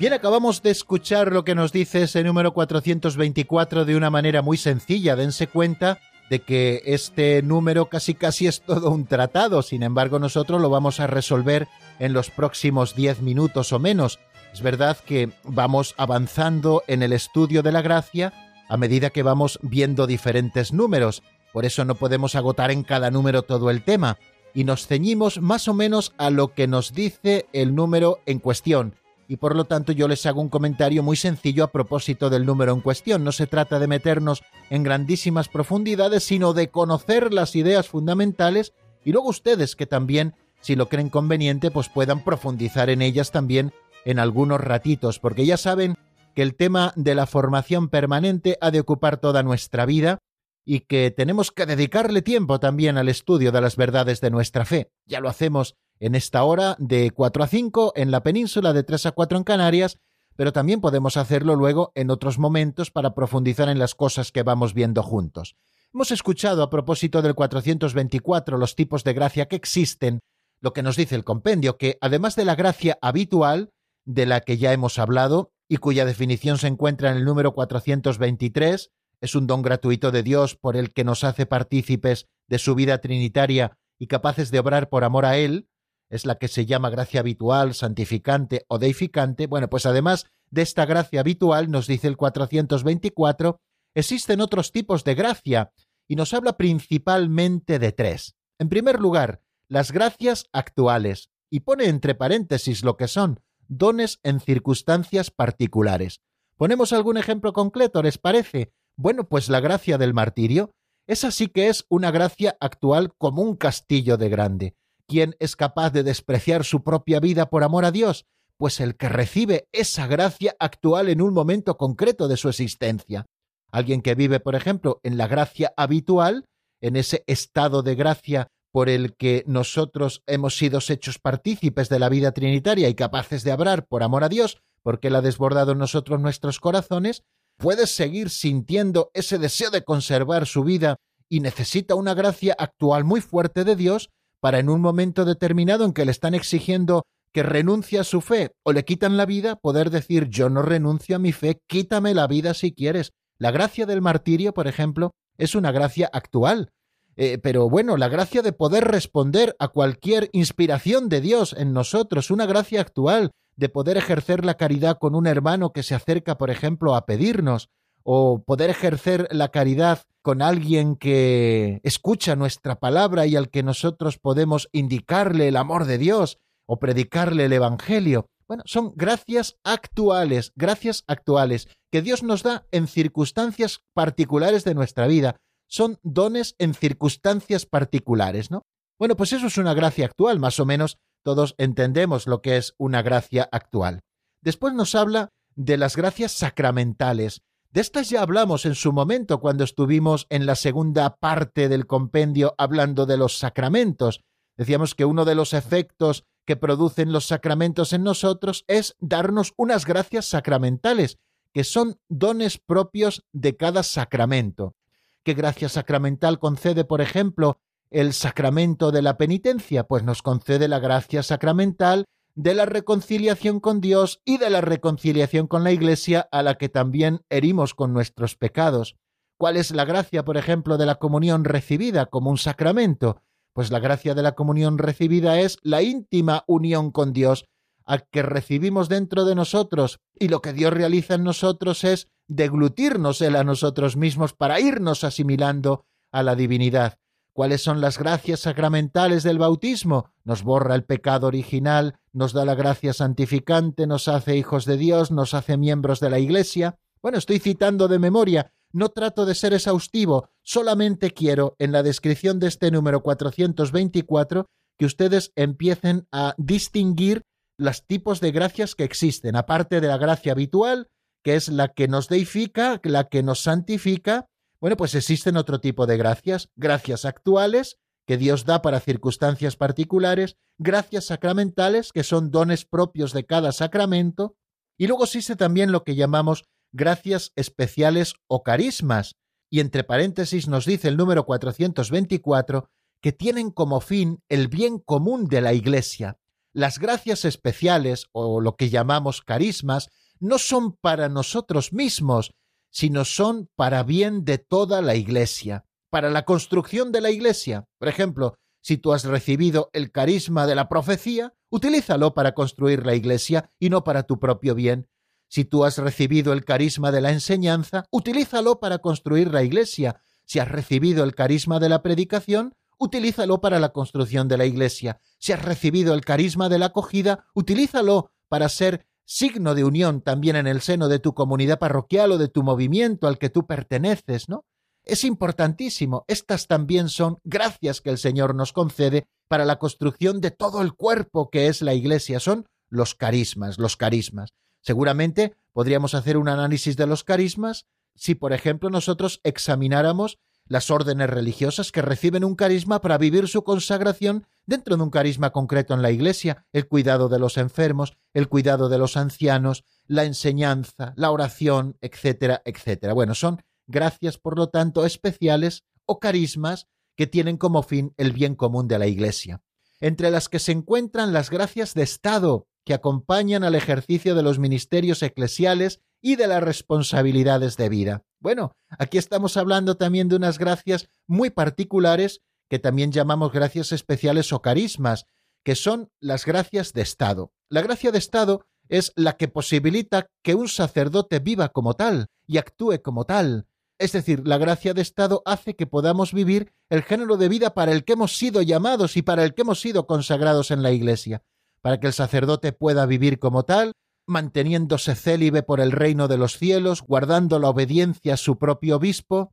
Bien, 0.00 0.14
acabamos 0.14 0.62
de 0.62 0.70
escuchar 0.70 1.30
lo 1.30 1.44
que 1.44 1.54
nos 1.54 1.72
dice 1.72 2.04
ese 2.04 2.24
número 2.24 2.54
424 2.54 3.84
de 3.84 3.96
una 3.96 4.08
manera 4.08 4.40
muy 4.40 4.56
sencilla. 4.56 5.14
Dense 5.14 5.46
cuenta 5.46 5.98
de 6.30 6.38
que 6.38 6.80
este 6.86 7.42
número 7.42 7.90
casi 7.90 8.14
casi 8.14 8.46
es 8.46 8.62
todo 8.62 8.92
un 8.92 9.04
tratado, 9.04 9.60
sin 9.60 9.82
embargo 9.82 10.18
nosotros 10.18 10.58
lo 10.62 10.70
vamos 10.70 11.00
a 11.00 11.06
resolver 11.06 11.68
en 11.98 12.14
los 12.14 12.30
próximos 12.30 12.94
10 12.96 13.20
minutos 13.20 13.74
o 13.74 13.78
menos. 13.78 14.20
Es 14.54 14.62
verdad 14.62 14.96
que 15.04 15.32
vamos 15.44 15.94
avanzando 15.98 16.82
en 16.86 17.02
el 17.02 17.12
estudio 17.12 17.62
de 17.62 17.72
la 17.72 17.82
gracia 17.82 18.32
a 18.70 18.78
medida 18.78 19.10
que 19.10 19.22
vamos 19.22 19.58
viendo 19.60 20.06
diferentes 20.06 20.72
números, 20.72 21.22
por 21.52 21.66
eso 21.66 21.84
no 21.84 21.94
podemos 21.94 22.36
agotar 22.36 22.70
en 22.70 22.84
cada 22.84 23.10
número 23.10 23.42
todo 23.42 23.68
el 23.68 23.82
tema, 23.82 24.16
y 24.54 24.64
nos 24.64 24.86
ceñimos 24.86 25.42
más 25.42 25.68
o 25.68 25.74
menos 25.74 26.14
a 26.16 26.30
lo 26.30 26.54
que 26.54 26.68
nos 26.68 26.94
dice 26.94 27.48
el 27.52 27.74
número 27.74 28.20
en 28.24 28.38
cuestión 28.38 28.94
y 29.30 29.36
por 29.36 29.54
lo 29.54 29.64
tanto 29.64 29.92
yo 29.92 30.08
les 30.08 30.26
hago 30.26 30.40
un 30.40 30.48
comentario 30.48 31.04
muy 31.04 31.16
sencillo 31.16 31.62
a 31.62 31.70
propósito 31.70 32.30
del 32.30 32.44
número 32.44 32.74
en 32.74 32.80
cuestión. 32.80 33.22
No 33.22 33.30
se 33.30 33.46
trata 33.46 33.78
de 33.78 33.86
meternos 33.86 34.42
en 34.70 34.82
grandísimas 34.82 35.48
profundidades, 35.48 36.24
sino 36.24 36.52
de 36.52 36.70
conocer 36.70 37.32
las 37.32 37.54
ideas 37.54 37.86
fundamentales 37.86 38.72
y 39.04 39.12
luego 39.12 39.28
ustedes 39.28 39.76
que 39.76 39.86
también, 39.86 40.34
si 40.60 40.74
lo 40.74 40.88
creen 40.88 41.10
conveniente, 41.10 41.70
pues 41.70 41.88
puedan 41.88 42.24
profundizar 42.24 42.90
en 42.90 43.02
ellas 43.02 43.30
también 43.30 43.72
en 44.04 44.18
algunos 44.18 44.60
ratitos, 44.60 45.20
porque 45.20 45.46
ya 45.46 45.56
saben 45.56 45.94
que 46.34 46.42
el 46.42 46.56
tema 46.56 46.92
de 46.96 47.14
la 47.14 47.26
formación 47.26 47.88
permanente 47.88 48.58
ha 48.60 48.72
de 48.72 48.80
ocupar 48.80 49.18
toda 49.18 49.44
nuestra 49.44 49.86
vida 49.86 50.18
y 50.64 50.80
que 50.80 51.12
tenemos 51.12 51.52
que 51.52 51.66
dedicarle 51.66 52.22
tiempo 52.22 52.58
también 52.58 52.98
al 52.98 53.08
estudio 53.08 53.52
de 53.52 53.60
las 53.60 53.76
verdades 53.76 54.20
de 54.20 54.30
nuestra 54.30 54.64
fe. 54.64 54.90
Ya 55.06 55.20
lo 55.20 55.28
hacemos 55.28 55.76
en 56.00 56.14
esta 56.14 56.42
hora 56.42 56.76
de 56.78 57.10
4 57.10 57.44
a 57.44 57.46
5 57.46 57.92
en 57.94 58.10
la 58.10 58.22
península, 58.22 58.72
de 58.72 58.82
3 58.82 59.06
a 59.06 59.12
4 59.12 59.38
en 59.38 59.44
Canarias, 59.44 59.98
pero 60.34 60.52
también 60.52 60.80
podemos 60.80 61.16
hacerlo 61.16 61.54
luego 61.54 61.92
en 61.94 62.10
otros 62.10 62.38
momentos 62.38 62.90
para 62.90 63.14
profundizar 63.14 63.68
en 63.68 63.78
las 63.78 63.94
cosas 63.94 64.32
que 64.32 64.42
vamos 64.42 64.72
viendo 64.72 65.02
juntos. 65.02 65.56
Hemos 65.92 66.10
escuchado 66.10 66.62
a 66.62 66.70
propósito 66.70 67.20
del 67.20 67.34
424 67.34 68.56
los 68.56 68.74
tipos 68.74 69.04
de 69.04 69.12
gracia 69.12 69.46
que 69.46 69.56
existen, 69.56 70.20
lo 70.60 70.72
que 70.72 70.82
nos 70.82 70.96
dice 70.96 71.14
el 71.14 71.24
compendio, 71.24 71.76
que 71.76 71.98
además 72.00 72.36
de 72.36 72.44
la 72.44 72.54
gracia 72.54 72.98
habitual, 73.02 73.70
de 74.06 74.24
la 74.24 74.40
que 74.40 74.56
ya 74.56 74.72
hemos 74.72 74.98
hablado 74.98 75.52
y 75.68 75.76
cuya 75.76 76.04
definición 76.04 76.58
se 76.58 76.68
encuentra 76.68 77.10
en 77.10 77.18
el 77.18 77.24
número 77.24 77.52
423, 77.52 78.90
es 79.20 79.34
un 79.34 79.46
don 79.46 79.62
gratuito 79.62 80.10
de 80.10 80.22
Dios 80.22 80.56
por 80.56 80.76
el 80.76 80.92
que 80.92 81.04
nos 81.04 81.24
hace 81.24 81.44
partícipes 81.44 82.28
de 82.48 82.58
su 82.58 82.74
vida 82.74 82.98
trinitaria 82.98 83.76
y 83.98 84.06
capaces 84.06 84.50
de 84.50 84.58
obrar 84.58 84.88
por 84.88 85.04
amor 85.04 85.26
a 85.26 85.36
Él, 85.36 85.68
es 86.10 86.26
la 86.26 86.34
que 86.34 86.48
se 86.48 86.66
llama 86.66 86.90
gracia 86.90 87.20
habitual, 87.20 87.74
santificante 87.74 88.64
o 88.68 88.78
deificante. 88.78 89.46
Bueno, 89.46 89.70
pues 89.70 89.86
además 89.86 90.26
de 90.50 90.62
esta 90.62 90.84
gracia 90.84 91.20
habitual, 91.20 91.70
nos 91.70 91.86
dice 91.86 92.08
el 92.08 92.16
424, 92.16 93.60
existen 93.94 94.40
otros 94.40 94.72
tipos 94.72 95.04
de 95.04 95.14
gracia 95.14 95.72
y 96.08 96.16
nos 96.16 96.34
habla 96.34 96.56
principalmente 96.56 97.78
de 97.78 97.92
tres. 97.92 98.34
En 98.58 98.68
primer 98.68 99.00
lugar, 99.00 99.40
las 99.68 99.92
gracias 99.92 100.46
actuales, 100.52 101.30
y 101.50 101.60
pone 101.60 101.86
entre 101.86 102.14
paréntesis 102.14 102.84
lo 102.84 102.96
que 102.96 103.08
son 103.08 103.40
dones 103.68 104.18
en 104.22 104.40
circunstancias 104.40 105.30
particulares. 105.30 106.20
¿Ponemos 106.56 106.92
algún 106.92 107.16
ejemplo 107.16 107.52
concreto, 107.52 108.02
les 108.02 108.18
parece? 108.18 108.72
Bueno, 108.96 109.28
pues 109.28 109.48
la 109.48 109.60
gracia 109.60 109.98
del 109.98 110.14
martirio, 110.14 110.72
esa 111.06 111.30
sí 111.30 111.48
que 111.48 111.68
es 111.68 111.86
una 111.88 112.10
gracia 112.10 112.56
actual 112.60 113.14
como 113.16 113.42
un 113.42 113.56
castillo 113.56 114.16
de 114.16 114.28
grande. 114.28 114.76
¿Quién 115.10 115.34
es 115.40 115.56
capaz 115.56 115.90
de 115.90 116.04
despreciar 116.04 116.64
su 116.64 116.84
propia 116.84 117.18
vida 117.18 117.50
por 117.50 117.64
amor 117.64 117.84
a 117.84 117.90
Dios? 117.90 118.26
Pues 118.56 118.78
el 118.78 118.96
que 118.96 119.08
recibe 119.08 119.66
esa 119.72 120.06
gracia 120.06 120.54
actual 120.60 121.08
en 121.08 121.20
un 121.20 121.34
momento 121.34 121.76
concreto 121.76 122.28
de 122.28 122.36
su 122.36 122.48
existencia. 122.48 123.26
Alguien 123.72 124.02
que 124.02 124.14
vive, 124.14 124.38
por 124.38 124.54
ejemplo, 124.54 125.00
en 125.02 125.18
la 125.18 125.26
gracia 125.26 125.74
habitual, 125.76 126.44
en 126.80 126.94
ese 126.94 127.24
estado 127.26 127.82
de 127.82 127.96
gracia 127.96 128.46
por 128.70 128.88
el 128.88 129.16
que 129.16 129.42
nosotros 129.48 130.22
hemos 130.28 130.56
sido 130.56 130.78
hechos 130.88 131.18
partícipes 131.18 131.88
de 131.88 131.98
la 131.98 132.08
vida 132.08 132.30
trinitaria 132.30 132.88
y 132.88 132.94
capaces 132.94 133.42
de 133.42 133.50
hablar 133.50 133.88
por 133.88 134.04
amor 134.04 134.22
a 134.22 134.28
Dios, 134.28 134.62
porque 134.84 135.08
Él 135.08 135.16
ha 135.16 135.22
desbordado 135.22 135.72
en 135.72 135.78
nosotros 135.78 136.20
nuestros 136.20 136.60
corazones, 136.60 137.24
puede 137.56 137.88
seguir 137.88 138.30
sintiendo 138.30 139.10
ese 139.12 139.38
deseo 139.38 139.72
de 139.72 139.82
conservar 139.82 140.46
su 140.46 140.62
vida 140.62 140.98
y 141.28 141.40
necesita 141.40 141.96
una 141.96 142.14
gracia 142.14 142.54
actual 142.56 143.02
muy 143.02 143.20
fuerte 143.20 143.64
de 143.64 143.74
Dios 143.74 144.08
para 144.40 144.58
en 144.58 144.68
un 144.68 144.80
momento 144.80 145.24
determinado 145.24 145.84
en 145.84 145.92
que 145.92 146.04
le 146.04 146.10
están 146.10 146.34
exigiendo 146.34 147.04
que 147.32 147.42
renuncie 147.42 147.98
a 147.98 148.04
su 148.04 148.20
fe 148.20 148.52
o 148.64 148.72
le 148.72 148.84
quitan 148.84 149.16
la 149.16 149.26
vida, 149.26 149.56
poder 149.56 149.90
decir 149.90 150.28
yo 150.28 150.48
no 150.48 150.62
renuncio 150.62 151.16
a 151.16 151.18
mi 151.18 151.32
fe, 151.32 151.60
quítame 151.66 152.14
la 152.14 152.26
vida 152.26 152.54
si 152.54 152.72
quieres. 152.72 153.12
La 153.38 153.50
gracia 153.50 153.86
del 153.86 154.02
martirio, 154.02 154.52
por 154.52 154.66
ejemplo, 154.66 155.12
es 155.38 155.54
una 155.54 155.72
gracia 155.72 156.10
actual. 156.12 156.72
Eh, 157.16 157.38
pero 157.38 157.68
bueno, 157.68 157.96
la 157.96 158.08
gracia 158.08 158.42
de 158.42 158.52
poder 158.52 158.84
responder 158.84 159.54
a 159.58 159.68
cualquier 159.68 160.30
inspiración 160.32 161.08
de 161.08 161.20
Dios 161.20 161.54
en 161.56 161.72
nosotros, 161.72 162.30
una 162.30 162.46
gracia 162.46 162.80
actual 162.80 163.30
de 163.56 163.68
poder 163.68 163.96
ejercer 163.96 164.44
la 164.44 164.54
caridad 164.54 164.98
con 164.98 165.14
un 165.14 165.26
hermano 165.26 165.72
que 165.72 165.82
se 165.82 165.94
acerca, 165.94 166.38
por 166.38 166.50
ejemplo, 166.50 166.94
a 166.94 167.04
pedirnos, 167.04 167.68
o 168.02 168.42
poder 168.42 168.70
ejercer 168.70 169.28
la 169.30 169.48
caridad 169.48 170.02
con 170.22 170.42
alguien 170.42 170.96
que 170.96 171.80
escucha 171.82 172.36
nuestra 172.36 172.78
palabra 172.78 173.26
y 173.26 173.36
al 173.36 173.50
que 173.50 173.62
nosotros 173.62 174.18
podemos 174.18 174.68
indicarle 174.72 175.48
el 175.48 175.56
amor 175.56 175.86
de 175.86 175.98
Dios 175.98 176.38
o 176.66 176.78
predicarle 176.78 177.46
el 177.46 177.52
Evangelio. 177.52 178.26
Bueno, 178.46 178.62
son 178.66 178.92
gracias 178.96 179.56
actuales, 179.64 180.52
gracias 180.56 181.04
actuales 181.06 181.68
que 181.90 182.02
Dios 182.02 182.22
nos 182.22 182.42
da 182.42 182.66
en 182.70 182.88
circunstancias 182.88 183.80
particulares 183.94 184.64
de 184.64 184.74
nuestra 184.74 185.06
vida. 185.06 185.36
Son 185.68 185.98
dones 186.02 186.56
en 186.58 186.74
circunstancias 186.74 187.64
particulares, 187.64 188.50
¿no? 188.50 188.62
Bueno, 188.98 189.16
pues 189.16 189.32
eso 189.32 189.46
es 189.46 189.56
una 189.56 189.72
gracia 189.72 190.04
actual, 190.04 190.40
más 190.40 190.60
o 190.60 190.66
menos 190.66 190.98
todos 191.24 191.54
entendemos 191.58 192.26
lo 192.26 192.42
que 192.42 192.56
es 192.56 192.74
una 192.76 193.02
gracia 193.02 193.48
actual. 193.52 194.00
Después 194.42 194.74
nos 194.74 194.94
habla 194.94 195.28
de 195.54 195.76
las 195.76 195.96
gracias 195.96 196.32
sacramentales. 196.32 197.42
De 197.72 197.80
estas 197.80 198.10
ya 198.10 198.22
hablamos 198.22 198.66
en 198.66 198.74
su 198.74 198.92
momento 198.92 199.38
cuando 199.38 199.62
estuvimos 199.62 200.26
en 200.28 200.44
la 200.44 200.56
segunda 200.56 201.14
parte 201.16 201.68
del 201.68 201.86
compendio 201.86 202.52
hablando 202.58 203.06
de 203.06 203.16
los 203.16 203.38
sacramentos. 203.38 204.24
Decíamos 204.56 204.96
que 204.96 205.04
uno 205.04 205.24
de 205.24 205.36
los 205.36 205.52
efectos 205.52 206.24
que 206.44 206.56
producen 206.56 207.12
los 207.12 207.26
sacramentos 207.26 207.92
en 207.92 208.02
nosotros 208.02 208.64
es 208.66 208.96
darnos 208.98 209.54
unas 209.56 209.86
gracias 209.86 210.26
sacramentales, 210.26 211.18
que 211.54 211.62
son 211.62 212.00
dones 212.08 212.58
propios 212.58 213.24
de 213.32 213.56
cada 213.56 213.84
sacramento. 213.84 214.74
¿Qué 215.22 215.34
gracia 215.34 215.68
sacramental 215.68 216.40
concede, 216.40 216.84
por 216.84 217.00
ejemplo, 217.00 217.60
el 217.90 218.14
sacramento 218.14 218.90
de 218.90 219.02
la 219.02 219.16
penitencia? 219.16 219.84
Pues 219.84 220.02
nos 220.02 220.22
concede 220.22 220.66
la 220.66 220.80
gracia 220.80 221.22
sacramental 221.22 222.06
de 222.42 222.54
la 222.54 222.64
reconciliación 222.64 223.60
con 223.60 223.82
Dios 223.82 224.22
y 224.24 224.38
de 224.38 224.48
la 224.48 224.62
reconciliación 224.62 225.46
con 225.46 225.62
la 225.62 225.72
Iglesia 225.72 226.26
a 226.32 226.42
la 226.42 226.54
que 226.54 226.70
también 226.70 227.20
herimos 227.28 227.74
con 227.74 227.92
nuestros 227.92 228.34
pecados. 228.34 228.96
¿Cuál 229.38 229.58
es 229.58 229.72
la 229.72 229.84
gracia, 229.84 230.24
por 230.24 230.38
ejemplo, 230.38 230.78
de 230.78 230.86
la 230.86 230.94
comunión 230.94 231.44
recibida 231.44 232.06
como 232.06 232.30
un 232.30 232.38
sacramento? 232.38 233.20
Pues 233.52 233.70
la 233.70 233.78
gracia 233.78 234.14
de 234.14 234.22
la 234.22 234.32
comunión 234.32 234.78
recibida 234.78 235.38
es 235.38 235.58
la 235.60 235.82
íntima 235.82 236.44
unión 236.46 236.92
con 236.92 237.12
Dios, 237.12 237.44
a 237.84 237.98
que 237.98 238.22
recibimos 238.22 238.88
dentro 238.88 239.26
de 239.26 239.34
nosotros, 239.34 240.00
y 240.18 240.28
lo 240.28 240.40
que 240.40 240.54
Dios 240.54 240.72
realiza 240.72 241.16
en 241.16 241.24
nosotros 241.24 241.84
es 241.84 242.08
deglutirnos 242.26 243.20
Él 243.20 243.36
a 243.36 243.44
nosotros 243.44 243.98
mismos 243.98 244.32
para 244.32 244.60
irnos 244.60 245.04
asimilando 245.04 245.84
a 246.10 246.22
la 246.22 246.36
divinidad. 246.36 246.99
¿Cuáles 247.40 247.62
son 247.62 247.80
las 247.80 247.98
gracias 247.98 248.40
sacramentales 248.40 249.22
del 249.22 249.38
bautismo? 249.38 250.12
Nos 250.24 250.42
borra 250.42 250.74
el 250.74 250.84
pecado 250.84 251.26
original, 251.26 251.98
nos 252.12 252.34
da 252.34 252.44
la 252.44 252.54
gracia 252.54 252.92
santificante, 252.92 253.86
nos 253.86 254.08
hace 254.08 254.36
hijos 254.36 254.66
de 254.66 254.76
Dios, 254.76 255.10
nos 255.10 255.32
hace 255.32 255.56
miembros 255.56 256.00
de 256.00 256.10
la 256.10 256.18
Iglesia. 256.18 256.78
Bueno, 257.00 257.16
estoy 257.16 257.38
citando 257.38 257.88
de 257.88 257.98
memoria, 257.98 258.52
no 258.72 258.90
trato 258.90 259.24
de 259.24 259.34
ser 259.34 259.54
exhaustivo, 259.54 260.28
solamente 260.42 261.12
quiero, 261.12 261.56
en 261.58 261.72
la 261.72 261.82
descripción 261.82 262.40
de 262.40 262.48
este 262.48 262.70
número 262.70 263.02
424, 263.02 264.44
que 264.76 264.84
ustedes 264.84 265.32
empiecen 265.34 266.06
a 266.12 266.34
distinguir 266.36 267.22
los 267.56 267.86
tipos 267.86 268.20
de 268.20 268.32
gracias 268.32 268.74
que 268.74 268.84
existen, 268.84 269.34
aparte 269.34 269.80
de 269.80 269.88
la 269.88 269.96
gracia 269.96 270.32
habitual, 270.32 270.88
que 271.24 271.36
es 271.36 271.48
la 271.48 271.68
que 271.68 271.88
nos 271.88 272.10
deifica, 272.10 272.82
la 272.84 273.08
que 273.08 273.22
nos 273.22 273.40
santifica, 273.40 274.26
bueno, 274.60 274.76
pues 274.76 274.94
existen 274.94 275.36
otro 275.36 275.60
tipo 275.60 275.86
de 275.86 275.96
gracias, 275.96 276.50
gracias 276.54 277.04
actuales, 277.04 277.78
que 278.06 278.16
Dios 278.16 278.44
da 278.44 278.60
para 278.60 278.80
circunstancias 278.80 279.56
particulares, 279.56 280.36
gracias 280.58 281.06
sacramentales, 281.06 281.92
que 281.92 282.02
son 282.02 282.30
dones 282.30 282.64
propios 282.64 283.12
de 283.12 283.24
cada 283.24 283.52
sacramento, 283.52 284.36
y 284.76 284.86
luego 284.86 285.04
existe 285.04 285.36
también 285.36 285.72
lo 285.72 285.84
que 285.84 285.94
llamamos 285.94 286.44
gracias 286.72 287.32
especiales 287.36 288.14
o 288.26 288.42
carismas, 288.42 289.16
y 289.50 289.60
entre 289.60 289.84
paréntesis 289.84 290.48
nos 290.48 290.66
dice 290.66 290.88
el 290.88 290.96
número 290.96 291.24
424, 291.24 292.68
que 293.00 293.12
tienen 293.12 293.50
como 293.50 293.80
fin 293.80 294.22
el 294.28 294.48
bien 294.48 294.78
común 294.78 295.26
de 295.26 295.40
la 295.40 295.54
Iglesia. 295.54 296.18
Las 296.52 296.78
gracias 296.78 297.24
especiales, 297.24 298.06
o 298.12 298.40
lo 298.40 298.56
que 298.56 298.70
llamamos 298.70 299.22
carismas, 299.22 299.88
no 300.18 300.38
son 300.38 300.76
para 300.76 301.08
nosotros 301.08 301.72
mismos, 301.72 302.32
sino 302.70 303.04
son 303.04 303.48
para 303.56 303.82
bien 303.82 304.24
de 304.24 304.38
toda 304.38 304.82
la 304.82 304.94
Iglesia, 304.94 305.66
para 305.90 306.10
la 306.10 306.24
construcción 306.24 306.92
de 306.92 307.00
la 307.00 307.10
Iglesia. 307.10 307.66
Por 307.78 307.88
ejemplo, 307.88 308.34
si 308.62 308.76
tú 308.76 308.92
has 308.92 309.04
recibido 309.04 309.70
el 309.72 309.90
carisma 309.90 310.46
de 310.46 310.54
la 310.54 310.68
profecía, 310.68 311.34
utilízalo 311.50 312.14
para 312.14 312.32
construir 312.32 312.86
la 312.86 312.94
Iglesia 312.94 313.50
y 313.58 313.70
no 313.70 313.84
para 313.84 314.04
tu 314.04 314.18
propio 314.18 314.54
bien. 314.54 314.88
Si 315.28 315.44
tú 315.44 315.64
has 315.64 315.78
recibido 315.78 316.32
el 316.32 316.44
carisma 316.44 316.90
de 316.90 317.00
la 317.00 317.12
enseñanza, 317.12 317.84
utilízalo 317.90 318.60
para 318.60 318.78
construir 318.78 319.32
la 319.32 319.42
Iglesia. 319.42 320.02
Si 320.24 320.38
has 320.38 320.48
recibido 320.48 321.04
el 321.04 321.14
carisma 321.14 321.60
de 321.60 321.68
la 321.68 321.82
predicación, 321.82 322.54
utilízalo 322.78 323.40
para 323.40 323.60
la 323.60 323.72
construcción 323.72 324.28
de 324.28 324.38
la 324.38 324.46
Iglesia. 324.46 325.00
Si 325.18 325.32
has 325.32 325.42
recibido 325.42 325.94
el 325.94 326.04
carisma 326.04 326.48
de 326.48 326.58
la 326.58 326.66
acogida, 326.66 327.26
utilízalo 327.34 328.12
para 328.28 328.48
ser 328.48 328.86
signo 329.04 329.54
de 329.54 329.64
unión 329.64 330.02
también 330.02 330.36
en 330.36 330.46
el 330.46 330.60
seno 330.60 330.88
de 330.88 330.98
tu 330.98 331.14
comunidad 331.14 331.58
parroquial 331.58 332.12
o 332.12 332.18
de 332.18 332.28
tu 332.28 332.42
movimiento 332.42 333.06
al 333.06 333.18
que 333.18 333.30
tú 333.30 333.46
perteneces, 333.46 334.28
¿no? 334.28 334.44
Es 334.84 335.04
importantísimo. 335.04 336.04
Estas 336.08 336.46
también 336.46 336.88
son 336.88 337.18
gracias 337.24 337.80
que 337.80 337.90
el 337.90 337.98
Señor 337.98 338.34
nos 338.34 338.52
concede 338.52 339.06
para 339.28 339.44
la 339.44 339.58
construcción 339.58 340.20
de 340.20 340.30
todo 340.30 340.62
el 340.62 340.74
cuerpo 340.74 341.30
que 341.30 341.48
es 341.48 341.62
la 341.62 341.74
Iglesia. 341.74 342.18
Son 342.18 342.46
los 342.68 342.94
carismas, 342.94 343.58
los 343.58 343.76
carismas. 343.76 344.30
Seguramente 344.62 345.34
podríamos 345.52 345.94
hacer 345.94 346.16
un 346.16 346.28
análisis 346.28 346.76
de 346.76 346.86
los 346.86 347.04
carismas 347.04 347.66
si, 347.94 348.14
por 348.14 348.32
ejemplo, 348.32 348.70
nosotros 348.70 349.20
examináramos 349.24 350.18
las 350.46 350.70
órdenes 350.70 351.08
religiosas 351.08 351.70
que 351.70 351.82
reciben 351.82 352.24
un 352.24 352.34
carisma 352.34 352.80
para 352.80 352.98
vivir 352.98 353.28
su 353.28 353.44
consagración 353.44 354.26
dentro 354.50 354.76
de 354.76 354.82
un 354.82 354.90
carisma 354.90 355.30
concreto 355.30 355.74
en 355.74 355.80
la 355.80 355.92
Iglesia, 355.92 356.44
el 356.52 356.66
cuidado 356.66 357.08
de 357.08 357.20
los 357.20 357.36
enfermos, 357.36 357.96
el 358.12 358.28
cuidado 358.28 358.68
de 358.68 358.78
los 358.78 358.96
ancianos, 358.96 359.64
la 359.86 360.04
enseñanza, 360.04 360.92
la 360.96 361.12
oración, 361.12 361.78
etcétera, 361.80 362.42
etcétera. 362.44 362.92
Bueno, 362.92 363.14
son 363.14 363.40
gracias, 363.68 364.18
por 364.18 364.36
lo 364.36 364.48
tanto, 364.48 364.84
especiales 364.84 365.62
o 365.86 366.00
carismas 366.00 366.66
que 366.96 367.06
tienen 367.06 367.36
como 367.36 367.62
fin 367.62 367.94
el 367.96 368.12
bien 368.12 368.34
común 368.34 368.66
de 368.66 368.80
la 368.80 368.88
Iglesia, 368.88 369.40
entre 369.78 370.10
las 370.10 370.28
que 370.28 370.40
se 370.40 370.50
encuentran 370.50 371.12
las 371.12 371.30
gracias 371.30 371.72
de 371.74 371.84
Estado, 371.84 372.48
que 372.64 372.74
acompañan 372.74 373.44
al 373.44 373.54
ejercicio 373.54 374.16
de 374.16 374.24
los 374.24 374.40
ministerios 374.40 375.00
eclesiales 375.04 375.80
y 376.02 376.16
de 376.16 376.26
las 376.26 376.42
responsabilidades 376.42 377.56
de 377.56 377.68
vida. 377.68 378.02
Bueno, 378.18 378.56
aquí 378.68 378.98
estamos 378.98 379.36
hablando 379.36 379.76
también 379.76 380.08
de 380.08 380.16
unas 380.16 380.38
gracias 380.38 380.88
muy 381.06 381.30
particulares 381.30 382.20
que 382.50 382.58
también 382.58 382.90
llamamos 382.90 383.32
gracias 383.32 383.70
especiales 383.70 384.32
o 384.32 384.42
carismas, 384.42 385.06
que 385.44 385.54
son 385.54 385.90
las 386.00 386.26
gracias 386.26 386.72
de 386.72 386.82
Estado. 386.82 387.32
La 387.48 387.62
gracia 387.62 387.92
de 387.92 387.98
Estado 387.98 388.44
es 388.68 388.92
la 388.96 389.16
que 389.16 389.28
posibilita 389.28 390.08
que 390.22 390.34
un 390.34 390.48
sacerdote 390.48 391.20
viva 391.20 391.50
como 391.50 391.74
tal 391.74 392.08
y 392.26 392.38
actúe 392.38 392.82
como 392.82 393.04
tal. 393.04 393.46
Es 393.78 393.92
decir, 393.92 394.26
la 394.26 394.36
gracia 394.36 394.74
de 394.74 394.82
Estado 394.82 395.22
hace 395.24 395.54
que 395.54 395.66
podamos 395.66 396.12
vivir 396.12 396.52
el 396.68 396.82
género 396.82 397.16
de 397.16 397.28
vida 397.28 397.54
para 397.54 397.72
el 397.72 397.84
que 397.84 397.94
hemos 397.94 398.18
sido 398.18 398.42
llamados 398.42 398.96
y 398.96 399.02
para 399.02 399.24
el 399.24 399.32
que 399.32 399.42
hemos 399.42 399.60
sido 399.60 399.86
consagrados 399.86 400.50
en 400.50 400.62
la 400.62 400.72
Iglesia, 400.72 401.22
para 401.62 401.78
que 401.78 401.86
el 401.86 401.92
sacerdote 401.92 402.52
pueda 402.52 402.84
vivir 402.84 403.20
como 403.20 403.44
tal, 403.44 403.72
manteniéndose 404.06 404.96
célibe 404.96 405.44
por 405.44 405.60
el 405.60 405.70
reino 405.70 406.08
de 406.08 406.18
los 406.18 406.36
cielos, 406.36 406.82
guardando 406.82 407.38
la 407.38 407.48
obediencia 407.48 408.14
a 408.14 408.18
su 408.18 408.38
propio 408.38 408.76
obispo 408.76 409.32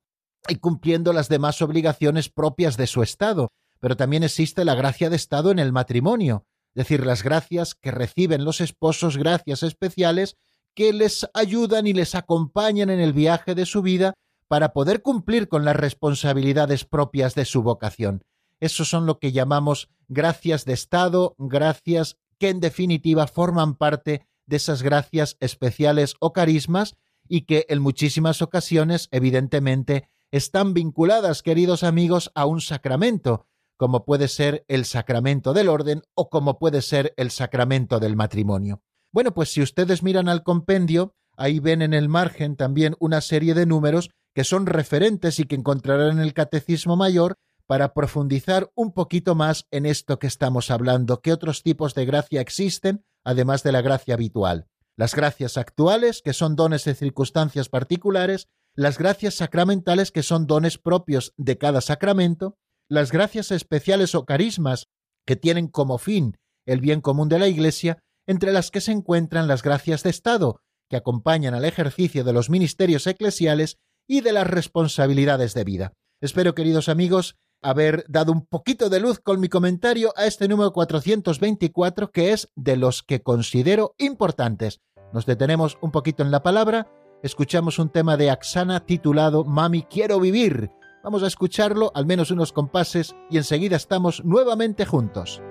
y 0.49 0.55
cumpliendo 0.55 1.13
las 1.13 1.29
demás 1.29 1.61
obligaciones 1.61 2.29
propias 2.29 2.77
de 2.77 2.87
su 2.87 3.03
estado. 3.03 3.49
Pero 3.79 3.95
también 3.95 4.23
existe 4.23 4.65
la 4.65 4.75
gracia 4.75 5.09
de 5.09 5.15
estado 5.15 5.51
en 5.51 5.59
el 5.59 5.71
matrimonio, 5.71 6.45
es 6.75 6.83
decir, 6.83 7.05
las 7.05 7.23
gracias 7.23 7.75
que 7.75 7.91
reciben 7.91 8.45
los 8.45 8.61
esposos, 8.61 9.17
gracias 9.17 9.63
especiales 9.63 10.35
que 10.75 10.93
les 10.93 11.27
ayudan 11.33 11.87
y 11.87 11.93
les 11.93 12.13
acompañan 12.13 12.89
en 12.89 12.99
el 12.99 13.13
viaje 13.13 13.55
de 13.55 13.65
su 13.65 13.81
vida 13.81 14.13
para 14.47 14.73
poder 14.73 15.01
cumplir 15.01 15.47
con 15.47 15.65
las 15.65 15.75
responsabilidades 15.75 16.85
propias 16.85 17.35
de 17.35 17.45
su 17.45 17.63
vocación. 17.63 18.23
Esos 18.59 18.87
son 18.87 19.05
lo 19.05 19.19
que 19.19 19.31
llamamos 19.31 19.89
gracias 20.07 20.65
de 20.65 20.73
Estado, 20.73 21.35
gracias 21.37 22.17
que 22.37 22.49
en 22.49 22.59
definitiva 22.59 23.27
forman 23.27 23.75
parte 23.75 24.27
de 24.45 24.57
esas 24.57 24.81
gracias 24.81 25.37
especiales 25.39 26.15
o 26.19 26.33
carismas 26.33 26.95
y 27.27 27.41
que 27.41 27.65
en 27.69 27.79
muchísimas 27.79 28.41
ocasiones, 28.41 29.09
evidentemente, 29.11 30.09
están 30.31 30.73
vinculadas, 30.73 31.41
queridos 31.41 31.83
amigos, 31.83 32.31
a 32.35 32.45
un 32.45 32.61
sacramento, 32.61 33.47
como 33.77 34.05
puede 34.05 34.27
ser 34.27 34.65
el 34.67 34.85
sacramento 34.85 35.53
del 35.53 35.69
orden 35.69 36.01
o 36.15 36.29
como 36.29 36.59
puede 36.59 36.81
ser 36.81 37.13
el 37.17 37.31
sacramento 37.31 37.99
del 37.99 38.15
matrimonio. 38.15 38.81
Bueno, 39.11 39.33
pues 39.33 39.51
si 39.51 39.61
ustedes 39.61 40.03
miran 40.03 40.27
al 40.27 40.43
compendio, 40.43 41.15
ahí 41.37 41.59
ven 41.59 41.81
en 41.81 41.93
el 41.93 42.09
margen 42.09 42.55
también 42.55 42.95
una 42.99 43.21
serie 43.21 43.53
de 43.53 43.65
números 43.65 44.09
que 44.33 44.43
son 44.43 44.65
referentes 44.65 45.39
y 45.39 45.45
que 45.45 45.55
encontrarán 45.55 46.17
en 46.17 46.19
el 46.19 46.33
Catecismo 46.33 46.95
Mayor 46.95 47.37
para 47.65 47.93
profundizar 47.93 48.71
un 48.75 48.93
poquito 48.93 49.35
más 49.35 49.65
en 49.71 49.85
esto 49.85 50.19
que 50.19 50.27
estamos 50.27 50.71
hablando, 50.71 51.21
qué 51.21 51.33
otros 51.33 51.63
tipos 51.63 51.93
de 51.95 52.05
gracia 52.05 52.41
existen, 52.41 53.05
además 53.23 53.63
de 53.63 53.71
la 53.71 53.81
gracia 53.81 54.13
habitual. 54.13 54.67
Las 54.95 55.13
gracias 55.13 55.57
actuales, 55.57 56.21
que 56.23 56.33
son 56.33 56.55
dones 56.55 56.85
de 56.85 56.95
circunstancias 56.95 57.69
particulares, 57.69 58.47
las 58.77 58.99
gracias 58.99 59.33
sacramentales, 59.33 60.11
que 60.11 60.21
son 60.21 60.45
dones 60.45 60.77
propios 60.77 61.33
de 61.35 61.57
cada 61.57 61.81
sacramento, 61.81 62.55
las 62.87 63.11
gracias 63.11 63.51
especiales 63.51 64.13
o 64.13 64.23
carismas, 64.23 64.85
que 65.25 65.35
tienen 65.35 65.67
como 65.67 65.97
fin 65.97 66.37
el 66.67 66.79
bien 66.79 67.01
común 67.01 67.27
de 67.27 67.39
la 67.39 67.47
Iglesia, 67.47 67.97
entre 68.27 68.51
las 68.51 68.69
que 68.69 68.81
se 68.81 68.91
encuentran 68.91 69.47
las 69.47 69.63
gracias 69.63 70.03
de 70.03 70.11
Estado, 70.11 70.61
que 70.89 70.97
acompañan 70.97 71.55
al 71.55 71.65
ejercicio 71.65 72.23
de 72.23 72.33
los 72.33 72.49
ministerios 72.49 73.07
eclesiales 73.07 73.77
y 74.07 74.21
de 74.21 74.31
las 74.31 74.45
responsabilidades 74.45 75.55
de 75.55 75.63
vida. 75.63 75.93
Espero, 76.21 76.53
queridos 76.53 76.87
amigos, 76.87 77.35
haber 77.63 78.05
dado 78.07 78.31
un 78.31 78.45
poquito 78.45 78.89
de 78.89 78.99
luz 78.99 79.19
con 79.19 79.39
mi 79.39 79.49
comentario 79.49 80.13
a 80.15 80.27
este 80.27 80.47
número 80.47 80.71
424, 80.71 82.11
que 82.11 82.31
es 82.31 82.49
de 82.55 82.77
los 82.77 83.01
que 83.01 83.23
considero 83.23 83.95
importantes. 83.97 84.81
Nos 85.13 85.25
detenemos 85.25 85.79
un 85.81 85.91
poquito 85.91 86.21
en 86.21 86.31
la 86.31 86.43
palabra, 86.43 86.91
escuchamos 87.23 87.79
un 87.79 87.89
tema 87.89 88.17
de 88.17 88.29
Axana 88.29 88.79
titulado 88.79 89.43
Mami, 89.43 89.83
quiero 89.83 90.19
vivir. 90.19 90.71
Vamos 91.03 91.23
a 91.23 91.27
escucharlo, 91.27 91.91
al 91.95 92.05
menos 92.05 92.31
unos 92.31 92.51
compases, 92.51 93.15
y 93.29 93.37
enseguida 93.37 93.75
estamos 93.75 94.25
nuevamente 94.25 94.85
juntos. 94.85 95.41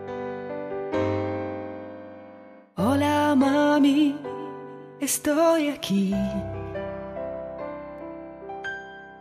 Hola, 2.76 3.34
mami, 3.34 4.16
estoy 5.00 5.68
aquí. 5.68 6.14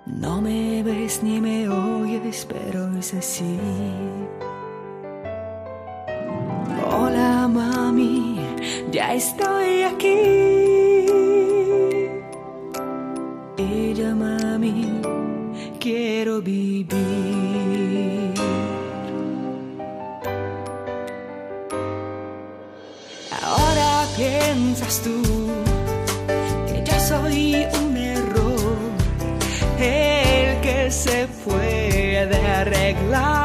No 0.06 0.41
me 0.41 0.84
ves 0.84 1.24
ni 1.24 1.39
me 1.39 1.70
oyes, 1.70 2.46
pero 2.50 2.96
es 2.98 3.14
así. 3.14 3.60
Hola 6.91 7.48
mami, 7.48 8.39
ya 8.91 9.14
estoy 9.14 9.84
aquí. 9.84 10.74
Ella 13.98 14.14
mami, 14.14 15.00
quiero 15.80 16.41
vivir. 16.41 18.34
Ahora 23.41 24.06
piensas 24.18 25.02
tú 25.02 25.22
que 26.68 26.84
yo 26.84 27.00
soy 27.00 27.66
un 27.80 27.96
el 29.80 30.60
que 30.60 30.91
se 30.91 31.30
puede 31.46 32.36
arreglar 32.36 33.45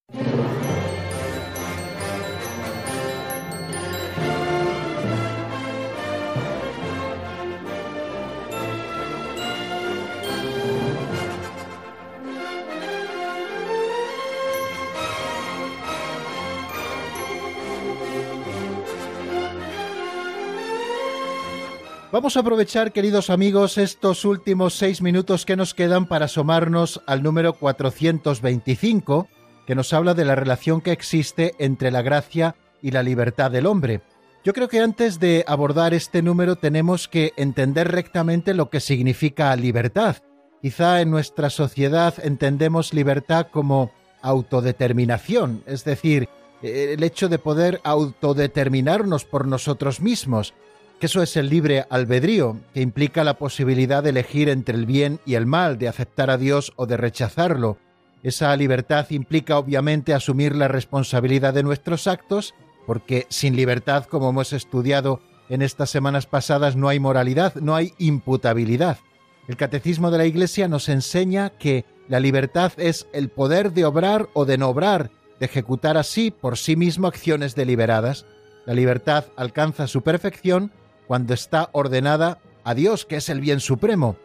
Vamos 22.11 22.35
a 22.35 22.41
aprovechar, 22.41 22.91
queridos 22.91 23.29
amigos, 23.29 23.77
estos 23.77 24.25
últimos 24.25 24.73
seis 24.73 25.01
minutos 25.01 25.45
que 25.45 25.55
nos 25.55 25.73
quedan 25.73 26.07
para 26.07 26.25
asomarnos 26.25 27.01
al 27.07 27.23
número 27.23 27.53
425, 27.53 29.29
que 29.65 29.75
nos 29.75 29.93
habla 29.93 30.13
de 30.13 30.25
la 30.25 30.35
relación 30.35 30.81
que 30.81 30.91
existe 30.91 31.53
entre 31.57 31.89
la 31.89 32.01
gracia 32.01 32.57
y 32.81 32.91
la 32.91 33.01
libertad 33.01 33.49
del 33.49 33.65
hombre. 33.65 34.01
Yo 34.43 34.51
creo 34.51 34.67
que 34.67 34.81
antes 34.81 35.21
de 35.21 35.45
abordar 35.47 35.93
este 35.93 36.21
número 36.21 36.57
tenemos 36.57 37.07
que 37.07 37.31
entender 37.37 37.89
rectamente 37.89 38.53
lo 38.53 38.69
que 38.69 38.81
significa 38.81 39.55
libertad. 39.55 40.17
Quizá 40.61 40.99
en 40.99 41.11
nuestra 41.11 41.49
sociedad 41.49 42.15
entendemos 42.21 42.93
libertad 42.93 43.47
como 43.53 43.93
autodeterminación, 44.21 45.63
es 45.65 45.85
decir, 45.85 46.27
el 46.61 47.03
hecho 47.03 47.29
de 47.29 47.39
poder 47.39 47.79
autodeterminarnos 47.85 49.23
por 49.23 49.47
nosotros 49.47 50.01
mismos, 50.01 50.53
que 51.01 51.07
eso 51.07 51.23
es 51.23 51.35
el 51.35 51.49
libre 51.49 51.87
albedrío, 51.89 52.59
que 52.75 52.81
implica 52.81 53.23
la 53.23 53.33
posibilidad 53.33 54.03
de 54.03 54.11
elegir 54.11 54.49
entre 54.49 54.77
el 54.77 54.85
bien 54.85 55.19
y 55.25 55.33
el 55.33 55.47
mal, 55.47 55.79
de 55.79 55.87
aceptar 55.87 56.29
a 56.29 56.37
Dios 56.37 56.73
o 56.75 56.85
de 56.85 56.95
rechazarlo. 56.95 57.79
Esa 58.21 58.55
libertad 58.55 59.07
implica 59.09 59.57
obviamente 59.57 60.13
asumir 60.13 60.55
la 60.55 60.67
responsabilidad 60.67 61.55
de 61.55 61.63
nuestros 61.63 62.05
actos 62.05 62.53
porque 62.85 63.25
sin 63.29 63.55
libertad, 63.55 64.05
como 64.05 64.29
hemos 64.29 64.53
estudiado 64.53 65.21
en 65.49 65.63
estas 65.63 65.89
semanas 65.89 66.27
pasadas, 66.27 66.75
no 66.75 66.87
hay 66.87 66.99
moralidad, 66.99 67.55
no 67.55 67.75
hay 67.75 67.95
imputabilidad. 67.97 68.99
El 69.47 69.57
catecismo 69.57 70.11
de 70.11 70.19
la 70.19 70.27
Iglesia 70.27 70.67
nos 70.67 70.87
enseña 70.87 71.49
que 71.49 71.83
la 72.09 72.19
libertad 72.19 72.73
es 72.77 73.07
el 73.11 73.29
poder 73.29 73.71
de 73.71 73.85
obrar 73.85 74.29
o 74.33 74.45
de 74.45 74.59
no 74.59 74.69
obrar, 74.69 75.09
de 75.39 75.47
ejecutar 75.47 75.97
así 75.97 76.29
por 76.29 76.59
sí 76.59 76.75
mismo 76.75 77.07
acciones 77.07 77.55
deliberadas. 77.55 78.27
La 78.67 78.75
libertad 78.75 79.25
alcanza 79.35 79.87
su 79.87 80.03
perfección 80.03 80.71
cuando 81.11 81.33
está 81.33 81.69
ordenada 81.73 82.39
a 82.63 82.73
Dios, 82.73 83.05
que 83.05 83.17
es 83.17 83.27
el 83.27 83.41
bien 83.41 83.59
supremo. 83.59 84.15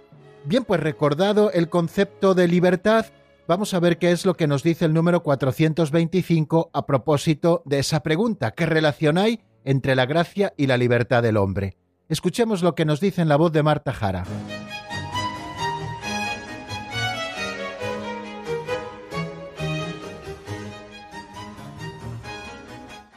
Bien, 0.45 0.63
pues 0.63 0.79
recordado 0.79 1.51
el 1.51 1.69
concepto 1.69 2.33
de 2.33 2.47
libertad, 2.47 3.07
vamos 3.49 3.75
a 3.75 3.81
ver 3.81 3.99
qué 3.99 4.13
es 4.13 4.25
lo 4.25 4.35
que 4.35 4.47
nos 4.47 4.63
dice 4.63 4.85
el 4.85 4.95
número 4.95 5.25
425 5.25 6.71
a 6.73 6.87
propósito 6.87 7.63
de 7.65 7.81
esa 7.81 8.05
pregunta, 8.05 8.53
¿qué 8.53 8.67
relación 8.67 9.19
hay 9.19 9.41
entre 9.65 9.97
la 9.97 10.07
gracia 10.07 10.55
y 10.57 10.69
la 10.69 10.77
libertad 10.77 11.25
del 11.25 11.39
hombre? 11.39 11.77
Escuchemos 12.09 12.63
lo 12.63 12.77
que 12.77 12.85
nos 12.85 13.01
dice 13.01 13.21
en 13.21 13.29
la 13.29 13.35
voz 13.35 13.51
de 13.51 13.65
Marta 13.65 13.93
Jara. 13.93 14.23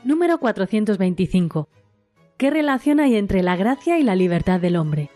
Número 0.04 0.40
425. 0.40 1.70
¿Qué 2.40 2.50
relación 2.50 3.02
hay 3.02 3.18
entre 3.18 3.44
la 3.44 3.58
gracia 3.58 4.00
y 4.00 4.04
la 4.04 4.16
libertad 4.16 4.62
del 4.62 4.78
hombre? 4.78 5.10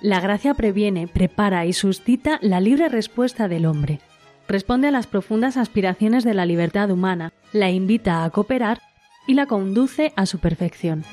La 0.00 0.20
gracia 0.20 0.54
previene, 0.54 1.06
prepara 1.06 1.66
y 1.66 1.74
suscita 1.74 2.38
la 2.40 2.60
libre 2.60 2.88
respuesta 2.88 3.46
del 3.46 3.66
hombre. 3.66 4.00
Responde 4.48 4.88
a 4.88 4.90
las 4.90 5.06
profundas 5.06 5.58
aspiraciones 5.58 6.24
de 6.24 6.32
la 6.32 6.46
libertad 6.46 6.90
humana, 6.90 7.34
la 7.52 7.68
invita 7.68 8.24
a 8.24 8.30
cooperar 8.30 8.80
y 9.26 9.34
la 9.34 9.44
conduce 9.44 10.14
a 10.16 10.24
su 10.24 10.38
perfección. 10.38 11.04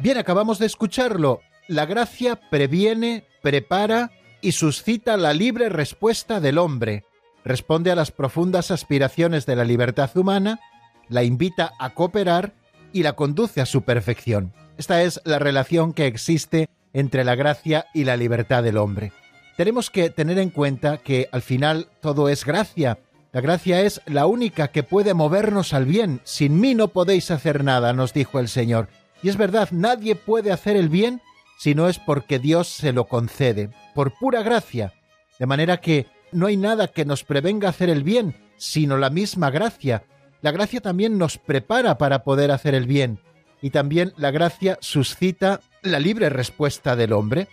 Bien, 0.00 0.18
acabamos 0.18 0.58
de 0.58 0.66
escucharlo. 0.66 1.40
La 1.66 1.86
gracia 1.86 2.36
previene, 2.50 3.24
prepara 3.40 4.10
y 4.42 4.52
suscita 4.52 5.16
la 5.16 5.32
libre 5.32 5.70
respuesta 5.70 6.40
del 6.40 6.58
hombre 6.58 7.06
responde 7.44 7.90
a 7.90 7.94
las 7.94 8.10
profundas 8.10 8.70
aspiraciones 8.70 9.46
de 9.46 9.56
la 9.56 9.64
libertad 9.64 10.10
humana, 10.16 10.60
la 11.08 11.22
invita 11.22 11.72
a 11.78 11.90
cooperar 11.90 12.54
y 12.92 13.02
la 13.02 13.14
conduce 13.14 13.60
a 13.60 13.66
su 13.66 13.82
perfección. 13.82 14.52
Esta 14.78 15.02
es 15.02 15.20
la 15.24 15.38
relación 15.38 15.92
que 15.92 16.06
existe 16.06 16.68
entre 16.92 17.24
la 17.24 17.34
gracia 17.34 17.86
y 17.92 18.04
la 18.04 18.16
libertad 18.16 18.62
del 18.62 18.78
hombre. 18.78 19.12
Tenemos 19.56 19.90
que 19.90 20.10
tener 20.10 20.38
en 20.38 20.50
cuenta 20.50 20.98
que 20.98 21.28
al 21.30 21.42
final 21.42 21.88
todo 22.00 22.28
es 22.28 22.44
gracia. 22.44 22.98
La 23.32 23.40
gracia 23.40 23.82
es 23.82 24.00
la 24.06 24.26
única 24.26 24.68
que 24.68 24.82
puede 24.82 25.14
movernos 25.14 25.74
al 25.74 25.84
bien. 25.84 26.20
Sin 26.24 26.60
mí 26.60 26.74
no 26.74 26.88
podéis 26.88 27.30
hacer 27.30 27.62
nada, 27.62 27.92
nos 27.92 28.12
dijo 28.12 28.40
el 28.40 28.48
Señor. 28.48 28.88
Y 29.22 29.28
es 29.28 29.36
verdad, 29.36 29.68
nadie 29.70 30.16
puede 30.16 30.50
hacer 30.50 30.76
el 30.76 30.88
bien 30.88 31.20
si 31.58 31.74
no 31.74 31.88
es 31.88 31.98
porque 31.98 32.38
Dios 32.38 32.68
se 32.68 32.92
lo 32.92 33.04
concede, 33.06 33.70
por 33.94 34.12
pura 34.18 34.42
gracia. 34.42 34.92
De 35.38 35.46
manera 35.46 35.80
que 35.80 36.06
no 36.34 36.46
hay 36.46 36.56
nada 36.56 36.88
que 36.88 37.04
nos 37.04 37.24
prevenga 37.24 37.70
hacer 37.70 37.88
el 37.88 38.02
bien, 38.02 38.36
sino 38.56 38.98
la 38.98 39.08
misma 39.08 39.50
gracia. 39.50 40.04
La 40.42 40.50
gracia 40.50 40.80
también 40.80 41.16
nos 41.16 41.38
prepara 41.38 41.96
para 41.96 42.24
poder 42.24 42.50
hacer 42.50 42.74
el 42.74 42.86
bien, 42.86 43.20
y 43.62 43.70
también 43.70 44.12
la 44.18 44.30
gracia 44.30 44.76
suscita 44.80 45.60
la 45.80 45.98
libre 45.98 46.28
respuesta 46.28 46.96
del 46.96 47.12
hombre, 47.12 47.48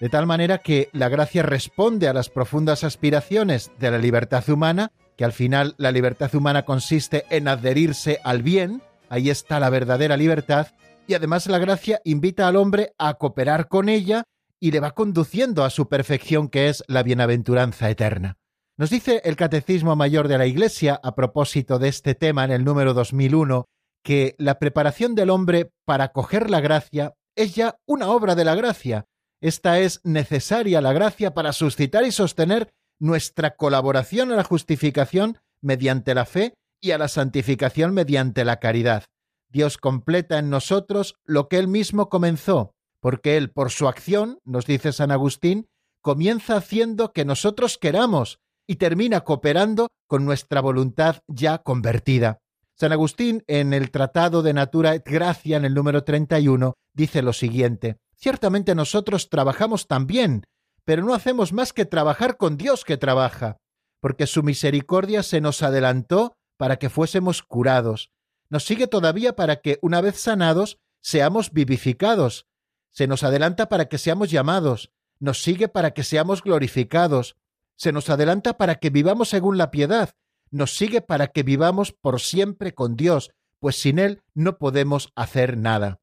de 0.00 0.08
tal 0.08 0.26
manera 0.26 0.58
que 0.58 0.88
la 0.92 1.08
gracia 1.08 1.42
responde 1.42 2.08
a 2.08 2.12
las 2.12 2.28
profundas 2.28 2.82
aspiraciones 2.82 3.70
de 3.78 3.90
la 3.90 3.98
libertad 3.98 4.48
humana, 4.48 4.90
que 5.16 5.24
al 5.24 5.32
final 5.32 5.74
la 5.78 5.92
libertad 5.92 6.34
humana 6.34 6.64
consiste 6.64 7.24
en 7.30 7.46
adherirse 7.46 8.18
al 8.24 8.42
bien, 8.42 8.82
ahí 9.08 9.30
está 9.30 9.60
la 9.60 9.70
verdadera 9.70 10.16
libertad, 10.16 10.68
y 11.06 11.14
además 11.14 11.46
la 11.46 11.58
gracia 11.58 12.00
invita 12.04 12.48
al 12.48 12.56
hombre 12.56 12.92
a 12.98 13.14
cooperar 13.14 13.68
con 13.68 13.88
ella 13.88 14.24
y 14.64 14.70
le 14.70 14.80
va 14.80 14.92
conduciendo 14.92 15.62
a 15.62 15.68
su 15.68 15.90
perfección 15.90 16.48
que 16.48 16.70
es 16.70 16.84
la 16.88 17.02
bienaventuranza 17.02 17.90
eterna. 17.90 18.38
Nos 18.78 18.88
dice 18.88 19.20
el 19.26 19.36
Catecismo 19.36 19.94
Mayor 19.94 20.26
de 20.26 20.38
la 20.38 20.46
Iglesia 20.46 20.98
a 21.02 21.14
propósito 21.14 21.78
de 21.78 21.88
este 21.88 22.14
tema 22.14 22.46
en 22.46 22.50
el 22.50 22.64
número 22.64 22.94
2001 22.94 23.66
que 24.02 24.34
la 24.38 24.58
preparación 24.58 25.14
del 25.14 25.28
hombre 25.28 25.70
para 25.84 26.12
coger 26.12 26.48
la 26.48 26.62
gracia 26.62 27.12
es 27.36 27.54
ya 27.54 27.76
una 27.84 28.08
obra 28.08 28.34
de 28.34 28.46
la 28.46 28.54
gracia. 28.54 29.04
Esta 29.42 29.80
es 29.80 30.00
necesaria 30.02 30.80
la 30.80 30.94
gracia 30.94 31.34
para 31.34 31.52
suscitar 31.52 32.06
y 32.06 32.10
sostener 32.10 32.72
nuestra 32.98 33.56
colaboración 33.56 34.32
a 34.32 34.36
la 34.36 34.44
justificación 34.44 35.40
mediante 35.60 36.14
la 36.14 36.24
fe 36.24 36.54
y 36.80 36.92
a 36.92 36.96
la 36.96 37.08
santificación 37.08 37.92
mediante 37.92 38.46
la 38.46 38.60
caridad. 38.60 39.04
Dios 39.50 39.76
completa 39.76 40.38
en 40.38 40.48
nosotros 40.48 41.16
lo 41.26 41.50
que 41.50 41.58
Él 41.58 41.68
mismo 41.68 42.08
comenzó, 42.08 42.74
porque 43.04 43.36
Él, 43.36 43.50
por 43.50 43.70
su 43.70 43.86
acción, 43.86 44.38
nos 44.46 44.64
dice 44.64 44.90
San 44.90 45.10
Agustín, 45.10 45.68
comienza 46.00 46.56
haciendo 46.56 47.12
que 47.12 47.26
nosotros 47.26 47.76
queramos 47.76 48.38
y 48.66 48.76
termina 48.76 49.20
cooperando 49.24 49.88
con 50.06 50.24
nuestra 50.24 50.62
voluntad 50.62 51.16
ya 51.26 51.58
convertida. 51.58 52.38
San 52.74 52.92
Agustín, 52.92 53.44
en 53.46 53.74
el 53.74 53.90
Tratado 53.90 54.42
de 54.42 54.54
Natura 54.54 54.94
et 54.94 55.06
Gracia, 55.06 55.58
en 55.58 55.66
el 55.66 55.74
número 55.74 56.02
31, 56.02 56.72
dice 56.94 57.20
lo 57.20 57.34
siguiente, 57.34 57.98
Ciertamente 58.16 58.74
nosotros 58.74 59.28
trabajamos 59.28 59.86
también, 59.86 60.44
pero 60.86 61.04
no 61.04 61.12
hacemos 61.12 61.52
más 61.52 61.74
que 61.74 61.84
trabajar 61.84 62.38
con 62.38 62.56
Dios 62.56 62.86
que 62.86 62.96
trabaja, 62.96 63.58
porque 64.00 64.26
su 64.26 64.42
misericordia 64.42 65.22
se 65.22 65.42
nos 65.42 65.62
adelantó 65.62 66.32
para 66.56 66.78
que 66.78 66.88
fuésemos 66.88 67.42
curados. 67.42 68.12
Nos 68.48 68.64
sigue 68.64 68.86
todavía 68.86 69.36
para 69.36 69.56
que, 69.56 69.78
una 69.82 70.00
vez 70.00 70.16
sanados, 70.16 70.78
seamos 71.02 71.52
vivificados, 71.52 72.46
se 72.94 73.08
nos 73.08 73.24
adelanta 73.24 73.68
para 73.68 73.86
que 73.86 73.98
seamos 73.98 74.30
llamados, 74.30 74.92
nos 75.18 75.42
sigue 75.42 75.68
para 75.68 75.90
que 75.90 76.04
seamos 76.04 76.42
glorificados, 76.42 77.36
se 77.76 77.92
nos 77.92 78.08
adelanta 78.08 78.56
para 78.56 78.76
que 78.76 78.90
vivamos 78.90 79.28
según 79.28 79.58
la 79.58 79.70
piedad, 79.70 80.14
nos 80.50 80.76
sigue 80.76 81.00
para 81.00 81.26
que 81.28 81.42
vivamos 81.42 81.92
por 81.92 82.20
siempre 82.20 82.72
con 82.72 82.96
Dios, 82.96 83.32
pues 83.58 83.76
sin 83.76 83.98
Él 83.98 84.22
no 84.32 84.58
podemos 84.58 85.10
hacer 85.16 85.56
nada. 85.58 86.00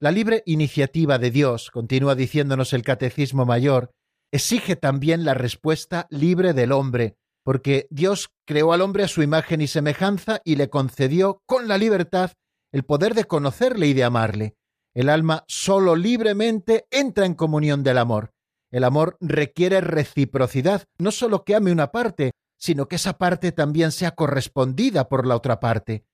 La 0.00 0.10
libre 0.10 0.42
iniciativa 0.44 1.18
de 1.18 1.30
Dios, 1.30 1.70
continúa 1.70 2.16
diciéndonos 2.16 2.72
el 2.72 2.82
Catecismo 2.82 3.46
Mayor, 3.46 3.92
exige 4.32 4.74
también 4.74 5.24
la 5.24 5.34
respuesta 5.34 6.08
libre 6.10 6.54
del 6.54 6.72
hombre, 6.72 7.16
porque 7.44 7.86
Dios 7.90 8.30
creó 8.44 8.72
al 8.72 8.80
hombre 8.80 9.04
a 9.04 9.08
su 9.08 9.22
imagen 9.22 9.60
y 9.60 9.68
semejanza 9.68 10.40
y 10.44 10.56
le 10.56 10.70
concedió 10.70 11.40
con 11.46 11.68
la 11.68 11.78
libertad 11.78 12.32
el 12.72 12.82
poder 12.82 13.14
de 13.14 13.26
conocerle 13.26 13.86
y 13.86 13.92
de 13.92 14.02
amarle. 14.02 14.56
El 14.94 15.08
alma 15.08 15.44
solo 15.48 15.96
libremente 15.96 16.86
entra 16.90 17.24
en 17.24 17.34
comunión 17.34 17.82
del 17.82 17.98
amor. 17.98 18.32
El 18.70 18.84
amor 18.84 19.16
requiere 19.20 19.80
reciprocidad, 19.80 20.84
no 20.98 21.10
solo 21.10 21.44
que 21.44 21.54
ame 21.54 21.72
una 21.72 21.92
parte, 21.92 22.32
sino 22.58 22.88
que 22.88 22.96
esa 22.96 23.18
parte 23.18 23.52
también 23.52 23.92
sea 23.92 24.12
correspondida 24.12 25.08
por 25.08 25.26
la 25.26 25.36
otra 25.36 25.60
parte. 25.60 26.04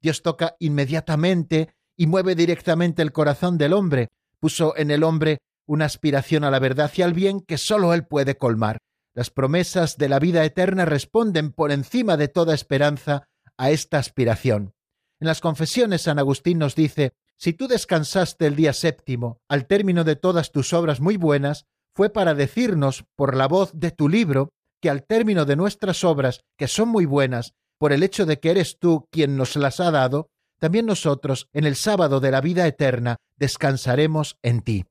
Dios 0.00 0.22
toca 0.22 0.56
inmediatamente 0.58 1.74
y 1.96 2.06
mueve 2.06 2.34
directamente 2.34 3.02
el 3.02 3.12
corazón 3.12 3.56
del 3.56 3.72
hombre, 3.72 4.08
puso 4.40 4.76
en 4.76 4.90
el 4.90 5.04
hombre 5.04 5.38
una 5.66 5.84
aspiración 5.84 6.44
a 6.44 6.50
la 6.50 6.58
verdad 6.58 6.90
y 6.96 7.02
al 7.02 7.12
bien 7.12 7.40
que 7.40 7.56
sólo 7.56 7.94
Él 7.94 8.06
puede 8.06 8.36
colmar. 8.36 8.78
Las 9.14 9.30
promesas 9.30 9.96
de 9.98 10.08
la 10.08 10.18
vida 10.18 10.44
eterna 10.44 10.84
responden 10.84 11.52
por 11.52 11.70
encima 11.70 12.16
de 12.16 12.28
toda 12.28 12.54
esperanza 12.54 13.28
a 13.56 13.70
esta 13.70 13.98
aspiración. 13.98 14.74
En 15.20 15.28
las 15.28 15.40
confesiones 15.40 16.02
San 16.02 16.18
Agustín 16.18 16.58
nos 16.58 16.74
dice 16.74 17.12
si 17.42 17.52
tú 17.52 17.66
descansaste 17.66 18.46
el 18.46 18.54
día 18.54 18.72
séptimo, 18.72 19.40
al 19.48 19.66
término 19.66 20.04
de 20.04 20.14
todas 20.14 20.52
tus 20.52 20.72
obras 20.72 21.00
muy 21.00 21.16
buenas, 21.16 21.66
fue 21.92 22.08
para 22.08 22.34
decirnos, 22.34 23.04
por 23.16 23.36
la 23.36 23.48
voz 23.48 23.72
de 23.74 23.90
tu 23.90 24.08
libro, 24.08 24.50
que 24.80 24.88
al 24.88 25.04
término 25.04 25.44
de 25.44 25.56
nuestras 25.56 26.04
obras, 26.04 26.44
que 26.56 26.68
son 26.68 26.90
muy 26.90 27.04
buenas, 27.04 27.54
por 27.78 27.92
el 27.92 28.04
hecho 28.04 28.26
de 28.26 28.38
que 28.38 28.52
eres 28.52 28.78
tú 28.78 29.08
quien 29.10 29.36
nos 29.36 29.56
las 29.56 29.80
ha 29.80 29.90
dado, 29.90 30.30
también 30.60 30.86
nosotros, 30.86 31.48
en 31.52 31.64
el 31.64 31.74
sábado 31.74 32.20
de 32.20 32.30
la 32.30 32.40
vida 32.40 32.64
eterna, 32.64 33.16
descansaremos 33.38 34.38
en 34.42 34.60
ti. 34.60 34.84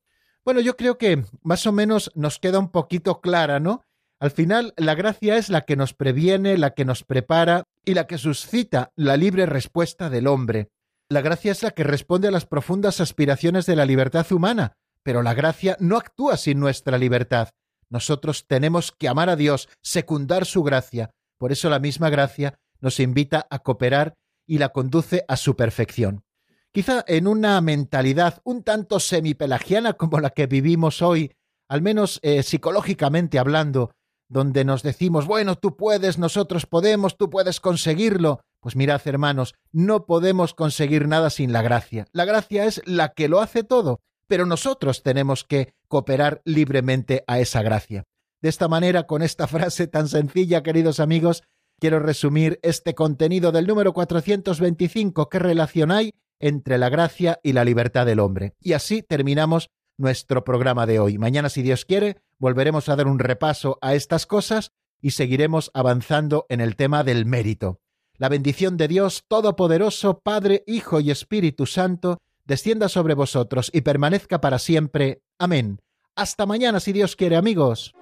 Bueno, 0.43 0.59
yo 0.59 0.75
creo 0.75 0.97
que 0.97 1.23
más 1.43 1.65
o 1.67 1.71
menos 1.71 2.11
nos 2.15 2.37
queda 2.37 2.59
un 2.59 2.69
poquito 2.69 3.21
clara, 3.21 3.61
¿no? 3.61 3.85
Al 4.19 4.31
final, 4.31 4.73
la 4.75 4.95
gracia 4.95 5.37
es 5.37 5.47
la 5.47 5.61
que 5.61 5.77
nos 5.77 5.93
previene, 5.93 6.57
la 6.57 6.71
que 6.71 6.83
nos 6.83 7.05
prepara 7.05 7.63
y 7.85 7.93
la 7.93 8.07
que 8.07 8.17
suscita 8.17 8.91
la 8.97 9.15
libre 9.15 9.45
respuesta 9.45 10.09
del 10.09 10.27
hombre. 10.27 10.67
La 11.11 11.19
gracia 11.19 11.51
es 11.51 11.61
la 11.61 11.71
que 11.71 11.83
responde 11.83 12.29
a 12.29 12.31
las 12.31 12.45
profundas 12.45 13.01
aspiraciones 13.01 13.65
de 13.65 13.75
la 13.75 13.83
libertad 13.85 14.25
humana, 14.31 14.77
pero 15.03 15.21
la 15.23 15.33
gracia 15.33 15.75
no 15.81 15.97
actúa 15.97 16.37
sin 16.37 16.57
nuestra 16.57 16.97
libertad. 16.97 17.49
Nosotros 17.89 18.47
tenemos 18.47 18.93
que 18.93 19.09
amar 19.09 19.29
a 19.29 19.35
Dios, 19.35 19.67
secundar 19.81 20.45
su 20.45 20.63
gracia. 20.63 21.11
Por 21.37 21.51
eso 21.51 21.69
la 21.69 21.79
misma 21.79 22.09
gracia 22.09 22.57
nos 22.79 23.01
invita 23.01 23.45
a 23.49 23.59
cooperar 23.59 24.13
y 24.47 24.59
la 24.59 24.69
conduce 24.69 25.25
a 25.27 25.35
su 25.35 25.57
perfección. 25.57 26.23
Quizá 26.71 27.03
en 27.05 27.27
una 27.27 27.59
mentalidad 27.59 28.39
un 28.45 28.63
tanto 28.63 29.01
semipelagiana 29.01 29.91
como 29.91 30.21
la 30.21 30.29
que 30.29 30.47
vivimos 30.47 31.01
hoy, 31.01 31.33
al 31.67 31.81
menos 31.81 32.21
eh, 32.21 32.41
psicológicamente 32.41 33.37
hablando, 33.37 33.91
donde 34.29 34.63
nos 34.63 34.81
decimos, 34.81 35.27
bueno, 35.27 35.57
tú 35.57 35.75
puedes, 35.75 36.17
nosotros 36.17 36.65
podemos, 36.65 37.17
tú 37.17 37.29
puedes 37.29 37.59
conseguirlo. 37.59 38.45
Pues 38.61 38.75
mirad, 38.75 39.01
hermanos, 39.05 39.55
no 39.71 40.05
podemos 40.05 40.53
conseguir 40.53 41.07
nada 41.07 41.31
sin 41.31 41.51
la 41.51 41.63
gracia. 41.63 42.05
La 42.13 42.25
gracia 42.25 42.65
es 42.65 42.81
la 42.85 43.09
que 43.09 43.27
lo 43.27 43.41
hace 43.41 43.63
todo, 43.63 44.01
pero 44.27 44.45
nosotros 44.45 45.01
tenemos 45.01 45.43
que 45.43 45.73
cooperar 45.87 46.41
libremente 46.45 47.23
a 47.25 47.39
esa 47.39 47.63
gracia. 47.63 48.05
De 48.39 48.49
esta 48.49 48.67
manera, 48.67 49.07
con 49.07 49.23
esta 49.23 49.47
frase 49.47 49.87
tan 49.87 50.07
sencilla, 50.07 50.61
queridos 50.61 50.99
amigos, 50.99 51.43
quiero 51.79 51.99
resumir 51.99 52.59
este 52.61 52.93
contenido 52.93 53.51
del 53.51 53.65
número 53.65 53.93
425, 53.93 55.27
qué 55.27 55.39
relación 55.39 55.91
hay 55.91 56.13
entre 56.39 56.77
la 56.77 56.89
gracia 56.89 57.39
y 57.41 57.53
la 57.53 57.65
libertad 57.65 58.05
del 58.05 58.19
hombre. 58.19 58.53
Y 58.59 58.73
así 58.73 59.01
terminamos 59.01 59.71
nuestro 59.97 60.43
programa 60.43 60.85
de 60.85 60.99
hoy. 60.99 61.17
Mañana, 61.17 61.49
si 61.49 61.63
Dios 61.63 61.85
quiere, 61.85 62.21
volveremos 62.37 62.89
a 62.89 62.95
dar 62.95 63.07
un 63.07 63.19
repaso 63.19 63.79
a 63.81 63.95
estas 63.95 64.27
cosas 64.27 64.71
y 65.01 65.11
seguiremos 65.11 65.71
avanzando 65.73 66.45
en 66.49 66.61
el 66.61 66.75
tema 66.75 67.03
del 67.03 67.25
mérito. 67.25 67.80
La 68.21 68.29
bendición 68.29 68.77
de 68.77 68.87
Dios 68.87 69.23
Todopoderoso, 69.27 70.19
Padre, 70.19 70.63
Hijo 70.67 70.99
y 70.99 71.09
Espíritu 71.09 71.65
Santo, 71.65 72.19
descienda 72.45 72.87
sobre 72.87 73.15
vosotros 73.15 73.71
y 73.73 73.81
permanezca 73.81 74.39
para 74.39 74.59
siempre. 74.59 75.23
Amén. 75.39 75.81
Hasta 76.15 76.45
mañana, 76.45 76.79
si 76.79 76.93
Dios 76.93 77.15
quiere, 77.15 77.35
amigos. 77.35 77.95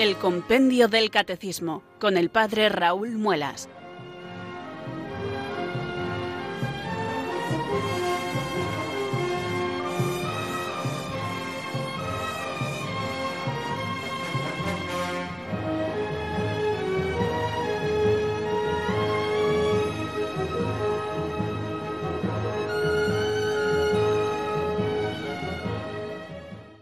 El 0.00 0.16
Compendio 0.16 0.88
del 0.88 1.12
Catecismo 1.12 1.84
con 2.00 2.16
el 2.16 2.28
Padre 2.28 2.70
Raúl 2.70 3.12
Muelas. 3.12 3.68